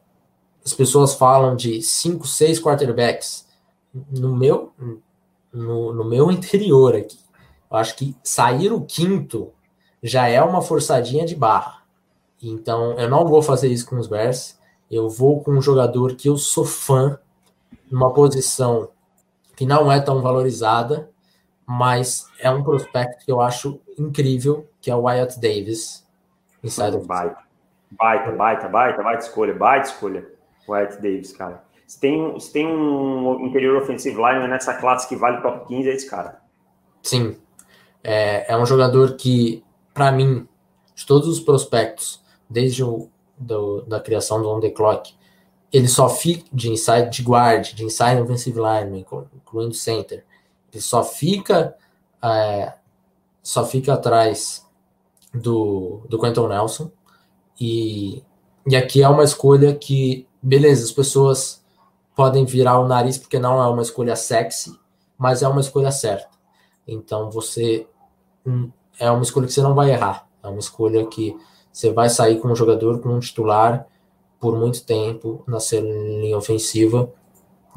[0.65, 3.47] as pessoas falam de 5, 6 quarterbacks.
[4.11, 4.71] No meu,
[5.51, 7.17] no, no meu interior aqui,
[7.69, 9.51] eu acho que sair o quinto
[10.01, 11.83] já é uma forçadinha de barra.
[12.41, 14.57] Então, eu não vou fazer isso com os Bears.
[14.89, 17.19] Eu vou com um jogador que eu sou fã,
[17.91, 18.89] numa posição
[19.55, 21.09] que não é tão valorizada,
[21.65, 26.07] mas é um prospecto que eu acho incrível, que é o Wyatt Davis.
[26.63, 27.37] Inside baita,
[27.91, 30.38] baita, baita, baita, baita escolha, baita escolha.
[30.69, 31.63] Wyatt Davis, cara.
[31.87, 35.93] Se tem, se tem um interior offensive line nessa classe que vale top 15, é
[35.93, 36.39] esse cara.
[37.01, 37.37] Sim.
[38.03, 39.63] É, é um jogador que,
[39.93, 40.47] para mim,
[40.93, 45.13] de todos os prospectos, desde o do, da criação do on the clock,
[45.71, 49.05] ele só fica de inside de guard, de inside offensive line,
[49.35, 50.23] incluindo center.
[50.71, 51.75] Ele só fica
[52.21, 52.73] é,
[53.41, 54.65] só fica atrás
[55.33, 56.91] do, do Quentin Nelson.
[57.59, 58.23] E,
[58.67, 61.63] e aqui é uma escolha que, beleza, as pessoas
[62.15, 64.77] podem virar o nariz porque não é uma escolha sexy,
[65.17, 66.29] mas é uma escolha certa.
[66.87, 67.87] Então você
[68.45, 68.69] hum,
[68.99, 70.27] é uma escolha que você não vai errar.
[70.43, 71.35] É uma escolha que
[71.71, 73.85] você vai sair com um jogador, com um titular
[74.39, 77.11] por muito tempo na linha ofensiva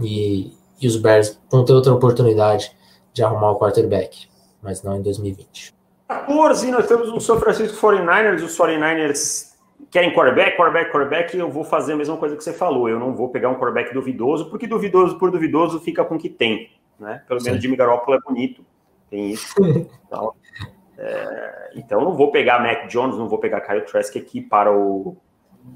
[0.01, 2.75] e, e os Bears vão ter outra oportunidade
[3.13, 4.29] de arrumar o quarterback,
[4.63, 5.75] mas não em 2020.
[6.09, 8.45] 14, nós temos o São Francisco 49ers.
[8.45, 9.51] Os 49ers
[9.93, 11.36] querem quarterback, quarterback, quarterback.
[11.36, 12.88] Eu vou fazer a mesma coisa que você falou.
[12.88, 16.30] Eu não vou pegar um quarterback duvidoso, porque duvidoso por duvidoso fica com o que
[16.30, 16.72] tem.
[16.99, 17.22] Né?
[17.28, 18.64] Pelo menos Jimmy Garoppolo é bonito.
[19.09, 19.55] Tem isso.
[20.12, 20.34] Então,
[20.99, 25.16] é, então não vou pegar Mac Jones, não vou pegar Kyle Trask aqui para, o,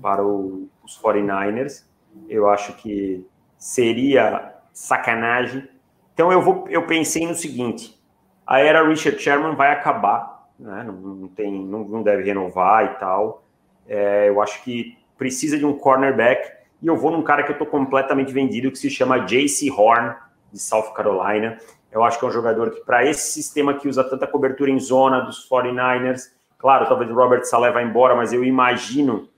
[0.02, 1.86] para o, os 49ers.
[2.28, 5.66] Eu acho que seria sacanagem.
[6.12, 7.98] Então eu, vou, eu pensei no seguinte:
[8.46, 10.82] a era Richard Sherman vai acabar, né?
[10.86, 13.45] não, não, tem, não, não deve renovar e tal.
[13.88, 17.54] É, eu acho que precisa de um cornerback e eu vou num cara que eu
[17.54, 19.70] estou completamente vendido que se chama J.C.
[19.70, 20.14] Horn
[20.52, 21.58] de South Carolina.
[21.90, 24.78] Eu acho que é um jogador que, para esse sistema que usa tanta cobertura em
[24.78, 29.28] zona dos 49ers, claro, talvez o Robert Saleh vá embora, mas eu imagino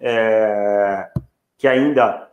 [0.00, 1.08] é,
[1.56, 2.28] que ainda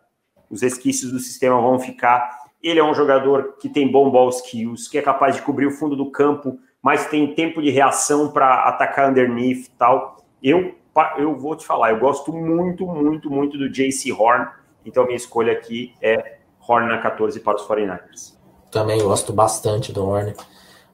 [0.50, 2.48] os resquícios do sistema vão ficar.
[2.64, 5.72] Ele é um jogador que tem bom ball skills, que é capaz de cobrir o
[5.72, 10.26] fundo do campo, mas tem tempo de reação para atacar underneath e tal.
[10.42, 10.76] Eu,
[11.18, 14.48] eu vou te falar, eu gosto muito, muito, muito do JC Horn,
[14.86, 18.36] então minha escolha aqui é Horn na 14 para os 49ers.
[18.72, 20.34] Também gosto bastante do Horn.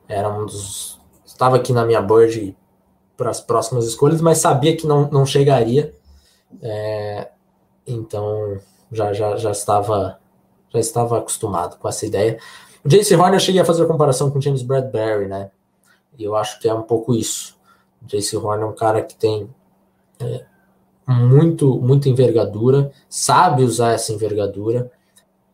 [0.07, 1.01] Era um dos.
[1.25, 2.55] Estava aqui na minha board
[3.17, 5.93] para as próximas escolhas, mas sabia que não, não chegaria.
[6.61, 7.31] É,
[7.87, 8.59] então
[8.91, 10.19] já, já, já estava
[10.73, 12.39] já estava acostumado com essa ideia.
[12.83, 15.51] O Jace Horn eu cheguei a fazer a comparação com o James Bradbury, né?
[16.17, 17.57] E eu acho que é um pouco isso.
[18.01, 19.49] O Jace Horn é um cara que tem
[20.19, 20.45] é,
[21.07, 24.91] muito, muita envergadura, sabe usar essa envergadura,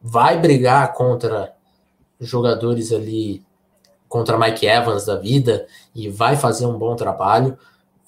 [0.02, 1.54] vai brigar contra
[2.20, 3.44] jogadores ali,
[4.08, 7.58] contra Mike Evans da vida, e vai fazer um bom trabalho,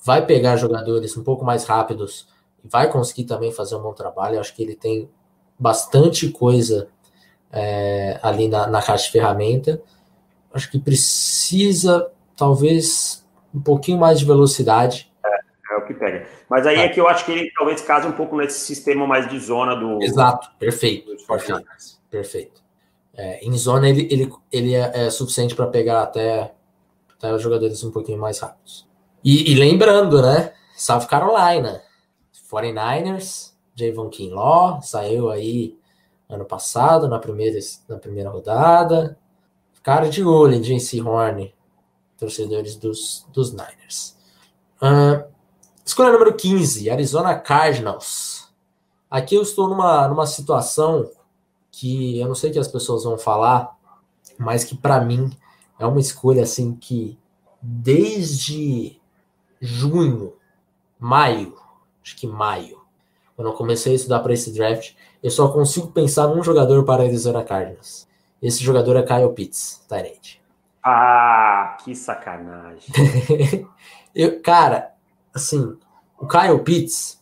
[0.04, 2.28] vai pegar jogadores um pouco mais rápidos
[2.64, 4.36] e vai conseguir também fazer um bom trabalho.
[4.36, 5.10] Eu acho que ele tem
[5.58, 6.88] bastante coisa
[7.52, 9.82] é, ali na, na caixa de ferramenta.
[10.54, 15.12] Acho que precisa, talvez, um pouquinho mais de velocidade.
[15.24, 16.41] É, é o que pega.
[16.52, 16.84] Mas aí é.
[16.84, 19.74] é que eu acho que ele talvez case um pouco nesse sistema mais de zona
[19.74, 20.04] do.
[20.04, 21.16] Exato, perfeito.
[21.26, 21.64] Perfeito.
[22.10, 22.62] perfeito.
[23.14, 26.54] É, em zona ele, ele, ele é, é suficiente para pegar até,
[27.18, 28.86] até os jogadores um pouquinho mais rápidos.
[29.24, 30.52] E, e lembrando, né?
[30.76, 31.82] South Carolina,
[32.52, 35.78] 49ers, Javon Kinlaw, saiu aí
[36.28, 39.18] ano passado, na primeira, na primeira rodada.
[39.82, 41.56] Cara de olho em JC Horn,
[42.18, 44.18] torcedores dos, dos Niners.
[44.82, 45.32] Uh,
[45.92, 48.50] escolha número 15, Arizona Cardinals.
[49.10, 51.12] Aqui eu estou numa, numa situação
[51.70, 53.78] que eu não sei o que as pessoas vão falar,
[54.38, 55.30] mas que para mim
[55.78, 57.20] é uma escolha assim que
[57.62, 59.02] desde
[59.60, 60.34] junho,
[60.98, 61.58] maio,
[62.02, 62.80] acho que maio,
[63.36, 67.04] quando eu comecei a estudar para esse draft, eu só consigo pensar num jogador para
[67.04, 68.08] a Arizona Cardinals.
[68.42, 70.42] Esse jogador é Kyle Pitts, Tyrande.
[70.82, 72.90] Ah, que sacanagem.
[74.16, 74.94] eu, cara,
[75.34, 75.78] assim,
[76.22, 77.20] o Kyle Pitts,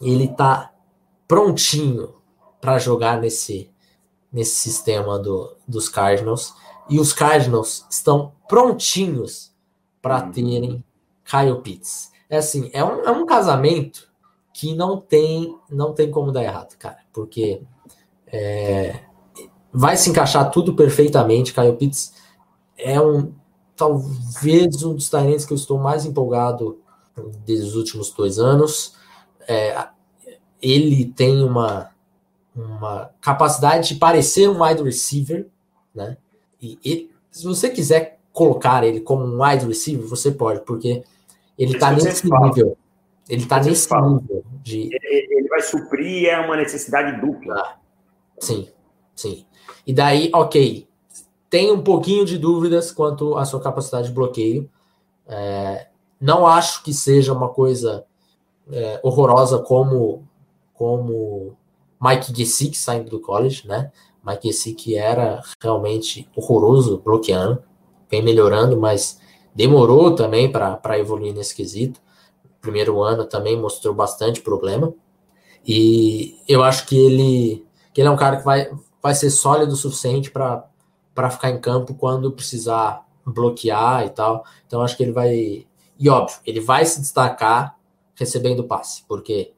[0.00, 0.72] ele tá
[1.26, 2.14] prontinho
[2.60, 3.70] para jogar nesse
[4.32, 6.54] nesse sistema do, dos Cardinals
[6.90, 9.54] e os Cardinals estão prontinhos
[10.02, 10.30] para uhum.
[10.30, 10.84] terem
[11.24, 12.12] Kyle Pitts.
[12.28, 14.06] É assim, é um, é um casamento
[14.52, 17.62] que não tem não tem como dar errado, cara, porque
[18.26, 19.00] é,
[19.72, 21.54] vai se encaixar tudo perfeitamente.
[21.54, 22.12] Kyle Pitts
[22.76, 23.32] é um
[23.74, 26.78] talvez um dos talentos que eu estou mais empolgado
[27.44, 28.94] desde os últimos dois anos.
[29.48, 29.88] É,
[30.60, 31.90] ele tem uma,
[32.54, 35.46] uma capacidade de parecer um wide receiver,
[35.94, 36.16] né?
[36.60, 41.04] E ele, se você quiser colocar ele como um wide receiver, você pode, porque
[41.58, 42.76] ele está nesse nível.
[43.28, 44.90] Ele está nesse nível de.
[44.92, 47.54] Ele vai suprir é uma necessidade dupla.
[47.54, 47.76] Ah,
[48.38, 48.68] sim,
[49.14, 49.46] sim.
[49.86, 50.86] E daí, ok,
[51.48, 54.70] tem um pouquinho de dúvidas quanto à sua capacidade de bloqueio.
[55.26, 55.88] É,
[56.20, 58.04] não acho que seja uma coisa
[58.70, 60.26] é, horrorosa como
[60.74, 61.56] como
[62.00, 63.90] Mike Gesicki saindo do college, né?
[64.24, 67.62] Mike Gesicki era realmente horroroso bloqueando,
[68.10, 69.18] vem melhorando, mas
[69.54, 72.00] demorou também para evoluir nesse quesito.
[72.60, 74.92] Primeiro ano também mostrou bastante problema.
[75.66, 78.70] E eu acho que ele, que ele é um cara que vai,
[79.02, 84.44] vai ser sólido o suficiente para ficar em campo quando precisar bloquear e tal.
[84.66, 85.66] Então acho que ele vai.
[85.98, 87.76] E óbvio, ele vai se destacar
[88.14, 89.52] recebendo passe, porque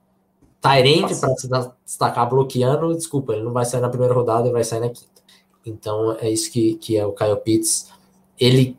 [0.61, 1.49] Tyrande para se
[1.85, 5.23] destacar bloqueando, desculpa, ele não vai sair na primeira rodada, ele vai sair na quinta.
[5.65, 7.91] Então é isso que, que é o Kyle Pitts.
[8.39, 8.77] Ele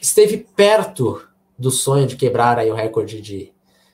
[0.00, 1.22] esteve perto
[1.58, 3.52] do sonho de quebrar aí o recorde de,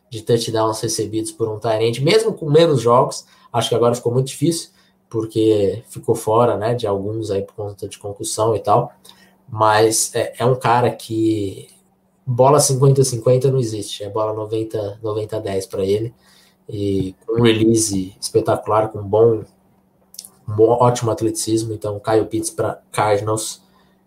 [0.08, 3.26] de touchdowns recebidos por um Tyrande, mesmo com menos jogos.
[3.52, 4.70] Acho que agora ficou muito difícil,
[5.08, 8.92] porque ficou fora né, de alguns aí por conta de concussão e tal.
[9.48, 11.68] Mas é, é um cara que
[12.26, 16.14] bola 50-50 não existe, é bola 90-10 para ele
[16.68, 19.44] e com um release espetacular, com um bom,
[20.48, 21.72] um ótimo atleticismo.
[21.72, 23.62] Então, Kyle Pitts para Cardinals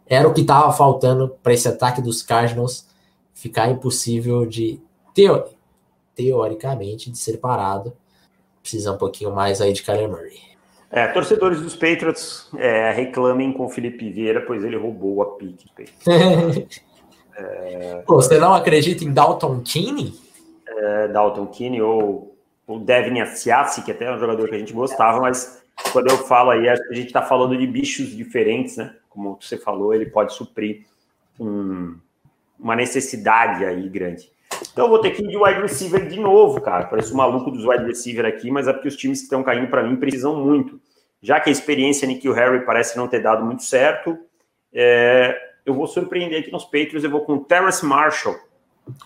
[0.07, 2.88] era o que estava faltando para esse ataque dos Cardinals
[3.34, 4.80] ficar impossível de
[5.13, 5.43] teo,
[6.16, 7.93] teoricamente de ser parado.
[8.61, 10.39] Precisa um pouquinho mais aí de Kyler Murray.
[10.89, 15.70] É, torcedores dos Patriots é, reclamem com o Felipe Vieira, pois ele roubou a pique.
[17.36, 18.03] é...
[18.05, 20.13] Pô, você não acredita em Dalton Keane?
[20.67, 22.36] É, Dalton Keane ou
[22.67, 26.17] o Devin Asiasi, que até é um jogador que a gente gostava, mas quando eu
[26.19, 28.95] falo aí, a gente está falando de bichos diferentes, né?
[29.09, 30.86] Como você falou, ele pode suprir
[31.39, 31.95] um,
[32.59, 34.31] uma necessidade aí grande.
[34.71, 36.86] Então eu vou ter que ir de wide receiver de novo, cara.
[36.86, 39.67] Parece um maluco dos wide receiver aqui, mas é porque os times que estão caindo
[39.67, 40.79] para mim precisam muito.
[41.21, 44.17] Já que a experiência Nikhil Harry parece não ter dado muito certo,
[44.73, 48.36] é, eu vou surpreender aqui nos Patriots, eu vou com Terrace Marshall,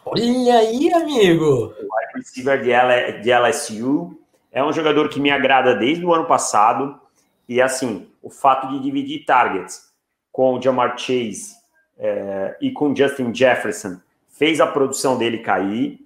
[0.05, 1.45] Olha aí, amigo!
[1.45, 4.19] O wide receiver de, LSU
[4.51, 6.99] é um jogador que me agrada desde o ano passado.
[7.47, 9.89] E assim, o fato de dividir targets
[10.31, 11.55] com o Jamar Chase
[11.97, 15.99] é, e com o Justin Jefferson fez a produção dele cair.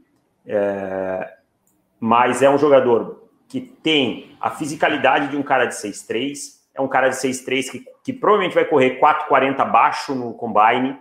[0.45, 1.33] É,
[1.99, 6.87] mas é um jogador que tem a fisicalidade de um cara de 6'3, é um
[6.87, 10.99] cara de 6'3 que, que provavelmente vai correr 4,40 abaixo no combine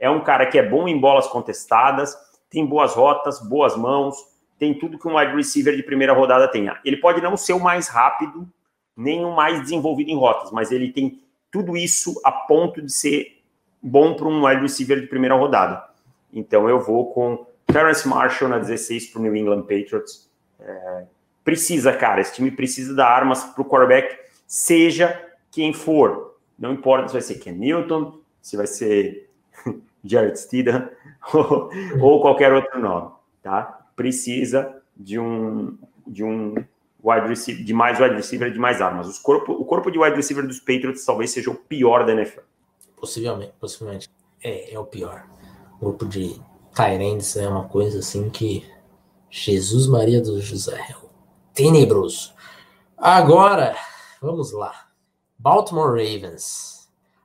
[0.00, 2.16] é um cara que é bom em bolas contestadas,
[2.48, 4.16] tem boas rotas, boas mãos,
[4.58, 6.70] tem tudo que um wide receiver de primeira rodada tem.
[6.84, 8.48] Ele pode não ser o mais rápido,
[8.96, 13.42] nem o mais desenvolvido em rotas, mas ele tem tudo isso a ponto de ser
[13.80, 15.84] bom para um wide receiver de primeira rodada.
[16.32, 20.30] Então eu vou com Terrence Marshall na 16 para o New England Patriots.
[20.58, 21.04] É,
[21.44, 25.20] precisa, cara, esse time precisa dar armas para o quarterback, seja
[25.50, 26.29] quem for.
[26.60, 29.30] Não importa se vai ser Ken Newton, se vai ser
[30.04, 30.90] Jared Stidham
[31.32, 33.10] ou, ou, qualquer outro nome,
[33.42, 33.88] tá?
[33.96, 36.54] Precisa de um de um
[37.02, 39.08] wide receiver, de mais wide receiver, de mais armas.
[39.08, 42.40] Os corpo, o corpo de wide receiver dos Patriots talvez seja o pior da NFL.
[42.96, 44.08] Possivelmente, possivelmente.
[44.42, 45.26] É, é o pior.
[45.80, 46.40] O grupo de
[46.74, 48.66] Tyrands é uma coisa assim que
[49.30, 50.94] Jesus Maria do José é
[51.54, 52.34] tenebroso.
[52.96, 53.74] Agora,
[54.20, 54.89] vamos lá.
[55.42, 56.80] Baltimore Ravens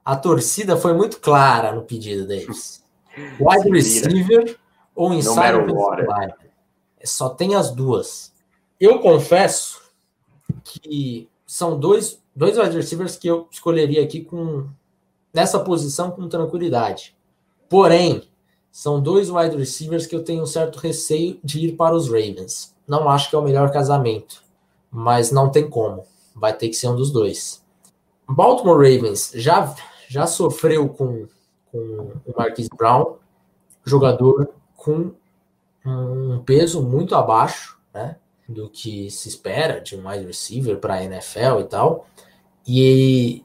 [0.05, 2.83] a torcida foi muito clara no pedido deles.
[3.39, 4.55] Wide receiver
[4.93, 6.33] ou inside line.
[7.03, 8.31] Só tem as duas.
[8.79, 9.81] Eu confesso
[10.63, 14.69] que são dois, dois wide receivers que eu escolheria aqui com
[15.33, 17.15] nessa posição com tranquilidade.
[17.67, 18.29] Porém,
[18.71, 22.75] são dois wide receivers que eu tenho um certo receio de ir para os Ravens.
[22.87, 24.43] Não acho que é o melhor casamento,
[24.91, 26.05] mas não tem como.
[26.35, 27.64] Vai ter que ser um dos dois.
[28.27, 29.75] Baltimore Ravens já
[30.07, 31.27] já sofreu com,
[31.71, 31.77] com
[32.25, 33.17] o Marquis Brown,
[33.83, 35.11] jogador com
[35.85, 38.17] um peso muito abaixo né,
[38.47, 42.07] do que se espera de um wide receiver para a NFL e tal.
[42.67, 43.43] E,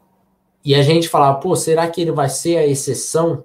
[0.65, 3.45] e a gente falava, pô, será que ele vai ser a exceção?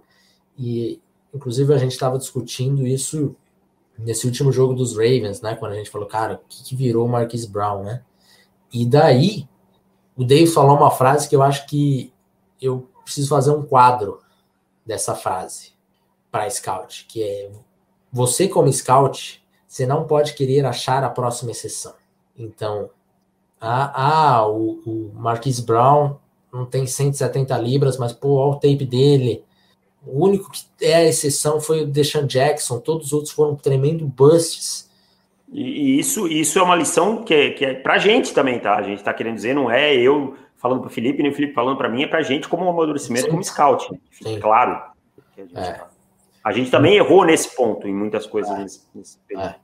[0.57, 1.01] E
[1.33, 3.35] inclusive a gente estava discutindo isso
[3.97, 5.55] nesse último jogo dos Ravens, né?
[5.55, 8.03] Quando a gente falou, cara, o que, que virou o Marquis Brown, né?
[8.71, 9.47] E daí
[10.15, 12.13] o Dave falou uma frase que eu acho que
[12.61, 14.19] eu preciso fazer um quadro
[14.85, 15.73] dessa frase
[16.31, 17.51] para scout, que é
[18.11, 21.93] você como scout, você não pode querer achar a próxima exceção.
[22.37, 22.89] Então,
[23.59, 26.17] ah, ah o, o Marquise Brown
[26.51, 29.43] não tem 170 libras, mas pô, olha o tape dele.
[30.05, 34.05] O único que é a exceção foi o Deshaun Jackson, todos os outros foram tremendo
[34.05, 34.84] busts.
[35.55, 38.75] E, e isso, isso é uma lição que é, que é pra gente também, tá?
[38.75, 41.77] A gente tá querendo dizer, não é eu falando pro Felipe, nem o Felipe falando
[41.77, 43.31] para mim, é pra gente como um amadurecimento, Sim.
[43.31, 43.89] como scout.
[44.21, 44.37] Né?
[44.41, 44.73] Claro.
[44.73, 45.71] A gente, é.
[45.71, 45.89] Tá.
[46.43, 48.63] a gente, também errou nesse ponto, em muitas coisas é.
[48.63, 49.47] nesse, nesse período.
[49.47, 49.55] É.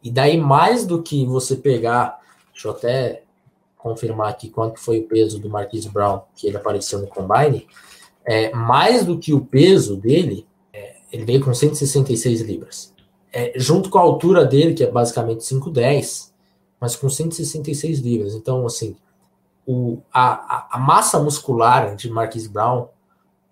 [0.00, 2.20] E daí, mais do que você pegar,
[2.52, 3.22] deixa eu até
[3.76, 7.66] confirmar aqui quanto foi o peso do Marquise Brown que ele apareceu no Combine,
[8.24, 12.91] é, mais do que o peso dele, é, ele veio com 166 libras
[13.32, 16.30] é, junto com a altura dele, que é basicamente 5,10,
[16.78, 18.34] mas com 166 libras.
[18.34, 18.96] Então, assim,
[19.66, 22.88] o, a, a, massa muscular de Marquis Brown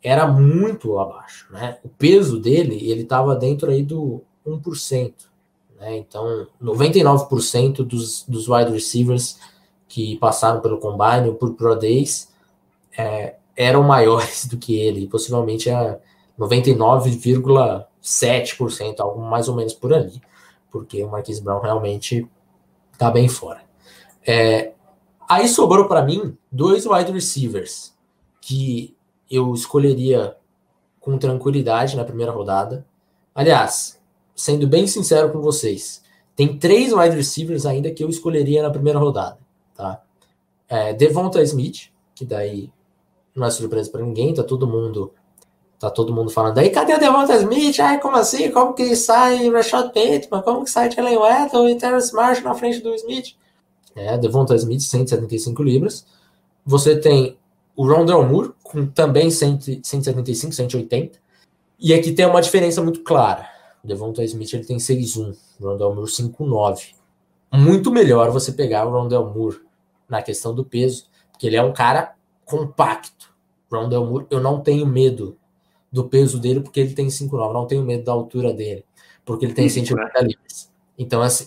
[0.02, 1.78] era muito abaixo, né?
[1.84, 5.14] O peso dele, ele estava dentro aí do 1%,
[5.78, 5.96] né?
[5.96, 9.38] Então, 99% dos, dos wide receivers
[9.88, 12.28] que passaram pelo combine ou por pro days
[12.96, 15.98] é, eram maiores do que ele, possivelmente é a
[16.36, 17.10] 99,
[18.02, 20.20] 7%, algo mais ou menos por ali,
[20.70, 22.26] porque o Marquis Brown realmente
[22.98, 23.62] tá bem fora.
[24.26, 24.72] É,
[25.28, 27.94] aí sobrou para mim dois wide receivers
[28.40, 28.96] que
[29.30, 30.36] eu escolheria
[30.98, 32.86] com tranquilidade na primeira rodada.
[33.34, 34.00] Aliás,
[34.34, 36.02] sendo bem sincero com vocês,
[36.36, 39.38] tem três wide receivers ainda que eu escolheria na primeira rodada,
[39.74, 40.02] tá?
[40.68, 42.72] É, Devonta Smith, que daí
[43.34, 45.12] não é surpresa para ninguém, tá todo mundo
[45.80, 47.80] tá todo mundo falando aí, cadê o Devonta Smith?
[47.80, 48.50] Ai, como assim?
[48.52, 50.42] Como que sai Rashad Bateman?
[50.42, 53.34] Como que sai Jalen Waddle e Terrence Marshall na frente do Smith?
[53.94, 56.06] é, Devonta Smith, 175 libras.
[56.64, 57.36] Você tem
[57.76, 61.18] o Rondell Moore, com também 100, 175, 180.
[61.78, 63.48] E aqui tem uma diferença muito clara.
[63.82, 66.94] O Devonta Smith ele tem 6'1, o Rondell Moore 5'9.
[67.52, 69.60] Muito melhor você pegar o Rondell Moore
[70.08, 72.14] na questão do peso, porque ele é um cara
[72.44, 73.30] compacto.
[73.72, 75.36] Rondell Moore, eu não tenho medo
[75.92, 77.52] do peso dele, porque ele tem 5'9.
[77.52, 78.84] Não tenho medo da altura dele,
[79.24, 80.70] porque ele tem 180 libras.
[80.98, 81.46] Então, assim,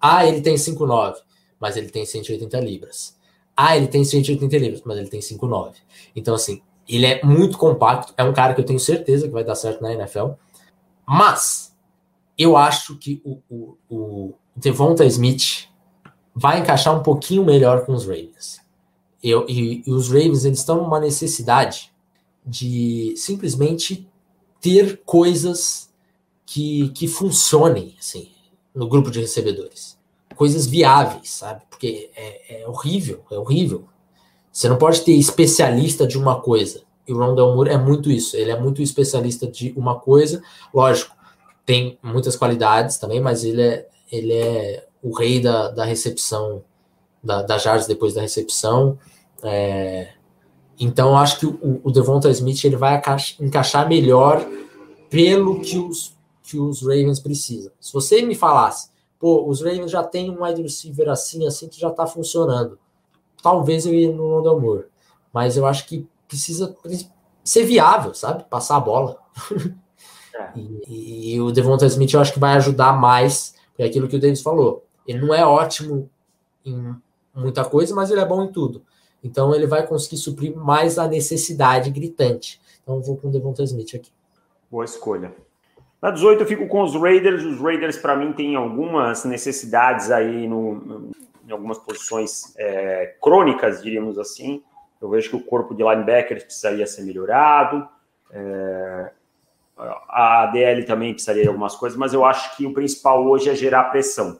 [0.00, 1.16] ah, ele tem 5'9
[1.58, 3.16] mas ele tem 180 libras.
[3.56, 5.74] Ah, ele tem 180 libras, mas ele tem 5,9.
[6.14, 8.12] Então, assim, ele é muito compacto.
[8.16, 10.32] É um cara que eu tenho certeza que vai dar certo na NFL.
[11.06, 11.74] Mas
[12.36, 15.68] eu acho que o, o, o Devonta Smith
[16.34, 18.60] vai encaixar um pouquinho melhor com os Ravens.
[19.22, 21.92] Eu, e, e os Ravens eles estão numa necessidade
[22.46, 24.08] de simplesmente
[24.60, 25.90] ter coisas
[26.44, 28.30] que, que funcionem assim,
[28.74, 29.96] no grupo de recebedores
[30.36, 31.62] coisas viáveis, sabe?
[31.68, 33.88] Porque é, é, horrível, é horrível.
[34.52, 36.82] Você não pode ter especialista de uma coisa.
[37.08, 38.36] E o Rondell Moore é muito isso.
[38.36, 40.42] Ele é muito especialista de uma coisa.
[40.72, 41.16] Lógico,
[41.64, 46.62] tem muitas qualidades também, mas ele é, ele é o rei da, da recepção,
[47.22, 48.98] da, da jardas depois da recepção.
[49.42, 50.12] É,
[50.78, 53.00] então, eu acho que o, o Devonta Smith ele vai
[53.40, 54.46] encaixar melhor
[55.08, 57.72] pelo que os, que os Ravens precisam.
[57.80, 61.80] Se você me falasse, pô, os Ravens já tem um wide receiver assim, assim, que
[61.80, 62.78] já tá funcionando.
[63.42, 64.84] Talvez eu ia no Rondell Moore.
[65.32, 66.76] Mas eu acho que precisa
[67.42, 68.44] ser viável, sabe?
[68.44, 69.18] Passar a bola.
[69.50, 69.76] É.
[70.54, 74.20] E, e, o Devonta Smith eu acho que vai ajudar mais, é aquilo que o
[74.20, 74.84] Davis falou.
[75.06, 76.10] Ele não é ótimo
[76.62, 76.94] em
[77.34, 78.82] muita coisa, mas ele é bom em tudo.
[79.26, 82.60] Então ele vai conseguir suprir mais a necessidade gritante.
[82.82, 84.10] Então vou com o Devonta Smith aqui.
[84.70, 85.34] Boa escolha.
[86.00, 87.44] Na 18 eu fico com os Raiders.
[87.44, 91.10] Os Raiders, para mim, têm algumas necessidades aí no,
[91.46, 94.62] em algumas posições é, crônicas, diríamos assim.
[95.00, 97.88] Eu vejo que o corpo de linebackers precisaria ser melhorado.
[98.30, 99.10] É,
[99.76, 103.54] a ADL também precisaria de algumas coisas, mas eu acho que o principal hoje é
[103.54, 104.38] gerar pressão.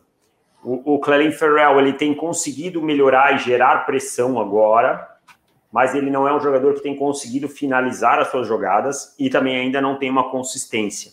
[0.66, 5.08] O, o Clelin Ferrell ele tem conseguido melhorar e gerar pressão agora,
[5.70, 9.56] mas ele não é um jogador que tem conseguido finalizar as suas jogadas e também
[9.56, 11.12] ainda não tem uma consistência.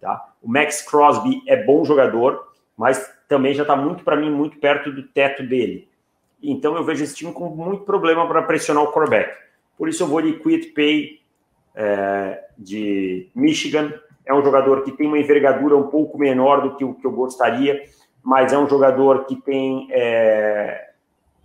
[0.00, 0.28] Tá?
[0.42, 4.90] O Max Crosby é bom jogador, mas também já está muito, para mim, muito perto
[4.90, 5.88] do teto dele.
[6.42, 9.32] Então eu vejo esse time com muito problema para pressionar o quarterback.
[9.76, 11.20] Por isso eu vou de Quit Pay
[11.76, 13.92] é, de Michigan.
[14.26, 17.12] É um jogador que tem uma envergadura um pouco menor do que o que eu
[17.12, 17.80] gostaria,
[18.28, 20.90] mas é um jogador que tem é,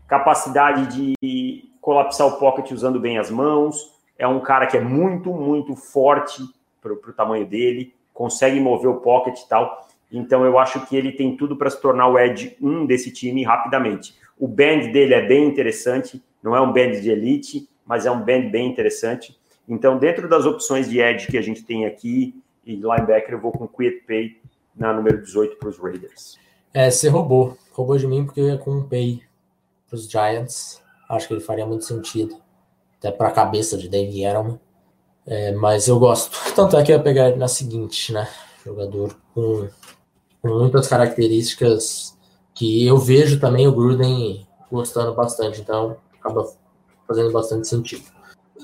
[0.05, 3.93] capacidade de colapsar o pocket usando bem as mãos.
[4.19, 6.43] É um cara que é muito, muito forte
[6.81, 9.87] para o tamanho dele consegue mover o pocket e tal.
[10.11, 13.45] Então eu acho que ele tem tudo para se tornar o Edge 1 desse time
[13.45, 14.13] rapidamente.
[14.37, 18.19] O band dele é bem interessante, não é um band de elite, mas é um
[18.19, 19.39] band bem interessante.
[19.69, 23.53] Então, dentro das opções de Edge que a gente tem aqui, e linebacker, eu vou
[23.53, 24.37] com Quiet Pay
[24.75, 26.42] na número 18 para os Raiders.
[26.73, 27.57] É, você roubou.
[27.71, 29.21] Roubou de mim porque eu ia com um pay
[29.87, 30.81] para os Giants.
[31.07, 32.37] Acho que ele faria muito sentido.
[32.97, 34.59] Até para a cabeça de Dave Edelman.
[35.25, 36.37] É, mas eu gosto.
[36.55, 38.27] Tanto é que eu ia pegar ele na seguinte, né?
[38.65, 39.69] Jogador com,
[40.41, 42.17] com muitas características
[42.53, 45.61] que eu vejo também o Gruden gostando bastante.
[45.61, 46.51] Então, acaba
[47.07, 48.03] fazendo bastante sentido.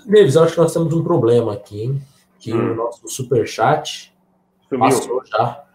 [0.05, 2.01] Davis, acho que nós temos um problema aqui, hein?
[2.39, 2.71] Que hum.
[2.71, 4.13] o nosso superchat
[4.77, 5.68] passou já.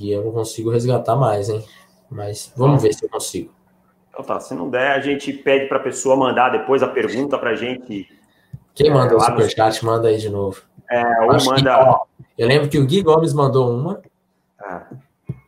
[0.00, 1.64] E eu não consigo resgatar mais, hein?
[2.10, 3.52] Mas vamos ver se eu consigo.
[4.10, 7.38] Então tá, se não der, a gente pede para a pessoa mandar depois a pergunta
[7.38, 8.06] para a gente.
[8.74, 9.90] Quem é, manda o superchat, no...
[9.90, 10.62] manda aí de novo.
[10.90, 11.62] É, ou manda.
[11.62, 12.00] Que, ó,
[12.36, 14.02] eu lembro que o Gui Gomes mandou uma.
[14.60, 14.86] Ah.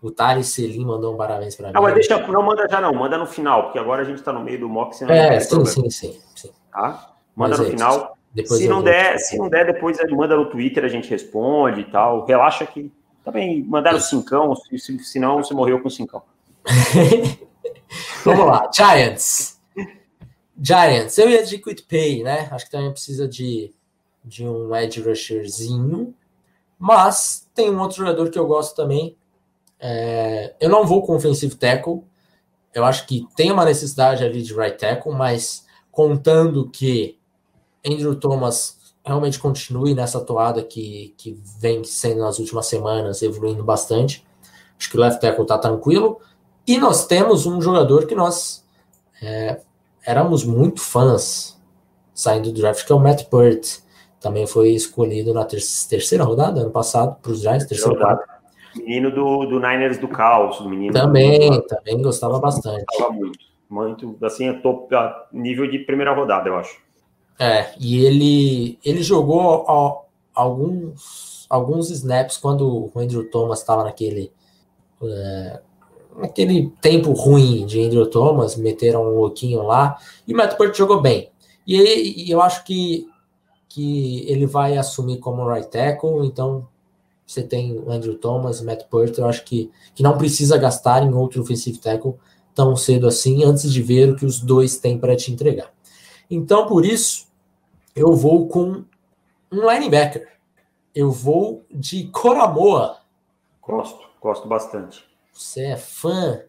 [0.01, 1.73] O Thales Selim mandou um parabéns para mim.
[1.73, 4.33] Não, mas deixa, não manda já não, manda no final, porque agora a gente está
[4.33, 4.95] no meio do mock.
[5.05, 7.11] É, sim, sim, sim, sim, Tá?
[7.35, 8.17] Manda mas no é final.
[8.45, 12.25] Se não der, se não der, depois manda no Twitter, a gente responde e tal.
[12.27, 12.93] Relaxa que
[13.25, 16.23] também mandaram cincão, se, se, não, você morreu com cincão.
[18.25, 19.59] Vamos lá, Giants.
[20.61, 22.49] Giants, eu ia de Quit Pay, né?
[22.51, 23.73] Acho que também precisa de,
[24.25, 26.15] de um edge rusherzinho.
[26.79, 29.17] Mas tem um outro jogador que eu gosto também.
[29.81, 32.05] É, eu não vou com offensive tackle.
[32.75, 37.19] Eu acho que tem uma necessidade ali de right tackle, mas contando que
[37.87, 44.27] Andrew Thomas realmente continue nessa toada que, que vem sendo nas últimas semanas, evoluindo bastante.
[44.79, 46.21] Acho que o left tackle tá tranquilo.
[46.67, 48.65] E nós temos um jogador que nós
[49.23, 49.61] é,
[50.07, 51.61] éramos muito fãs
[52.15, 53.81] saindo do draft, que é o Matt Burt.
[54.21, 58.25] Também foi escolhido na ter terceira rodada, ano passado, para os Giants, terceira rodada.
[58.75, 60.65] Menino do, do Niners do Caos.
[60.67, 61.63] Menino também, do...
[61.63, 62.85] também gostava bastante.
[62.91, 63.55] Gostava muito.
[63.69, 64.95] Muito, assim, é top,
[65.33, 66.84] nível de primeira rodada, eu acho.
[67.39, 70.03] É, e ele, ele jogou ó,
[70.35, 74.33] alguns, alguns snaps quando o Andrew Thomas estava naquele,
[75.03, 75.61] é,
[76.17, 81.01] naquele tempo ruim de Andrew Thomas, meteram um louquinho lá, e o Matt Pert jogou
[81.01, 81.31] bem.
[81.67, 83.07] E, e eu acho que,
[83.69, 86.69] que ele vai assumir como right tackle, então
[87.27, 91.13] você tem o Andrew Thomas, Matt Pert, eu acho que, que não precisa gastar em
[91.13, 92.15] outro offensive tackle
[92.55, 95.73] tão cedo assim, antes de ver o que os dois têm para te entregar.
[96.31, 97.24] Então, por isso,
[97.95, 98.85] eu vou com
[99.53, 100.29] um linebacker.
[100.95, 102.99] Eu vou de Coramoa.
[103.63, 105.05] Gosto, gosto bastante.
[105.33, 106.43] Você é fã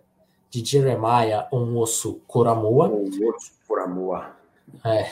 [0.50, 2.88] de Jeremiah Onwosu Coramoa?
[2.88, 4.36] Onwosu Coramoa.
[4.84, 5.10] É,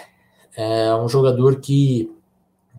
[0.55, 2.15] é um jogador que,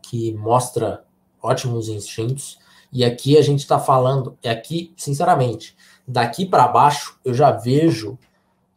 [0.02, 1.04] que mostra
[1.42, 2.58] ótimos instintos.
[2.92, 5.76] E aqui a gente está falando, é aqui, sinceramente,
[6.06, 8.18] daqui para baixo eu já vejo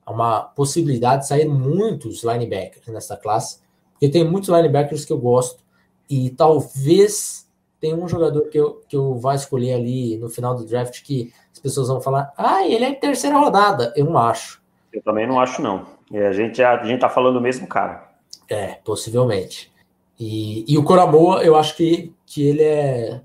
[0.07, 3.59] uma possibilidade de sair muitos linebackers nessa classe,
[3.97, 5.63] porque tem muitos linebackers que eu gosto
[6.09, 7.47] e talvez
[7.79, 11.33] tenha um jogador que eu, que eu vá escolher ali no final do draft que
[11.51, 13.93] as pessoas vão falar, ah, ele é terceira rodada.
[13.95, 14.61] Eu não acho.
[14.93, 15.85] Eu também não acho, não.
[16.13, 18.07] A gente, a, a gente tá falando do mesmo cara.
[18.49, 19.71] É, possivelmente.
[20.19, 23.21] E, e o Coramoa, eu acho que, que ele é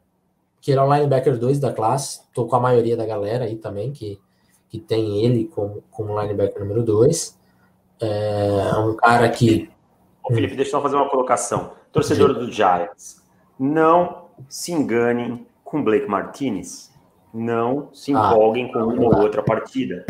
[0.60, 2.20] que ele é o linebacker 2 da classe.
[2.32, 4.20] Tô com a maioria da galera aí também, que
[4.72, 7.38] que tem ele como, como linebacker número 2.
[8.00, 9.70] É um cara que.
[10.24, 11.72] Ô, Felipe, deixa eu só fazer uma colocação.
[11.90, 13.22] Torcedor do Giants,
[13.58, 16.92] não se enganem com Blake Martinez.
[17.32, 20.06] Não se ah, empolguem ah, com uma ou outra partida.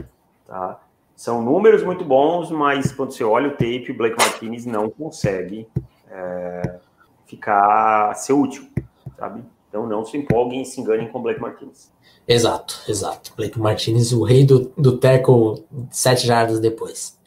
[0.46, 0.80] Tá?
[1.14, 5.68] São números muito bons, mas quando você olha o tape, o Blake Martinez não consegue
[6.10, 6.80] é,
[7.26, 8.68] ficar ser útil,
[9.16, 9.44] sabe?
[9.68, 11.92] Então não se empolguem e se enganem com o Blake Martinez.
[12.26, 13.32] Exato, exato.
[13.36, 17.18] Blake Martinez, o rei do, do tackle sete jardas depois.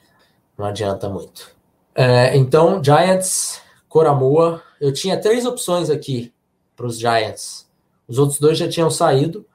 [0.58, 1.55] Não adianta muito.
[1.96, 4.62] É, então, Giants, Coramoa.
[4.80, 6.34] Eu tinha três opções aqui
[6.76, 7.68] para os Giants.
[8.08, 9.46] Os outros dois já tinham saído.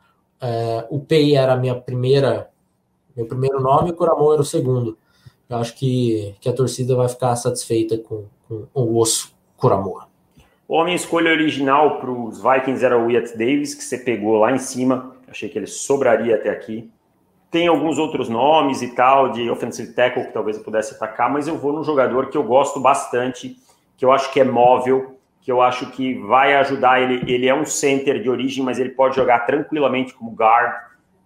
[0.41, 2.49] É, o Pei era a minha primeira,
[3.15, 4.97] meu primeiro nome e o Coramoa era o segundo.
[5.49, 10.09] Eu acho que, que a torcida vai ficar satisfeita com, com o osso Coramoa.
[10.71, 14.53] a minha escolha original para os Vikings era o Wyatt Davis, que você pegou lá
[14.53, 16.91] em cima achei que ele sobraria até aqui.
[17.51, 21.49] Tem alguns outros nomes e tal, de offensive tackle que talvez eu pudesse atacar, mas
[21.49, 23.57] eu vou num jogador que eu gosto bastante,
[23.97, 27.31] que eu acho que é móvel, que eu acho que vai ajudar ele.
[27.33, 30.75] Ele é um center de origem, mas ele pode jogar tranquilamente como guard.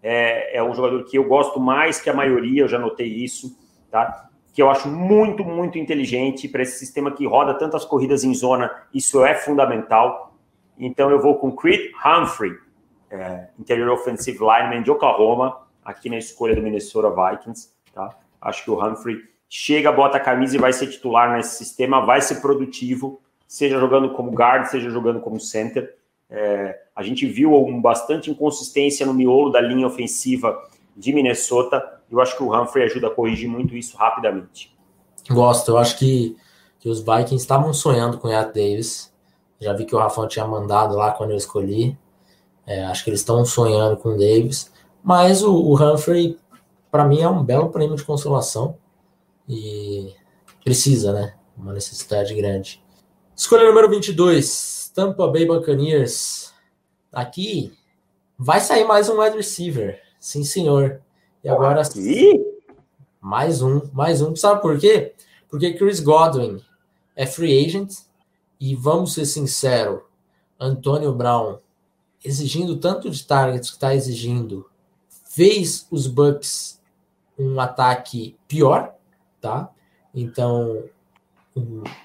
[0.02, 3.58] É, é um jogador que eu gosto mais que a maioria, eu já notei isso,
[3.90, 4.28] tá?
[4.52, 8.70] Que eu acho muito, muito inteligente para esse sistema que roda tantas corridas em zona,
[8.94, 10.34] isso é fundamental.
[10.78, 12.52] Então eu vou com Creed Humphrey,
[13.10, 17.70] é, interior offensive lineman de Oklahoma, aqui na escolha do Minnesota Vikings.
[17.92, 18.16] Tá?
[18.40, 19.18] Acho que o Humphrey
[19.48, 24.10] chega, bota a camisa e vai ser titular nesse sistema, vai ser produtivo, seja jogando
[24.10, 25.96] como guard, seja jogando como center.
[26.28, 30.60] É, a gente viu um, bastante inconsistência no miolo da linha ofensiva
[30.96, 32.00] de Minnesota.
[32.10, 34.74] Eu acho que o Humphrey ajuda a corrigir muito isso rapidamente.
[35.30, 36.36] Gosto, eu acho que,
[36.80, 39.12] que os Vikings estavam sonhando com o Yacht Davis.
[39.60, 41.96] Já vi que o Rafão tinha mandado lá quando eu escolhi.
[42.66, 44.72] É, acho que eles estão sonhando com o Davis.
[45.04, 46.38] Mas o, o Humphrey,
[46.90, 48.78] para mim, é um belo prêmio de consolação.
[49.46, 50.14] E
[50.64, 51.34] precisa, né?
[51.54, 52.82] Uma necessidade grande.
[53.36, 56.54] Escolha número 22, Tampa Bay Buccaneers.
[57.12, 57.76] Aqui
[58.38, 60.00] vai sair mais um wide receiver.
[60.18, 61.02] Sim, senhor.
[61.44, 61.82] E agora.
[61.82, 62.42] Aqui?
[63.20, 64.34] Mais um, mais um.
[64.34, 65.12] Sabe por quê?
[65.50, 66.62] Porque Chris Godwin
[67.14, 67.92] é free agent.
[68.58, 70.00] E vamos ser sinceros,
[70.58, 71.58] Antônio Brown,
[72.24, 74.64] exigindo tanto de targets que está exigindo,
[75.34, 76.80] fez os Bucks
[77.38, 78.94] um ataque pior,
[79.40, 79.68] tá?
[80.14, 80.84] Então,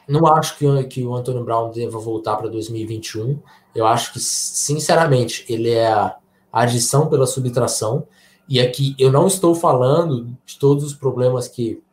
[0.07, 3.39] não acho que, que o Antônio Brown deva voltar para 2021.
[3.75, 6.15] Eu acho que, sinceramente, ele é a
[6.51, 8.07] adição pela subtração.
[8.47, 11.83] E aqui eu não estou falando de todos os problemas que,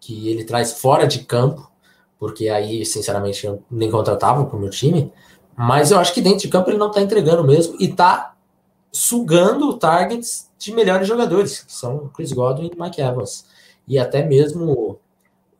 [0.00, 1.70] que ele traz fora de campo,
[2.18, 5.12] porque aí, sinceramente, eu nem contratava para o meu time.
[5.54, 8.34] Mas eu acho que dentro de campo ele não está entregando mesmo e está
[8.92, 13.46] sugando targets de melhores jogadores, que são Chris Godwin e Mike Evans.
[13.86, 14.98] E até mesmo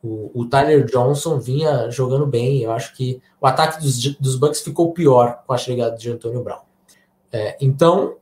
[0.03, 2.61] o, o, Tyler Johnson vinha jogando bem.
[2.61, 6.43] Eu acho que o ataque dos, dos Bucks ficou pior com a chegada de Antônio
[6.43, 6.61] Brown.
[7.31, 8.15] É, então,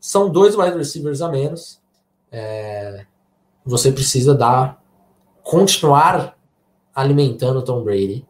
[0.00, 1.80] são dois wide receivers a menos.
[2.30, 3.06] É,
[3.64, 4.82] você precisa dar
[5.42, 6.36] continuar
[6.94, 8.26] alimentando Tom Brady.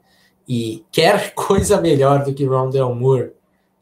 [0.48, 3.32] E quer coisa melhor do que Rondell Moore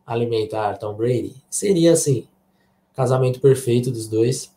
[0.06, 1.34] alimentar Tom Brady?
[1.48, 2.26] Seria assim,
[2.94, 4.52] casamento perfeito dos dois,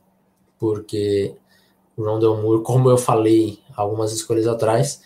[0.60, 1.36] porque
[1.96, 5.02] o Rondell Moore, como eu falei algumas escolhas atrás,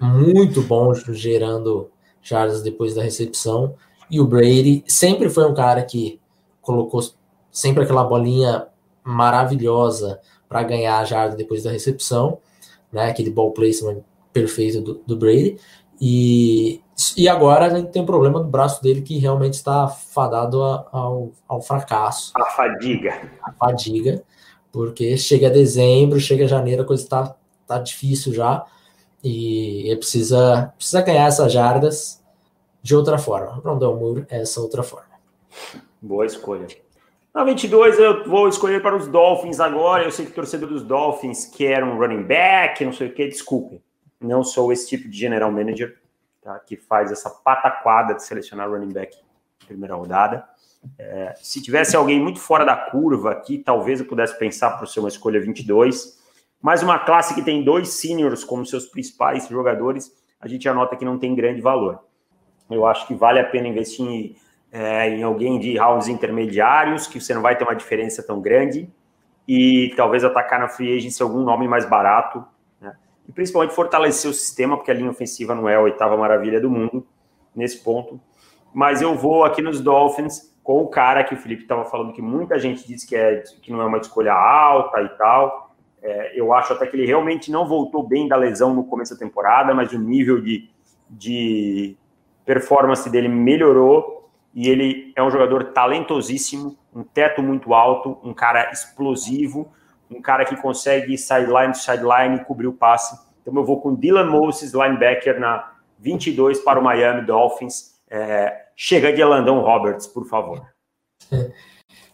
[0.00, 1.90] muito bom gerando
[2.22, 3.74] jardas depois da recepção.
[4.10, 6.20] E o Brady sempre foi um cara que
[6.60, 7.02] colocou
[7.50, 8.66] sempre aquela bolinha
[9.02, 12.38] maravilhosa para ganhar a jarda depois da recepção,
[12.92, 13.10] né?
[13.10, 15.58] Aquele ball placement perfeito do, do Brady.
[16.00, 16.80] E,
[17.16, 20.86] e agora a gente tem um problema no braço dele que realmente está fadado a,
[20.90, 22.32] ao, ao fracasso.
[22.34, 23.30] A fadiga.
[23.42, 24.22] A fadiga,
[24.72, 27.36] porque chega dezembro, chega janeiro, a coisa está
[27.66, 28.64] tá difícil já.
[29.22, 32.22] E ele precisa, precisa ganhar essas jardas
[32.82, 33.60] de outra forma.
[33.62, 35.16] Rondell Moore é essa outra forma.
[36.00, 36.66] Boa escolha.
[37.34, 40.04] Na 22 eu vou escolher para os Dolphins agora.
[40.04, 43.28] Eu sei que o torcedor dos Dolphins quer um running back, não sei o que,
[43.28, 43.82] desculpe
[44.20, 45.96] não sou esse tipo de general manager
[46.46, 49.16] tá, que faz essa pataquada de selecionar running back
[49.62, 50.44] na primeira rodada.
[50.96, 55.00] É, se tivesse alguém muito fora da curva aqui, talvez eu pudesse pensar por ser
[55.00, 56.24] uma escolha 22.
[56.62, 61.04] Mas uma classe que tem dois seniors como seus principais jogadores, a gente anota que
[61.04, 62.04] não tem grande valor.
[62.70, 64.36] Eu acho que vale a pena investir em,
[64.70, 68.88] é, em alguém de rounds intermediários, que você não vai ter uma diferença tão grande,
[69.48, 72.44] e talvez atacar na free agency algum nome mais barato,
[73.28, 76.70] e principalmente fortalecer o sistema, porque a linha ofensiva não é a oitava maravilha do
[76.70, 77.06] mundo
[77.54, 78.20] nesse ponto.
[78.72, 82.20] Mas eu vou aqui nos Dolphins com o cara que o Felipe estava falando que
[82.20, 85.74] muita gente diz que, é, que não é uma escolha alta e tal.
[86.02, 89.18] É, eu acho até que ele realmente não voltou bem da lesão no começo da
[89.18, 90.68] temporada, mas o nível de,
[91.08, 91.96] de
[92.44, 98.70] performance dele melhorou e ele é um jogador talentosíssimo, um teto muito alto, um cara
[98.70, 99.70] explosivo
[100.10, 103.18] um cara que consegue sideline to sideline e cobrir o passe.
[103.42, 107.96] Então eu vou com Dylan Moses, linebacker, na 22 para o Miami Dolphins.
[108.08, 110.62] É, chega de Landon Roberts, por favor.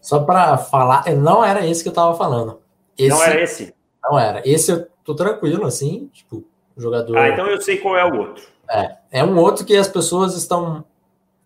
[0.01, 2.61] Só para falar, não era esse que eu estava falando.
[2.99, 3.75] Esse, não era esse?
[4.03, 4.43] Não era.
[4.45, 6.45] Esse eu tô tranquilo, assim, tipo,
[6.77, 7.17] jogador.
[7.17, 8.45] Ah, então eu sei qual é o outro.
[8.69, 10.85] É, é um outro que as pessoas estão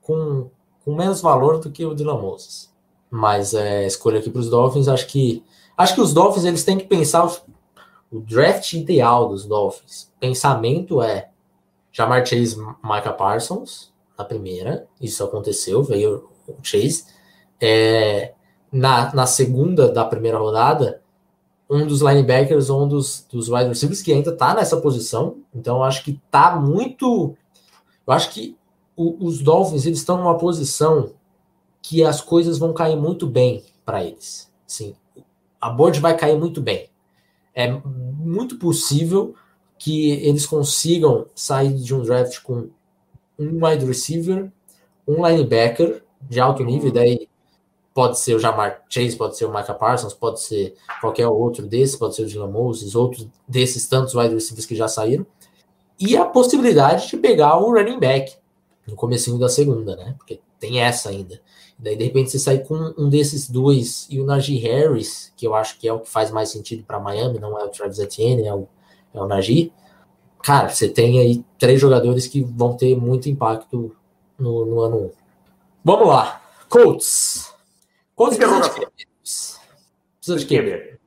[0.00, 0.48] com,
[0.84, 2.72] com menos valor do que o Dylan Moses.
[3.10, 5.44] Mas é, escolha aqui para os Dolphins, acho que
[5.76, 7.26] Acho que os Dolphins eles têm que pensar
[8.10, 10.10] o draft ideal dos Dolphins.
[10.18, 11.28] Pensamento é
[11.92, 17.04] Jamar Chase, Micah Parsons na primeira, isso aconteceu, veio o Chase.
[17.60, 18.32] É,
[18.72, 21.02] na, na segunda da primeira rodada,
[21.68, 25.38] um dos linebackers ou um dos, dos wide receivers que ainda tá nessa posição.
[25.54, 27.36] Então, acho que tá muito.
[28.06, 28.56] Eu acho que
[28.94, 31.12] o, os Dolphins eles estão numa posição
[31.82, 34.50] que as coisas vão cair muito bem para eles.
[34.66, 34.94] Sim,
[35.66, 36.88] a board vai cair muito bem.
[37.52, 39.34] É muito possível
[39.78, 42.70] que eles consigam sair de um draft com
[43.38, 44.50] um wide receiver,
[45.06, 47.28] um linebacker de alto nível, daí
[47.92, 51.96] pode ser o Jamar Chase, pode ser o Micah Parsons, pode ser qualquer outro desses,
[51.96, 55.26] pode ser o Dylan Moses, outros desses tantos wide receivers que já saíram,
[55.98, 58.36] e a possibilidade de pegar o running back.
[58.86, 60.14] no comecinho da segunda, né?
[60.16, 61.40] Porque tem essa ainda.
[61.78, 65.54] Daí, de repente, você sai com um desses dois e o Najee Harris, que eu
[65.54, 68.46] acho que é o que faz mais sentido para Miami, não é o Travis Etienne,
[68.46, 68.66] é o,
[69.12, 69.72] é o Najee.
[70.42, 73.94] Cara, você tem aí três jogadores que vão ter muito impacto
[74.38, 75.10] no, no ano 1.
[75.84, 76.42] Vamos lá.
[76.68, 77.52] Colts.
[78.14, 78.92] Colts precisa de QB.
[80.18, 80.98] Precisa de QB.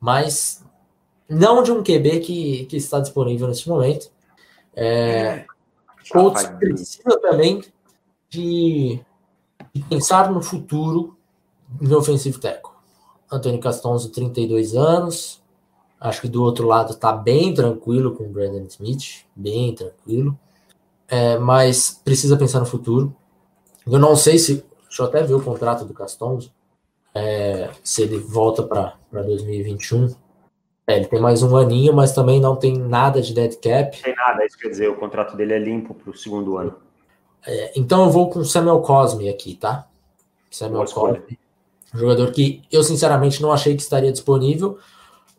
[0.00, 0.64] Mas
[1.28, 4.10] não de um QB que, que está disponível nesse momento.
[4.74, 5.44] É,
[6.10, 7.62] Colts precisa também
[8.28, 9.00] de,
[9.78, 11.16] de, pensar no futuro
[11.80, 12.72] no ofensivo tackle.
[13.30, 15.42] Antônio Castonzo, 32 anos.
[16.00, 20.38] Acho que do outro lado está bem tranquilo com o Brandon Smith, bem tranquilo.
[21.08, 23.14] É, mas precisa pensar no futuro.
[23.86, 24.64] Eu não sei se.
[24.82, 26.52] Deixa eu até ver o contrato do Castonzo.
[27.14, 30.14] É, se ele volta para 2021.
[30.88, 34.00] É, ele tem mais um aninho, mas também não tem nada de dead cap.
[34.00, 36.76] Tem nada, isso quer dizer, o contrato dele é limpo para o segundo ano.
[37.46, 39.86] É, então eu vou com Samuel Cosme aqui, tá?
[40.50, 41.38] Samuel Cosme.
[41.94, 44.78] Um jogador que eu sinceramente não achei que estaria disponível.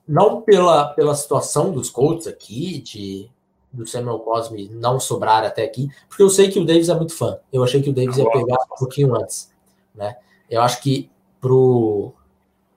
[0.08, 3.30] Não pela, pela situação dos Colts aqui, de
[3.72, 7.14] do Samuel Cosme não sobrar até aqui, porque eu sei que o Davis é muito
[7.14, 7.38] fã.
[7.52, 9.52] Eu achei que o Davis ia pegar um pouquinho antes,
[9.94, 10.18] né?
[10.50, 12.14] Eu acho que pro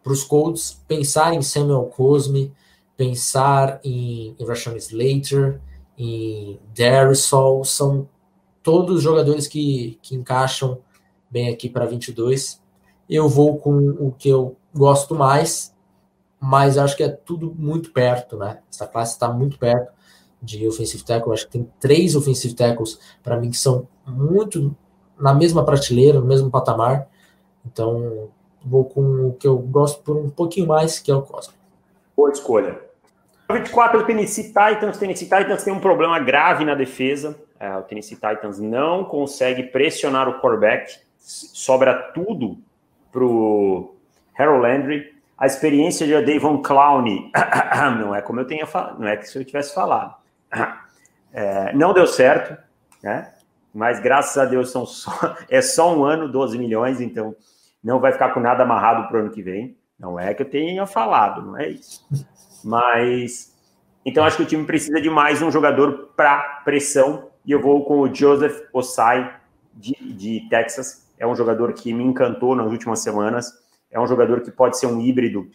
[0.03, 2.53] para os Colts pensar em Samuel Cosme,
[2.97, 5.61] pensar em, em Rashawn Slater,
[5.97, 8.09] em Darisol, são
[8.63, 10.79] todos jogadores que, que encaixam
[11.31, 12.61] bem aqui para 22.
[13.09, 15.75] Eu vou com o que eu gosto mais,
[16.41, 18.61] mas acho que é tudo muito perto, né?
[18.71, 19.93] Essa classe está muito perto
[20.43, 21.33] de offensive tackle.
[21.33, 24.75] Acho que tem três offensive tackles para mim que são muito
[25.19, 27.09] na mesma prateleira, no mesmo patamar.
[27.67, 28.31] Então,
[28.65, 31.55] vou com o que eu gosto por um pouquinho mais, que é o Cosmo.
[32.17, 32.81] Boa escolha.
[33.51, 34.97] 24 o Tennessee Titans.
[34.97, 37.37] Tennessee Titans tem um problema grave na defesa.
[37.61, 40.99] É, o Tennessee Titans não consegue pressionar o quarterback.
[41.19, 42.59] Sobra tudo
[43.13, 43.95] pro
[44.37, 45.15] Harold Landry.
[45.37, 47.31] A experiência de Davon Clowney
[48.01, 50.15] não é como eu tenha falado, não é que se eu tivesse falado.
[51.33, 52.61] É, não deu certo,
[53.01, 53.33] né?
[53.73, 55.13] Mas graças a Deus são só,
[55.49, 57.37] é só um ano, 12 milhões, então
[57.85, 59.77] não vai ficar com nada amarrado para o ano que vem.
[59.97, 62.05] Não é que eu tenha falado, não é isso.
[62.65, 63.57] Mas
[64.05, 67.30] então acho que o time precisa de mais um jogador para pressão.
[67.45, 69.35] E eu vou com o Joseph Osai
[69.75, 71.11] de, de Texas.
[71.19, 73.53] É um jogador que me encantou nas últimas semanas.
[73.91, 75.51] É um jogador que pode ser um híbrido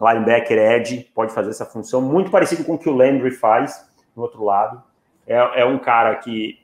[0.00, 3.86] linebacker edge, pode fazer essa função, muito parecido com o que o Landry faz
[4.16, 4.82] no outro lado.
[5.26, 6.58] É, é um cara que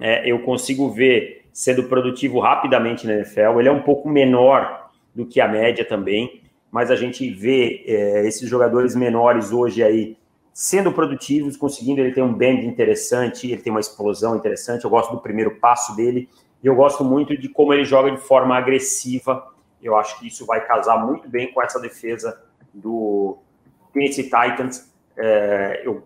[0.00, 3.60] é, eu consigo ver sendo produtivo rapidamente na NFL.
[3.60, 8.26] Ele é um pouco menor do que a média também, mas a gente vê é,
[8.26, 10.16] esses jogadores menores hoje aí
[10.52, 12.00] sendo produtivos, conseguindo.
[12.00, 14.84] Ele tem um bend interessante, ele tem uma explosão interessante.
[14.84, 16.28] Eu gosto do primeiro passo dele
[16.62, 19.46] e eu gosto muito de como ele joga de forma agressiva.
[19.82, 22.40] Eu acho que isso vai casar muito bem com essa defesa
[22.72, 23.38] do
[23.92, 24.90] Tennessee Titans.
[25.16, 26.04] É, eu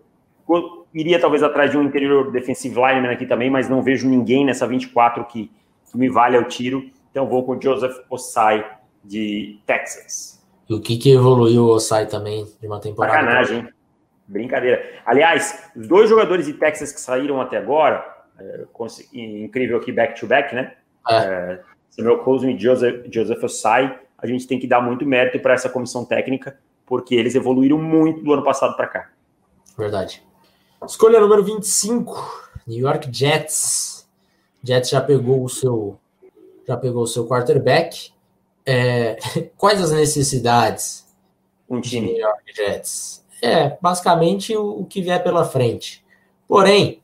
[0.93, 4.65] iria talvez atrás de um interior defensive lineman aqui também, mas não vejo ninguém nessa
[4.65, 5.51] 24 que,
[5.91, 6.89] que me vale ao tiro.
[7.11, 8.65] Então vou com o Joseph Osai
[9.03, 10.43] de Texas.
[10.69, 13.19] E o que, que evoluiu o Osai também de uma temporada?
[13.19, 13.69] Sacanagem,
[14.27, 15.01] Brincadeira.
[15.05, 18.05] Aliás, os dois jogadores de Texas que saíram até agora,
[18.39, 18.65] é,
[19.13, 20.73] incrível aqui back-to-back, -back, né?
[21.09, 21.15] É.
[21.15, 25.53] É, Samuel Cosme e Joseph, Joseph Osai, a gente tem que dar muito mérito para
[25.53, 29.09] essa comissão técnica, porque eles evoluíram muito do ano passado para cá.
[29.77, 30.23] Verdade.
[30.85, 34.07] Escolha número 25, New York Jets.
[34.63, 35.99] Jets já pegou o seu
[36.67, 38.11] já pegou o seu quarterback.
[38.65, 39.17] É,
[39.57, 41.07] quais as necessidades
[41.69, 43.25] um time New York Jets?
[43.41, 46.03] É, basicamente o, o que vier pela frente.
[46.47, 47.01] Porém,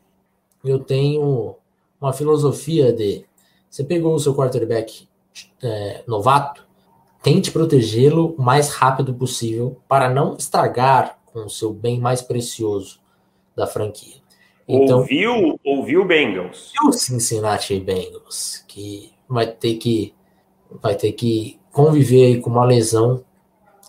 [0.64, 1.56] eu tenho
[2.00, 3.26] uma filosofia de
[3.70, 5.08] você pegou o seu quarterback
[5.62, 6.64] é, novato,
[7.24, 13.00] tente protegê-lo o mais rápido possível para não estragar com o seu bem mais precioso
[13.56, 14.22] da franquia.
[14.68, 16.72] Então, ouviu, ouviu Bengals?
[16.86, 20.14] O Cincinnati Bengals, que vai ter que
[20.82, 23.24] vai ter que conviver com uma lesão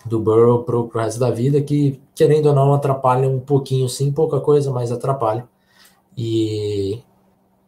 [0.05, 4.13] do Burrow pro, pro resto da vida, que querendo ou não atrapalha um pouquinho, sim,
[4.13, 5.49] pouca coisa, mas atrapalha.
[6.17, 7.03] E,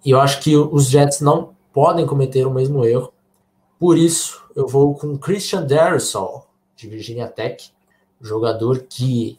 [0.05, 3.13] e eu acho que os Jets não podem cometer o mesmo erro.
[3.79, 7.71] Por isso, eu vou com Christian Darrisol, de Virginia Tech,
[8.21, 9.39] jogador que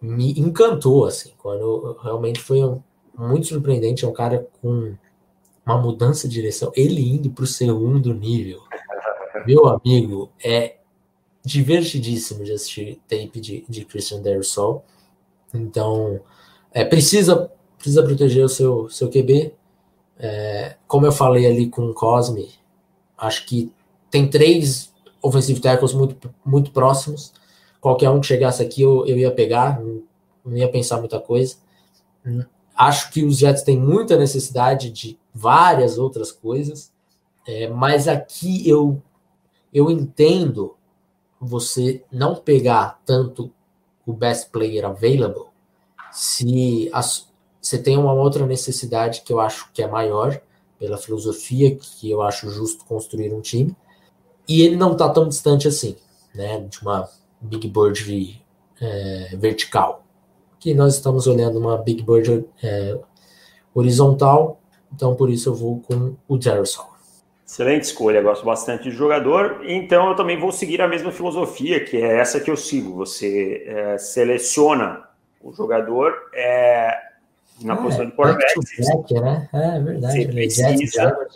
[0.00, 2.82] me encantou, assim, quando realmente foi um,
[3.16, 4.04] muito surpreendente.
[4.04, 4.94] É um cara com
[5.64, 8.60] uma mudança de direção, ele indo para o segundo nível.
[9.46, 10.76] Meu amigo, é
[11.44, 14.84] divertidíssimo de assistir tape de, de Christian Dersol.
[15.52, 16.20] Então,
[16.72, 19.54] é, precisa, precisa proteger o seu, seu QB.
[20.18, 22.48] É, como eu falei ali com o Cosme,
[23.18, 23.72] acho que
[24.10, 27.32] tem três offensive tackles muito, muito próximos.
[27.80, 31.56] Qualquer um que chegasse aqui eu, eu ia pegar, não, ia pensar muita coisa.
[32.76, 36.92] Acho que os Jets têm muita necessidade de várias outras coisas,
[37.46, 39.02] é, mas aqui eu,
[39.72, 40.76] eu entendo
[41.44, 43.52] você não pegar tanto
[44.06, 45.46] o best player available
[46.12, 47.28] se as,
[47.60, 50.40] você tem uma outra necessidade que eu acho que é maior,
[50.78, 53.74] pela filosofia que eu acho justo construir um time,
[54.46, 55.96] e ele não está tão distante assim,
[56.34, 57.08] né, de uma
[57.40, 58.44] Big Bird
[58.80, 60.04] é, vertical.
[60.60, 62.98] Que nós estamos olhando uma Big Bird é,
[63.74, 64.60] horizontal,
[64.92, 66.91] então por isso eu vou com o Jarrison.
[67.52, 69.60] Excelente escolha, gosto bastante de jogador.
[69.66, 72.94] Então eu também vou seguir a mesma filosofia, que é essa que eu sigo.
[72.94, 75.06] Você é, seleciona
[75.38, 76.98] o jogador é,
[77.60, 78.54] na é, posição de quarterback.
[78.56, 79.48] Back, né?
[79.52, 80.22] É verdade.
[80.22, 81.28] Você precisa,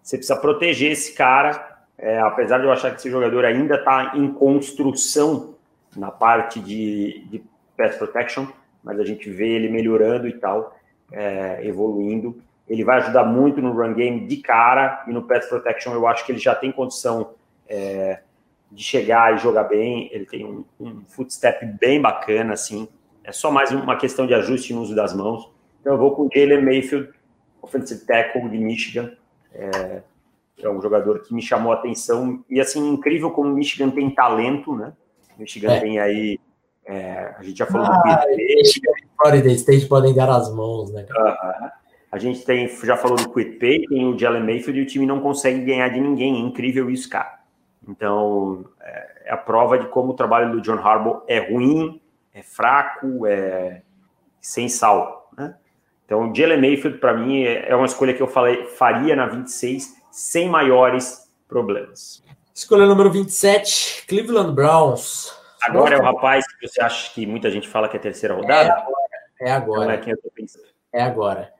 [0.00, 4.12] você precisa proteger esse cara, é, apesar de eu achar que esse jogador ainda está
[4.14, 5.56] em construção
[5.96, 7.42] na parte de, de
[7.76, 8.46] pass protection,
[8.84, 10.78] mas a gente vê ele melhorando e tal,
[11.10, 12.40] é, evoluindo.
[12.68, 16.26] Ele vai ajudar muito no run game de cara e no pass protection eu acho
[16.26, 17.34] que ele já tem condição
[17.68, 18.20] é,
[18.70, 20.08] de chegar e jogar bem.
[20.12, 22.88] Ele tem um, um footstep bem bacana, assim.
[23.22, 25.50] É só mais uma questão de ajuste no uso das mãos.
[25.80, 27.10] Então eu vou com o Jalen Mayfield,
[27.62, 29.12] offensive tackle de Michigan.
[29.52, 30.02] É,
[30.60, 32.44] é um jogador que me chamou a atenção.
[32.50, 34.92] E assim, incrível como o Michigan tem talento, né?
[35.38, 35.80] Michigan é.
[35.80, 36.40] tem aí.
[36.84, 40.92] É, a gente já falou ah, do Michigan e Florida State podem dar as mãos,
[40.92, 41.06] né?
[41.10, 41.70] Uh -huh.
[42.10, 45.06] A gente tem, já falou do Quit Pay, tem o Jalen Mayfield e o time
[45.06, 46.36] não consegue ganhar de ninguém.
[46.36, 47.40] É incrível isso, cara.
[47.86, 52.00] Então, é, é a prova de como o trabalho do John Harbaugh é ruim,
[52.32, 53.82] é fraco, é
[54.40, 55.30] sem sal.
[55.36, 55.54] Né?
[56.04, 59.26] Então, o Jalen Mayfield, para mim, é, é uma escolha que eu falei, faria na
[59.26, 62.22] 26 sem maiores problemas.
[62.54, 65.36] Escolha número 27, Cleveland Browns.
[65.62, 68.70] Agora é o rapaz que você acha que muita gente fala que é terceira rodada?
[68.70, 69.00] É agora.
[69.40, 69.94] É agora.
[69.96, 70.14] Então
[70.92, 71.55] é, é agora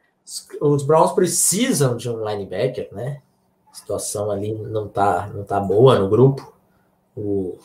[0.60, 3.20] os Browns precisam de um linebacker, né?
[3.70, 6.52] A situação ali não tá, não tá boa no grupo.
[7.16, 7.56] O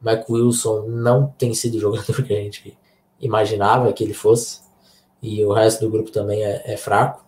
[0.00, 2.78] Mike Wilson não tem sido o jogador que a gente
[3.20, 4.60] imaginava que ele fosse.
[5.20, 7.24] E o resto do grupo também é, é fraco.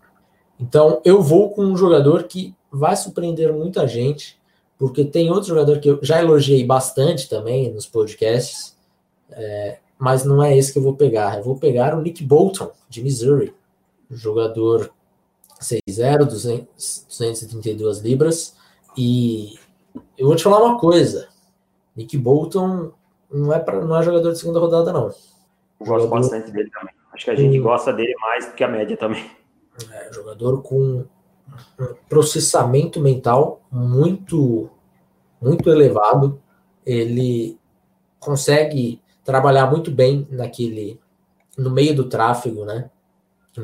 [0.60, 4.38] Então eu vou com um jogador que vai surpreender muita gente,
[4.78, 8.76] porque tem outro jogador que eu já elogiei bastante também nos podcasts,
[9.30, 11.38] é, mas não é esse que eu vou pegar.
[11.38, 13.57] Eu vou pegar o Nick Bolton, de Missouri
[14.10, 14.90] jogador
[15.60, 18.56] 6'0, 232 libras.
[18.96, 19.58] E
[20.16, 21.28] eu vou te falar uma coisa:
[21.96, 22.92] Nick Bolton
[23.30, 25.04] não é, pra, não é jogador de segunda rodada, não.
[25.04, 26.94] Eu gosto jogador, bastante dele também.
[27.12, 29.30] Acho que a gente gosta dele mais do que a média também.
[29.92, 31.06] É, jogador com
[31.78, 34.70] um processamento mental muito,
[35.40, 36.40] muito elevado.
[36.84, 37.58] Ele
[38.18, 40.98] consegue trabalhar muito bem naquele
[41.56, 42.88] no meio do tráfego, né?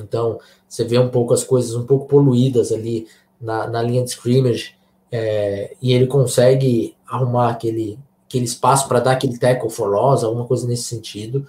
[0.03, 0.39] Então,
[0.69, 3.07] você vê um pouco as coisas um pouco poluídas ali
[3.41, 4.75] na, na linha de scrimmage,
[5.13, 7.99] é, e ele consegue arrumar aquele,
[8.29, 11.47] aquele espaço para dar aquele tackle for loss, alguma coisa nesse sentido.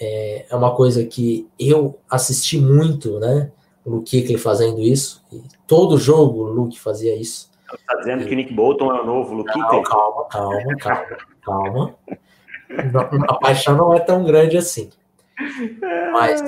[0.00, 3.50] É, é uma coisa que eu assisti muito, né?
[3.84, 5.22] O Luke Kuechly fazendo isso.
[5.66, 7.50] Todo jogo o Luke fazia isso.
[7.72, 8.26] Está dizendo e...
[8.26, 9.82] que Nick Bolton é o novo Luke Kuechly?
[9.82, 11.94] Calma, calma, calma, calma.
[13.28, 14.90] A paixão não é tão grande assim.
[16.12, 16.42] Mas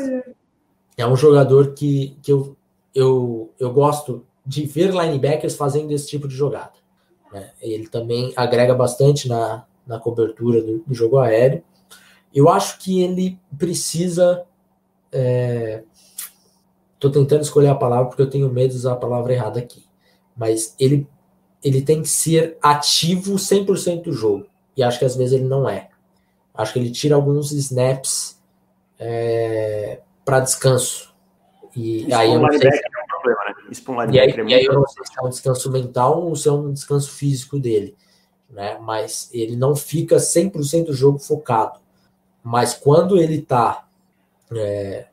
[0.98, 2.56] é um jogador que, que eu,
[2.94, 6.72] eu, eu gosto de ver linebackers fazendo esse tipo de jogada.
[7.32, 7.50] Né?
[7.60, 11.62] Ele também agrega bastante na, na cobertura do, do jogo aéreo.
[12.34, 14.44] Eu acho que ele precisa.
[16.94, 19.60] Estou é, tentando escolher a palavra porque eu tenho medo de usar a palavra errada
[19.60, 19.84] aqui.
[20.36, 21.06] Mas ele,
[21.62, 24.46] ele tem que ser ativo 100% do jogo.
[24.76, 25.90] E acho que às vezes ele não é.
[26.52, 28.40] Acho que ele tira alguns snaps
[28.98, 31.14] é, para descanso.
[31.74, 32.66] E Isso aí eu não sei se...
[32.66, 33.54] é um problema, né?
[33.70, 36.22] Isso um e aí, é e aí eu não sei se é um descanso mental
[36.22, 37.96] ou se é um descanso físico dele.
[38.50, 38.78] Né?
[38.78, 41.80] Mas ele não fica 100% do jogo focado.
[42.44, 43.88] Mas quando ele tá
[44.54, 45.06] é,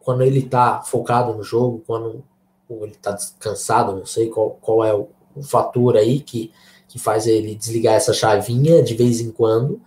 [0.00, 2.24] quando ele tá focado no jogo, quando
[2.68, 6.52] ele tá descansado, não sei qual, qual é o, o fator aí que,
[6.88, 9.80] que faz ele desligar essa chavinha de vez em quando,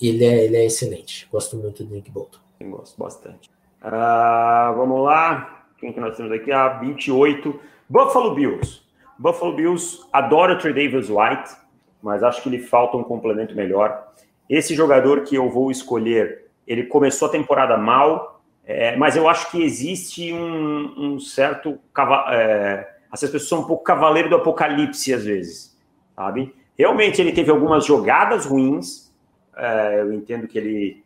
[0.00, 1.28] ele é, ele é excelente.
[1.32, 2.38] Gosto muito do Nick Bolton.
[2.60, 3.55] Eu gosto bastante.
[3.86, 5.64] Uh, vamos lá.
[5.78, 6.50] Quem que nós temos aqui?
[6.50, 7.60] A ah, 28.
[7.88, 8.82] Buffalo Bills.
[9.16, 11.56] Buffalo Bills adora o Trey Davis White,
[12.02, 14.08] mas acho que lhe falta um complemento melhor.
[14.50, 18.34] Esse jogador que eu vou escolher, ele começou a temporada mal,
[18.68, 21.78] É, mas eu acho que existe um, um certo.
[22.32, 25.78] É, essas pessoas são um pouco cavaleiro do apocalipse às vezes,
[26.16, 26.52] sabe?
[26.76, 29.14] Realmente ele teve algumas jogadas ruins.
[29.56, 31.04] É, eu entendo que ele,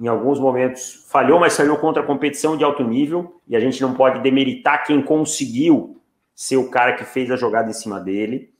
[0.00, 3.40] em alguns momentos, falhou, mas falhou contra a competição de alto nível.
[3.46, 6.00] E a gente não pode demeritar quem conseguiu
[6.34, 8.50] ser o cara que fez a jogada em cima dele.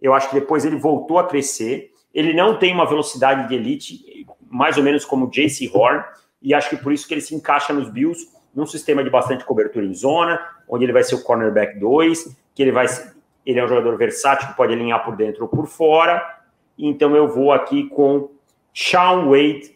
[0.00, 1.90] Eu acho que depois ele voltou a crescer.
[2.14, 5.70] Ele não tem uma velocidade de elite, mais ou menos como J.C.
[5.72, 6.02] Horn,
[6.40, 9.44] e acho que por isso que ele se encaixa nos Bills, num sistema de bastante
[9.44, 12.86] cobertura em zona, onde ele vai ser o cornerback 2, que ele vai
[13.44, 16.20] ele é um jogador versátil que pode alinhar por dentro ou por fora.
[16.76, 18.28] Então eu vou aqui com
[18.74, 19.75] Sean Wade,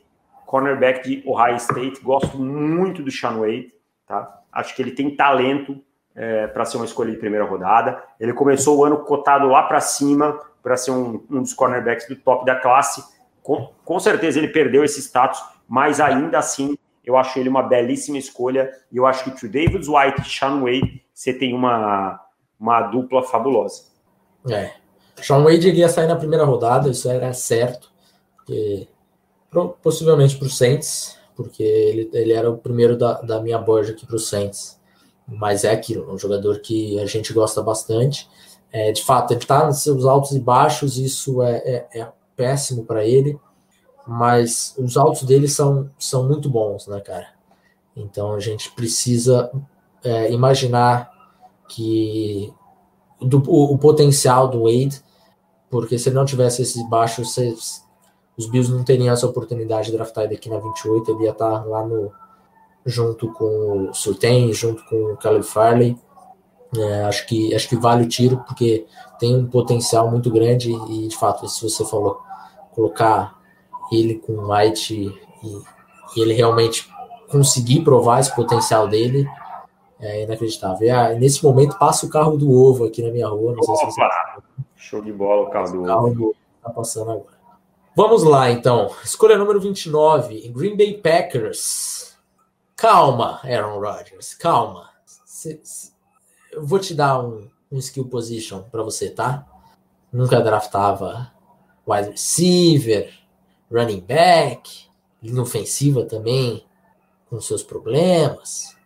[0.50, 2.00] cornerback de Ohio State.
[2.02, 3.72] Gosto muito do Sean Wade,
[4.04, 4.42] tá?
[4.50, 5.80] Acho que ele tem talento
[6.12, 8.02] é, para ser uma escolha de primeira rodada.
[8.18, 12.16] Ele começou o ano cotado lá para cima para ser um, um, dos cornerbacks do
[12.16, 13.00] top da classe.
[13.44, 18.18] Com, com certeza ele perdeu esse status, mas ainda assim eu acho ele uma belíssima
[18.18, 18.72] escolha.
[18.90, 22.20] E eu acho que o David White e Sean Wade você tem uma,
[22.58, 23.84] uma dupla fabulosa.
[24.50, 24.72] É.
[25.22, 27.92] Sean Wade iria sair na primeira rodada, isso era certo.
[28.36, 28.88] Porque,
[29.82, 34.06] possivelmente para o Saints, porque ele, ele era o primeiro da, da minha board aqui
[34.06, 34.80] para o Saints
[35.30, 38.28] mas é aquilo, um jogador que a gente gosta bastante.
[38.72, 42.84] É, de fato, ele está nos seus altos e baixos, isso é, é, é péssimo
[42.84, 43.38] para ele,
[44.06, 47.28] mas os altos dele são, são muito bons, né, cara?
[47.96, 49.50] Então a gente precisa
[50.02, 51.10] é, imaginar
[51.68, 52.52] que
[53.20, 55.02] do, o, o, potencial do Wade,
[55.68, 57.34] porque se ele não tivesse esses baixos,
[58.40, 61.66] os Bills não teriam essa oportunidade de draftar ele aqui na 28, ele ia estar
[61.66, 62.10] lá no,
[62.86, 65.98] junto com o Surtain, junto com o Caleb Farley.
[66.74, 68.86] É, acho, que, acho que vale o tiro, porque
[69.18, 72.18] tem um potencial muito grande e, de fato, se você falou,
[72.72, 73.38] colocar
[73.92, 75.46] ele com o White e,
[76.16, 76.88] e, ele realmente
[77.28, 79.28] conseguir provar esse potencial dele,
[80.00, 80.86] é inacreditável.
[80.86, 83.52] E, ah, nesse momento passa o carro do ovo aqui na minha rua.
[83.54, 83.90] Não sei Opa!
[83.90, 84.00] se você...
[84.76, 86.14] Show de bola o carro do o carro ovo.
[86.14, 87.39] Do tá passando agora.
[87.96, 88.94] Vamos lá, então.
[89.02, 92.16] Escolha número 29, Green Bay Packers.
[92.76, 94.88] Calma, Aaron Rodgers, calma.
[96.52, 99.44] eu vou te dar um, um skill position para você, tá?
[100.12, 101.32] Nunca draftava
[101.86, 103.12] wide receiver,
[103.70, 104.70] running back,
[105.20, 106.64] linha ofensiva também,
[107.28, 108.76] com seus problemas.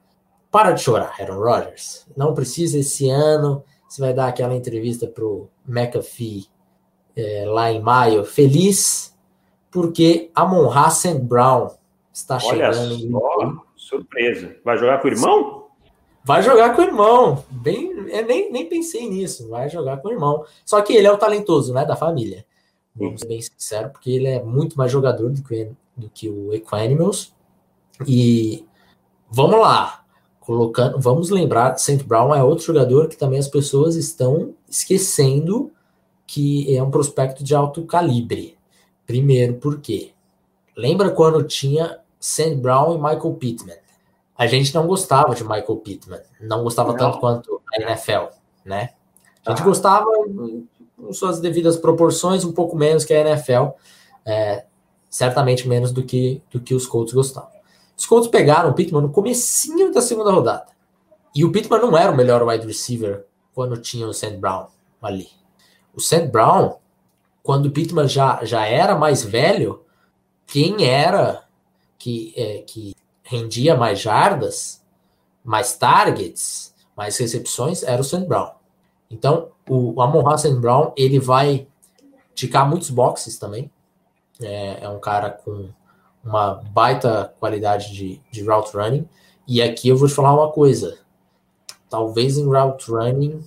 [0.50, 2.06] Para de chorar, Aaron Rodgers.
[2.16, 3.62] Não precisa esse ano.
[3.86, 6.48] Você vai dar aquela entrevista pro McAfee
[7.16, 9.14] é, lá em maio, feliz,
[9.70, 11.70] porque Amon Hassan Brown
[12.12, 13.10] está Olha chegando.
[13.10, 13.64] Só.
[13.76, 14.56] Surpresa.
[14.64, 15.64] Vai jogar com o irmão?
[16.24, 17.44] Vai jogar com o irmão.
[17.50, 19.48] Bem, eu nem, nem pensei nisso.
[19.48, 20.44] Vai jogar com o irmão.
[20.64, 21.84] Só que ele é o talentoso, né?
[21.84, 22.46] Da família.
[22.96, 26.54] Vamos ser bem sincero, porque ele é muito mais jogador do que, do que o
[26.54, 27.34] Equanimals.
[28.06, 28.64] E
[29.30, 30.04] vamos lá.
[30.40, 32.04] Colocando, vamos lembrar, St.
[32.04, 35.72] Brown é outro jogador que também as pessoas estão esquecendo
[36.34, 38.58] que é um prospecto de alto calibre.
[39.06, 40.10] Primeiro, por quê?
[40.76, 43.76] Lembra quando tinha Sam Brown e Michael Pittman.
[44.36, 46.98] A gente não gostava de Michael Pittman, não gostava não.
[46.98, 48.34] tanto quanto a NFL,
[48.64, 48.90] né?
[49.46, 49.64] A gente ah.
[49.64, 53.68] gostava com suas devidas proporções, um pouco menos que a NFL,
[54.26, 54.64] é,
[55.08, 57.50] certamente menos do que, do que os Colts gostavam.
[57.96, 60.66] Os Colts pegaram o Pittman no comecinho da segunda rodada.
[61.32, 63.24] E o Pittman não era o melhor wide receiver
[63.54, 64.66] quando tinha o Sam Brown
[65.00, 65.43] ali.
[65.96, 66.76] O Sam Brown,
[67.42, 69.82] quando o Pittman já, já era mais velho,
[70.46, 71.44] quem era
[71.98, 74.82] que, é, que rendia mais jardas,
[75.44, 78.52] mais targets, mais recepções, era o Sam Brown.
[79.10, 81.66] Então, o Amon Hassan Brown, ele vai
[82.34, 83.70] ticar muitos boxes também.
[84.40, 85.70] É, é, um cara com
[86.24, 89.08] uma baita qualidade de, de route running.
[89.46, 90.98] E aqui eu vou te falar uma coisa.
[91.88, 93.44] Talvez em route running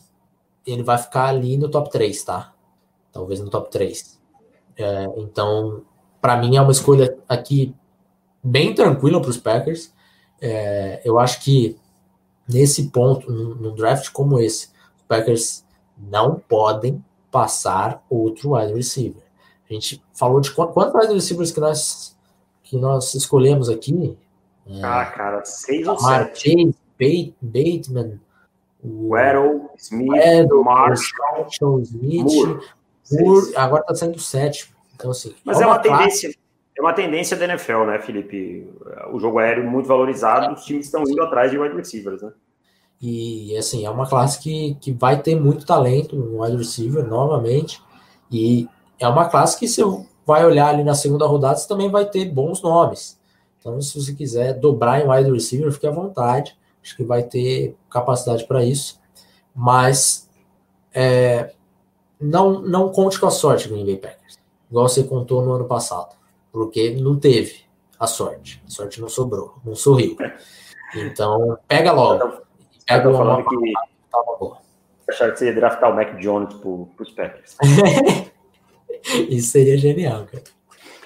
[0.68, 2.54] ele vai ficar ali no top 3, tá?
[3.12, 4.20] Talvez no top 3.
[4.76, 5.82] É, então,
[6.22, 7.74] para mim é uma escolha aqui
[8.44, 9.94] bem tranquila para os Packers.
[10.42, 11.78] É, eu acho que
[12.48, 14.68] nesse ponto, num draft como esse,
[14.98, 15.66] os Packers
[15.98, 19.24] não podem passar outro wide receiver.
[19.70, 22.18] A gente falou de quantos wide receivers que nós,
[22.64, 24.18] que nós escolhemos aqui.
[24.68, 26.74] É, ah, cara, seis ou sete.
[27.00, 28.20] Chase, Bateman,
[28.84, 32.60] Weddle, Smith, Weddle, Marshall, Smith, Moore.
[33.12, 34.76] Moore agora está sendo sétimo.
[34.96, 36.32] Então, assim, Mas é uma, uma tendência.
[36.78, 38.68] É uma tendência da NFL, né, Felipe?
[39.12, 42.32] O jogo aéreo muito valorizado, os times estão indo atrás de wide receivers, né?
[43.02, 47.82] E assim, é uma classe que, que vai ter muito talento no wide receiver novamente.
[48.32, 48.68] E
[49.00, 49.84] é uma classe que você
[50.26, 53.20] vai olhar ali na segunda rodada, você também vai ter bons nomes.
[53.60, 56.58] Então, se você quiser dobrar em wide receiver, fique à vontade.
[56.88, 58.98] Acho que vai ter capacidade para isso.
[59.54, 60.30] Mas
[60.94, 61.54] é,
[62.18, 64.40] não, não conte com a sorte, Green Bay Packers.
[64.72, 66.16] Igual você contou no ano passado.
[66.50, 67.66] Porque não teve
[68.00, 68.64] a sorte.
[68.66, 70.16] A sorte não sobrou, não sorriu.
[70.96, 72.42] Então, pega logo.
[72.86, 73.74] Pega uma falando que
[74.10, 74.58] tava boa.
[75.10, 77.58] Acharam que você ia draftar o Mac Jones para os Packers.
[79.30, 80.44] Isso seria genial, cara.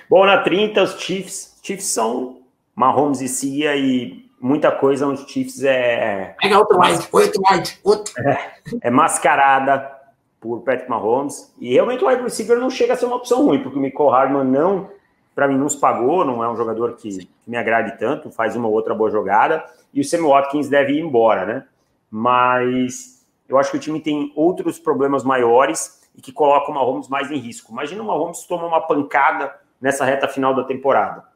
[0.07, 1.59] Bom, na 30, os Chiefs.
[1.63, 2.43] Chiefs são
[2.75, 6.35] Mahomes e Cia e muita coisa nos Chiefs é.
[6.41, 8.13] Pega outro wide, outro wide, outro.
[8.27, 10.01] É, é mascarada
[10.39, 11.53] por Patrick Mahomes.
[11.59, 14.09] E realmente o wide receiver não chega a ser uma opção ruim, porque o Michael
[14.09, 14.89] Hardman não,
[15.35, 18.55] para mim, não se pagou, não é um jogador que, que, me agrade tanto, faz
[18.55, 19.63] uma outra boa jogada.
[19.93, 21.65] E o Sammy Watkins deve ir embora, né?
[22.09, 27.07] Mas eu acho que o time tem outros problemas maiores e que colocam o Mahomes
[27.07, 27.71] mais em risco.
[27.71, 31.30] Imagina o Mahomes toma uma pancada nessa reta final da temporada.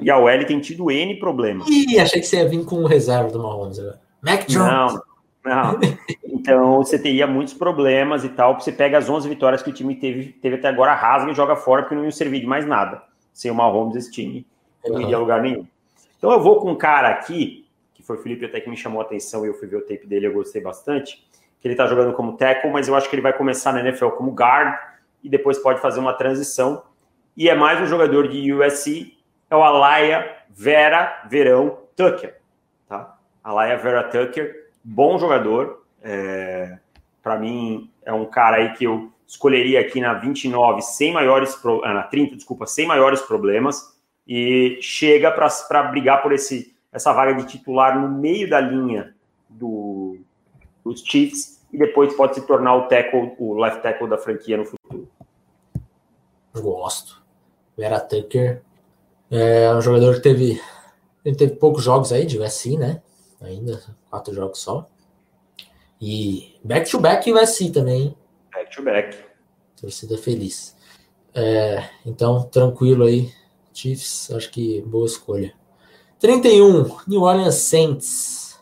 [0.00, 1.66] E a OL tem tido N problemas.
[1.68, 4.00] Ih, achei que você ia vir com o reserva do Mahomes agora.
[4.22, 4.70] Mac Jones.
[4.70, 5.02] Não,
[5.44, 5.80] não.
[6.24, 8.58] Então você teria muitos problemas e tal.
[8.58, 11.56] Você pega as 11 vitórias que o time teve, teve até agora, rasga e joga
[11.56, 13.02] fora, porque não ia servir de mais nada.
[13.32, 14.46] Sem o Mahomes, esse time
[14.86, 15.66] não iria a lugar nenhum.
[16.18, 19.00] Então eu vou com um cara aqui, que foi o Felipe até que me chamou
[19.00, 21.24] a atenção e eu fui ver o tape dele, eu gostei bastante.
[21.60, 24.08] Que ele tá jogando como tackle, mas eu acho que ele vai começar na NFL
[24.10, 24.78] como guard
[25.22, 26.82] e depois pode fazer uma transição.
[27.36, 29.16] E é mais um jogador de USC,
[29.50, 32.36] é o Alaya Vera Verão Tucker.
[32.88, 33.18] Tá?
[33.42, 35.84] Alaya Vera Tucker, bom jogador.
[36.02, 36.78] É,
[37.22, 41.94] Para mim, é um cara aí que eu escolheria aqui na 29 sem maiores ah,
[41.94, 47.46] na 30, desculpa, sem maiores problemas e chega para brigar por esse essa vaga de
[47.46, 49.14] titular no meio da linha
[49.48, 50.18] do,
[50.84, 54.64] dos Chiefs e depois pode se tornar o tackle, o left tackle da franquia no
[54.64, 55.08] futuro.
[56.52, 57.22] Gosto.
[57.76, 58.62] Vera Tucker
[59.30, 60.60] é um jogador que teve
[61.24, 63.02] ele teve poucos jogos aí de USC, né?
[63.40, 64.86] Ainda quatro jogos só.
[66.00, 68.16] E back to back USC também.
[68.52, 69.16] Back to back.
[69.78, 70.76] Torcida feliz.
[71.34, 73.30] É, então, tranquilo aí.
[73.72, 75.54] Chiefs, acho que boa escolha.
[76.18, 78.60] 31, New Orleans Saints.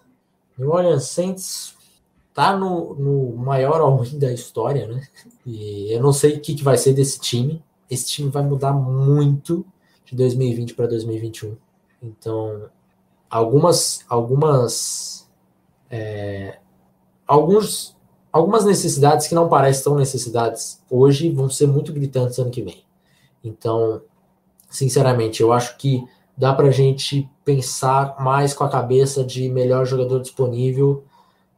[0.56, 1.76] New Orleans Saints
[2.34, 5.06] tá no, no maior all da história, né?
[5.46, 7.64] E eu não sei o que, que vai ser desse time.
[7.90, 9.64] Esse time vai mudar muito
[10.10, 11.56] de 2020 para 2021.
[12.02, 12.68] Então,
[13.28, 15.28] algumas, algumas,
[15.90, 16.58] é,
[17.26, 17.96] alguns,
[18.32, 22.84] algumas necessidades que não parecem tão necessidades hoje vão ser muito gritantes ano que vem.
[23.44, 24.02] Então,
[24.70, 26.04] sinceramente, eu acho que
[26.36, 31.04] dá para a gente pensar mais com a cabeça de melhor jogador disponível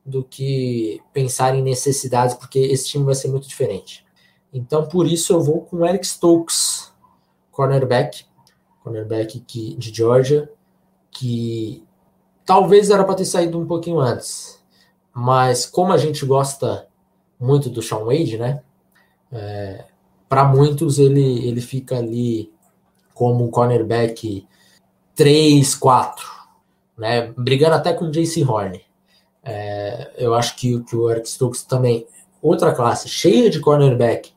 [0.05, 4.05] do que pensar em necessidades, porque esse time vai ser muito diferente.
[4.53, 6.93] Então, por isso, eu vou com Eric Stokes,
[7.51, 8.25] cornerback,
[8.83, 10.51] cornerback que, de Georgia,
[11.11, 11.85] que
[12.45, 14.63] talvez era para ter saído um pouquinho antes,
[15.13, 16.87] mas como a gente gosta
[17.39, 18.63] muito do Sean Wade, né?
[19.33, 19.85] É,
[20.29, 22.53] para muitos ele, ele fica ali
[23.15, 24.47] como um cornerback
[25.15, 26.27] 3, 4,
[26.97, 27.33] né?
[27.37, 28.81] Brigando até com o JC Horn.
[29.43, 32.07] É, eu acho que, que o Eric Stokes também,
[32.43, 34.33] outra classe cheia de cornerback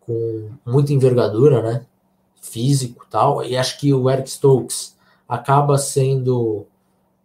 [0.00, 1.86] com muita envergadura, né?
[2.42, 3.42] Físico tal.
[3.44, 4.96] E acho que o Eric Stokes
[5.28, 6.66] acaba sendo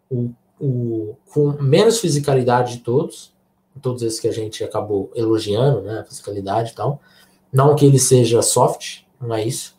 [0.09, 3.33] o, o com menos fisicalidade de todos,
[3.81, 6.05] todos esses que a gente acabou elogiando, né?
[6.07, 7.01] Fisicalidade e tal.
[7.51, 9.75] Não que ele seja soft, não é isso.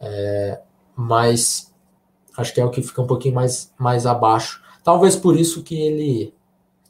[0.00, 0.60] É,
[0.96, 1.72] mas
[2.36, 4.62] acho que é o que fica um pouquinho mais, mais abaixo.
[4.82, 6.34] Talvez por isso que ele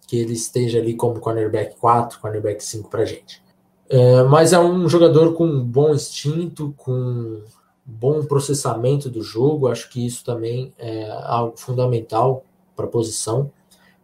[0.06, 3.40] que ele esteja ali como cornerback 4, cornerback 5 para gente.
[3.88, 7.44] É, mas é um jogador com bom instinto, com
[7.90, 12.44] bom processamento do jogo, acho que isso também é algo fundamental
[12.76, 13.50] para a posição,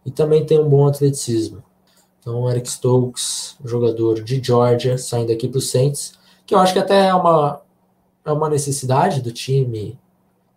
[0.05, 1.63] e também tem um bom atleticismo.
[2.19, 6.13] Então, Eric Stokes, jogador de Georgia, saindo aqui para o Saints,
[6.45, 7.61] que eu acho que até é uma,
[8.25, 9.97] é uma necessidade do time,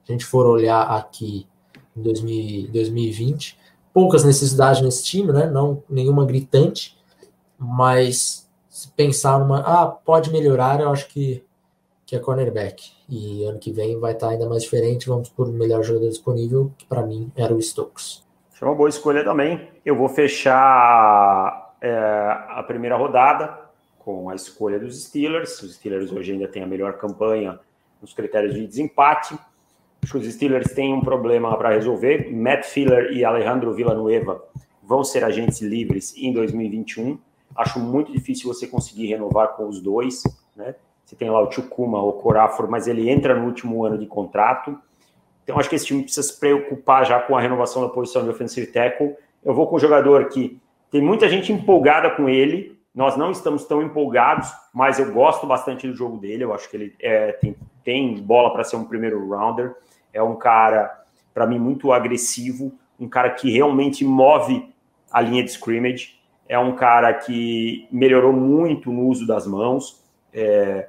[0.04, 1.46] se a gente for olhar aqui
[1.96, 3.58] em 2000, 2020,
[3.92, 5.46] poucas necessidades nesse time, né?
[5.46, 6.96] Não nenhuma gritante,
[7.58, 11.44] mas se pensar numa, ah, pode melhorar, eu acho que
[12.10, 12.90] que é cornerback.
[13.08, 15.08] E ano que vem vai estar ainda mais diferente.
[15.08, 18.26] Vamos por o melhor jogador disponível, que para mim era o Stokes.
[18.60, 19.68] É uma boa escolha também.
[19.86, 21.96] Eu vou fechar é,
[22.48, 23.56] a primeira rodada
[24.00, 25.62] com a escolha dos Steelers.
[25.62, 27.60] Os Steelers hoje ainda têm a melhor campanha
[28.02, 29.38] nos critérios de desempate.
[30.02, 32.28] Acho que os Steelers têm um problema para resolver.
[32.34, 34.42] Matt Filler e Alejandro Villanueva
[34.82, 37.16] vão ser agentes livres em 2021.
[37.54, 40.24] Acho muito difícil você conseguir renovar com os dois.
[40.56, 40.74] Né?
[41.10, 44.78] Você tem lá o Chukuma, o Corafor, mas ele entra no último ano de contrato.
[45.42, 48.30] Então acho que esse time precisa se preocupar já com a renovação da posição de
[48.30, 49.16] offensive tackle.
[49.44, 52.78] Eu vou com um jogador que tem muita gente empolgada com ele.
[52.94, 56.44] Nós não estamos tão empolgados, mas eu gosto bastante do jogo dele.
[56.44, 59.74] Eu acho que ele é, tem, tem bola para ser um primeiro rounder.
[60.12, 60.96] É um cara,
[61.34, 64.72] para mim, muito agressivo, um cara que realmente move
[65.10, 66.20] a linha de scrimmage.
[66.48, 70.00] É um cara que melhorou muito no uso das mãos.
[70.32, 70.88] É,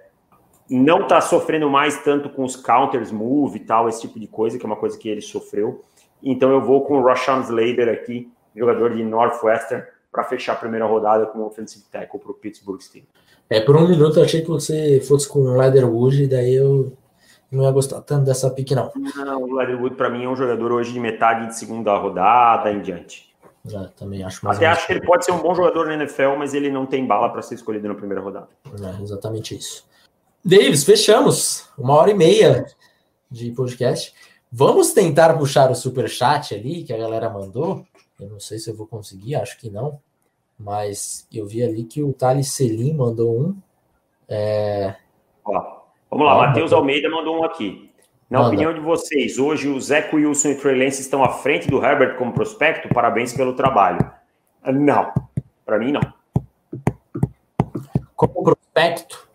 [0.71, 4.57] não está sofrendo mais tanto com os counters, move e tal, esse tipo de coisa,
[4.57, 5.83] que é uma coisa que ele sofreu.
[6.23, 10.85] Então eu vou com o Rashawn Slater aqui, jogador de Northwestern, para fechar a primeira
[10.85, 13.11] rodada como offensive tackle para o Pittsburgh Steelers.
[13.49, 16.93] É, por um minuto eu achei que você fosse com o Leatherwood, e daí eu
[17.51, 18.91] não ia gostar tanto dessa pique, não.
[18.95, 22.81] Não, o Leatherwood para mim é um jogador hoje de metade de segunda rodada em
[22.81, 23.29] diante.
[23.67, 26.35] É, também acho mais Até acho que ele pode ser um bom jogador na NFL,
[26.37, 28.47] mas ele não tem bala para ser escolhido na primeira rodada.
[28.65, 29.85] É, exatamente isso.
[30.43, 31.69] Davis, fechamos.
[31.77, 32.65] Uma hora e meia
[33.29, 34.11] de podcast.
[34.51, 37.85] Vamos tentar puxar o super chat ali que a galera mandou.
[38.19, 39.99] Eu não sei se eu vou conseguir, acho que não.
[40.57, 43.55] Mas eu vi ali que o Thales Selim mandou um.
[44.27, 44.95] É...
[45.45, 47.91] Ó, vamos lá, Matheus Almeida mandou um aqui.
[48.27, 48.49] Na Manda.
[48.49, 51.83] opinião de vocês, hoje o Zeco Wilson e o Trey Lance estão à frente do
[51.83, 52.89] Herbert como prospecto?
[52.89, 54.11] Parabéns pelo trabalho.
[54.65, 55.11] Não,
[55.65, 56.01] para mim não.
[58.15, 59.30] Como prospecto?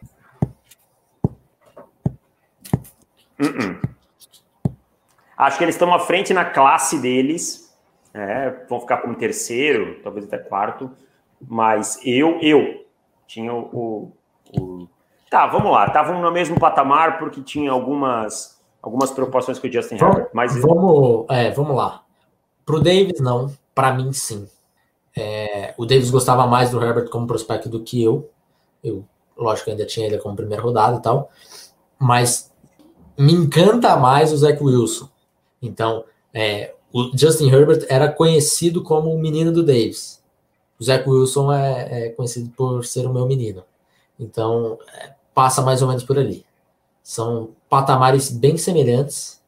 [3.41, 3.89] Uh -uh.
[5.37, 7.75] Acho que eles estão à frente na classe deles.
[8.15, 10.91] É, vão ficar como terceiro, talvez até quarto.
[11.47, 12.87] Mas eu, eu
[13.27, 14.11] tinha o,
[14.59, 14.89] o,
[15.31, 15.87] Tá, vamos lá.
[15.87, 20.31] Estavam no mesmo patamar porque tinha algumas, algumas preocupações com o Justin vamos, Herbert.
[20.33, 20.61] Mas...
[20.61, 22.03] Vamos, é, vamos lá.
[22.65, 23.53] Pro Davis, não.
[23.75, 24.49] Para mim, sim.
[25.15, 28.31] É, o Davis gostava mais do Herbert como prospecto do que eu.
[28.83, 29.05] Eu,
[29.37, 31.31] lógico, ainda tinha ele como primeira rodada e tal.
[31.99, 32.53] Mas
[33.19, 35.09] me encanta mais o Zach Wilson.
[35.61, 40.23] Então, é, o Justin Herbert era conhecido como o menino do Davis.
[40.79, 43.65] O Zach Wilson é, é conhecido por ser o meu menino.
[44.19, 46.45] Então, é, passa mais ou menos por ali.
[47.03, 49.41] São patamares bem semelhantes,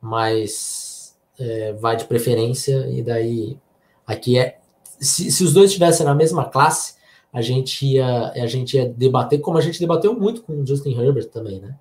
[0.00, 3.58] mas é, vai de preferência, e daí
[4.06, 4.58] aqui é.
[4.98, 6.94] Se, se os dois estivessem na mesma classe,
[7.32, 10.98] a gente ia, a gente ia debater, como a gente debateu muito com o Justin
[10.98, 11.76] Herbert também, né?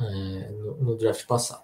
[0.00, 0.04] É,
[0.50, 1.62] no, no, draft passado.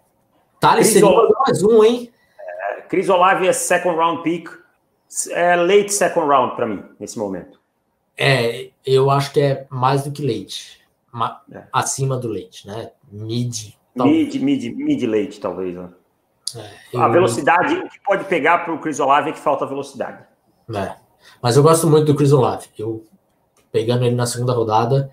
[0.58, 2.12] Thales seria mais um, hein?
[2.38, 4.48] É, Chris Olave é second round pick,
[5.30, 7.60] é late second round para mim, nesse momento.
[8.16, 10.80] É, eu acho que é mais do que late.
[11.52, 11.64] É.
[11.72, 12.92] Acima do late, né?
[13.10, 13.74] Mid.
[13.96, 14.34] Talvez.
[14.34, 15.74] Mid, mid, mid late, talvez.
[15.74, 15.88] Né?
[16.56, 17.02] É, eu...
[17.02, 20.24] A velocidade, o que pode pegar para o Chris Olave é que falta velocidade.
[20.74, 20.94] É.
[21.42, 22.68] Mas eu gosto muito do Chris Olave.
[22.78, 23.04] Eu,
[23.72, 25.10] pegando ele na segunda rodada,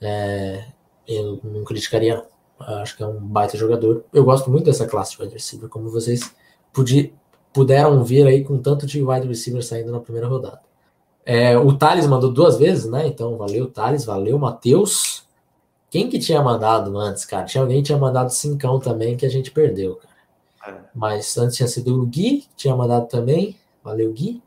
[0.00, 0.64] é,
[1.06, 2.24] eu não criticaria.
[2.58, 4.04] Acho que é um baita jogador.
[4.12, 6.34] Eu gosto muito dessa classe de wide receiver, como vocês
[6.72, 7.12] pudi,
[7.52, 10.60] puderam ver aí com tanto de wide receiver saindo na primeira rodada.
[11.24, 13.06] É, o Thales mandou duas vezes, né?
[13.06, 15.26] Então, valeu, Thales, valeu, Matheus.
[15.90, 17.44] Quem que tinha mandado antes, cara?
[17.44, 20.78] Tinha alguém que tinha mandado cincão também que a gente perdeu, cara.
[20.78, 20.80] É.
[20.94, 23.56] Mas antes tinha sido o Gui, que tinha mandado também.
[23.82, 24.42] Valeu, Gui.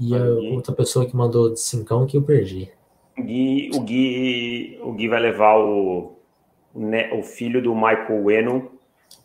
[0.00, 0.50] E valeu, a Gui.
[0.52, 2.70] outra pessoa que mandou de cincão que eu perdi.
[3.18, 6.15] Gui, o, Gui, o Gui vai levar o,
[6.76, 8.70] né, o filho do Michael Weno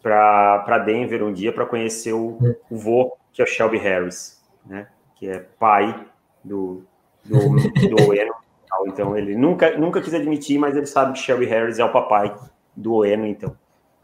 [0.01, 2.37] para Denver um dia para conhecer o,
[2.69, 4.87] o vô, que é o Shelby Harris, né?
[5.15, 6.05] Que é pai
[6.43, 6.83] do,
[7.23, 8.11] do, do.
[8.87, 12.33] Então ele nunca, nunca quis admitir, mas ele sabe que Shelby Harris é o papai
[12.75, 13.55] do Oeno, então.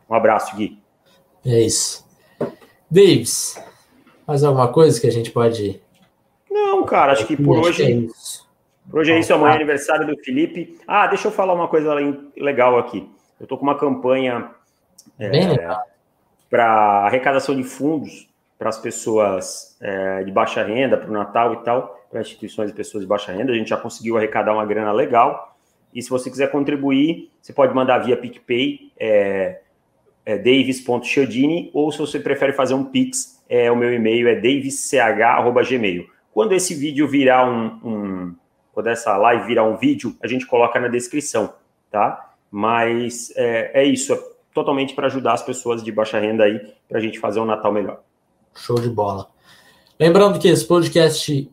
[0.09, 0.77] Um abraço, Gui.
[1.45, 2.05] É isso.
[2.91, 3.59] Davis,
[4.27, 5.81] mais alguma coisa que a gente pode.
[6.51, 7.83] Não, cara, acho que por hoje.
[7.83, 8.47] É isso.
[8.89, 10.77] Por hoje é isso, amanhã é aniversário do Felipe.
[10.87, 11.93] Ah, deixa eu falar uma coisa
[12.37, 13.09] legal aqui.
[13.39, 14.51] Eu estou com uma campanha
[15.19, 15.29] é,
[16.49, 18.27] para arrecadação de fundos
[18.57, 22.75] para as pessoas é, de baixa renda, para o Natal e tal, para instituições de
[22.75, 23.51] pessoas de baixa renda.
[23.51, 25.55] A gente já conseguiu arrecadar uma grana legal.
[25.93, 29.61] E se você quiser contribuir, você pode mandar via PicPay, é,
[30.25, 36.09] é davis.chiodini, ou se você prefere fazer um Pix, é, o meu e-mail é davisch.gmail.
[36.33, 38.35] Quando esse vídeo virar um, um,
[38.73, 41.53] quando essa live virar um vídeo, a gente coloca na descrição,
[41.89, 42.26] tá?
[42.51, 46.97] Mas é, é isso, é totalmente para ajudar as pessoas de baixa renda aí, para
[46.97, 48.01] a gente fazer um Natal melhor.
[48.55, 49.27] Show de bola.
[49.99, 51.51] Lembrando que esse podcast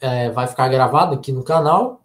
[0.00, 2.00] é, vai ficar gravado aqui no canal.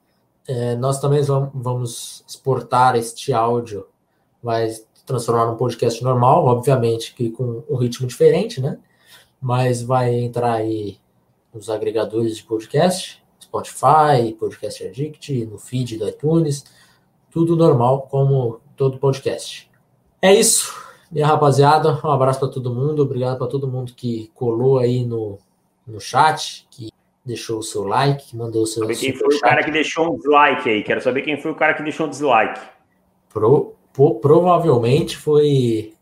[0.48, 3.86] É, nós também vamos exportar este áudio,
[4.42, 4.70] vai
[5.06, 8.80] transformar num podcast normal, obviamente que com um ritmo diferente, né?
[9.42, 10.98] Mas vai entrar aí
[11.54, 16.64] nos agregadores de podcast, Spotify, Podcast Addict, no feed do iTunes
[17.32, 19.70] tudo normal, como todo podcast.
[20.22, 20.74] É isso.
[21.12, 25.38] minha rapaziada, um abraço para todo mundo, obrigado para todo mundo que colou aí no,
[25.86, 26.90] no chat, que
[27.26, 28.84] deixou o seu like, que mandou o seu.
[28.84, 31.56] Saber quem foi o cara que deixou um dislike aí, quero saber quem foi o
[31.56, 32.60] cara que deixou um dislike.
[33.32, 35.94] Pro, pro, provavelmente foi.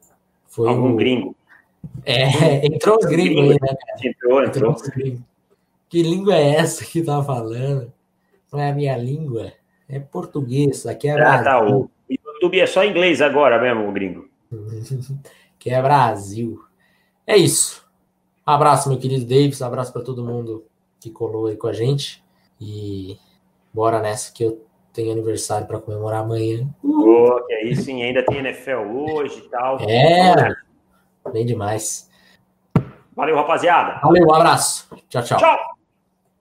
[0.47, 0.95] foi Algum o...
[0.95, 1.35] gringo.
[2.05, 4.07] É, entrou os gringos aí, né, cara?
[4.07, 4.71] Entrou, entrou.
[4.71, 5.17] entrou
[5.89, 7.91] que língua é essa que tá falando?
[8.51, 9.53] Não é a minha língua,
[9.89, 14.30] é português, aqui é ah, tá, o YouTube é só inglês agora mesmo, gringo.
[15.57, 16.64] que é Brasil.
[17.26, 17.85] É isso.
[18.47, 20.65] Um abraço, meu querido Davis, um abraço para todo mundo
[20.99, 22.23] que colou aí com a gente.
[22.59, 23.18] E
[23.73, 26.68] bora nessa que eu tenho aniversário para comemorar amanhã.
[26.84, 29.77] Oh, que aí sim, ainda tem NFL hoje e tal.
[29.81, 30.53] É,
[31.31, 32.09] bem demais.
[33.15, 33.99] Valeu, rapaziada.
[34.01, 34.88] Valeu, um abraço.
[35.09, 35.38] Tchau, tchau.
[35.38, 35.76] Tchau.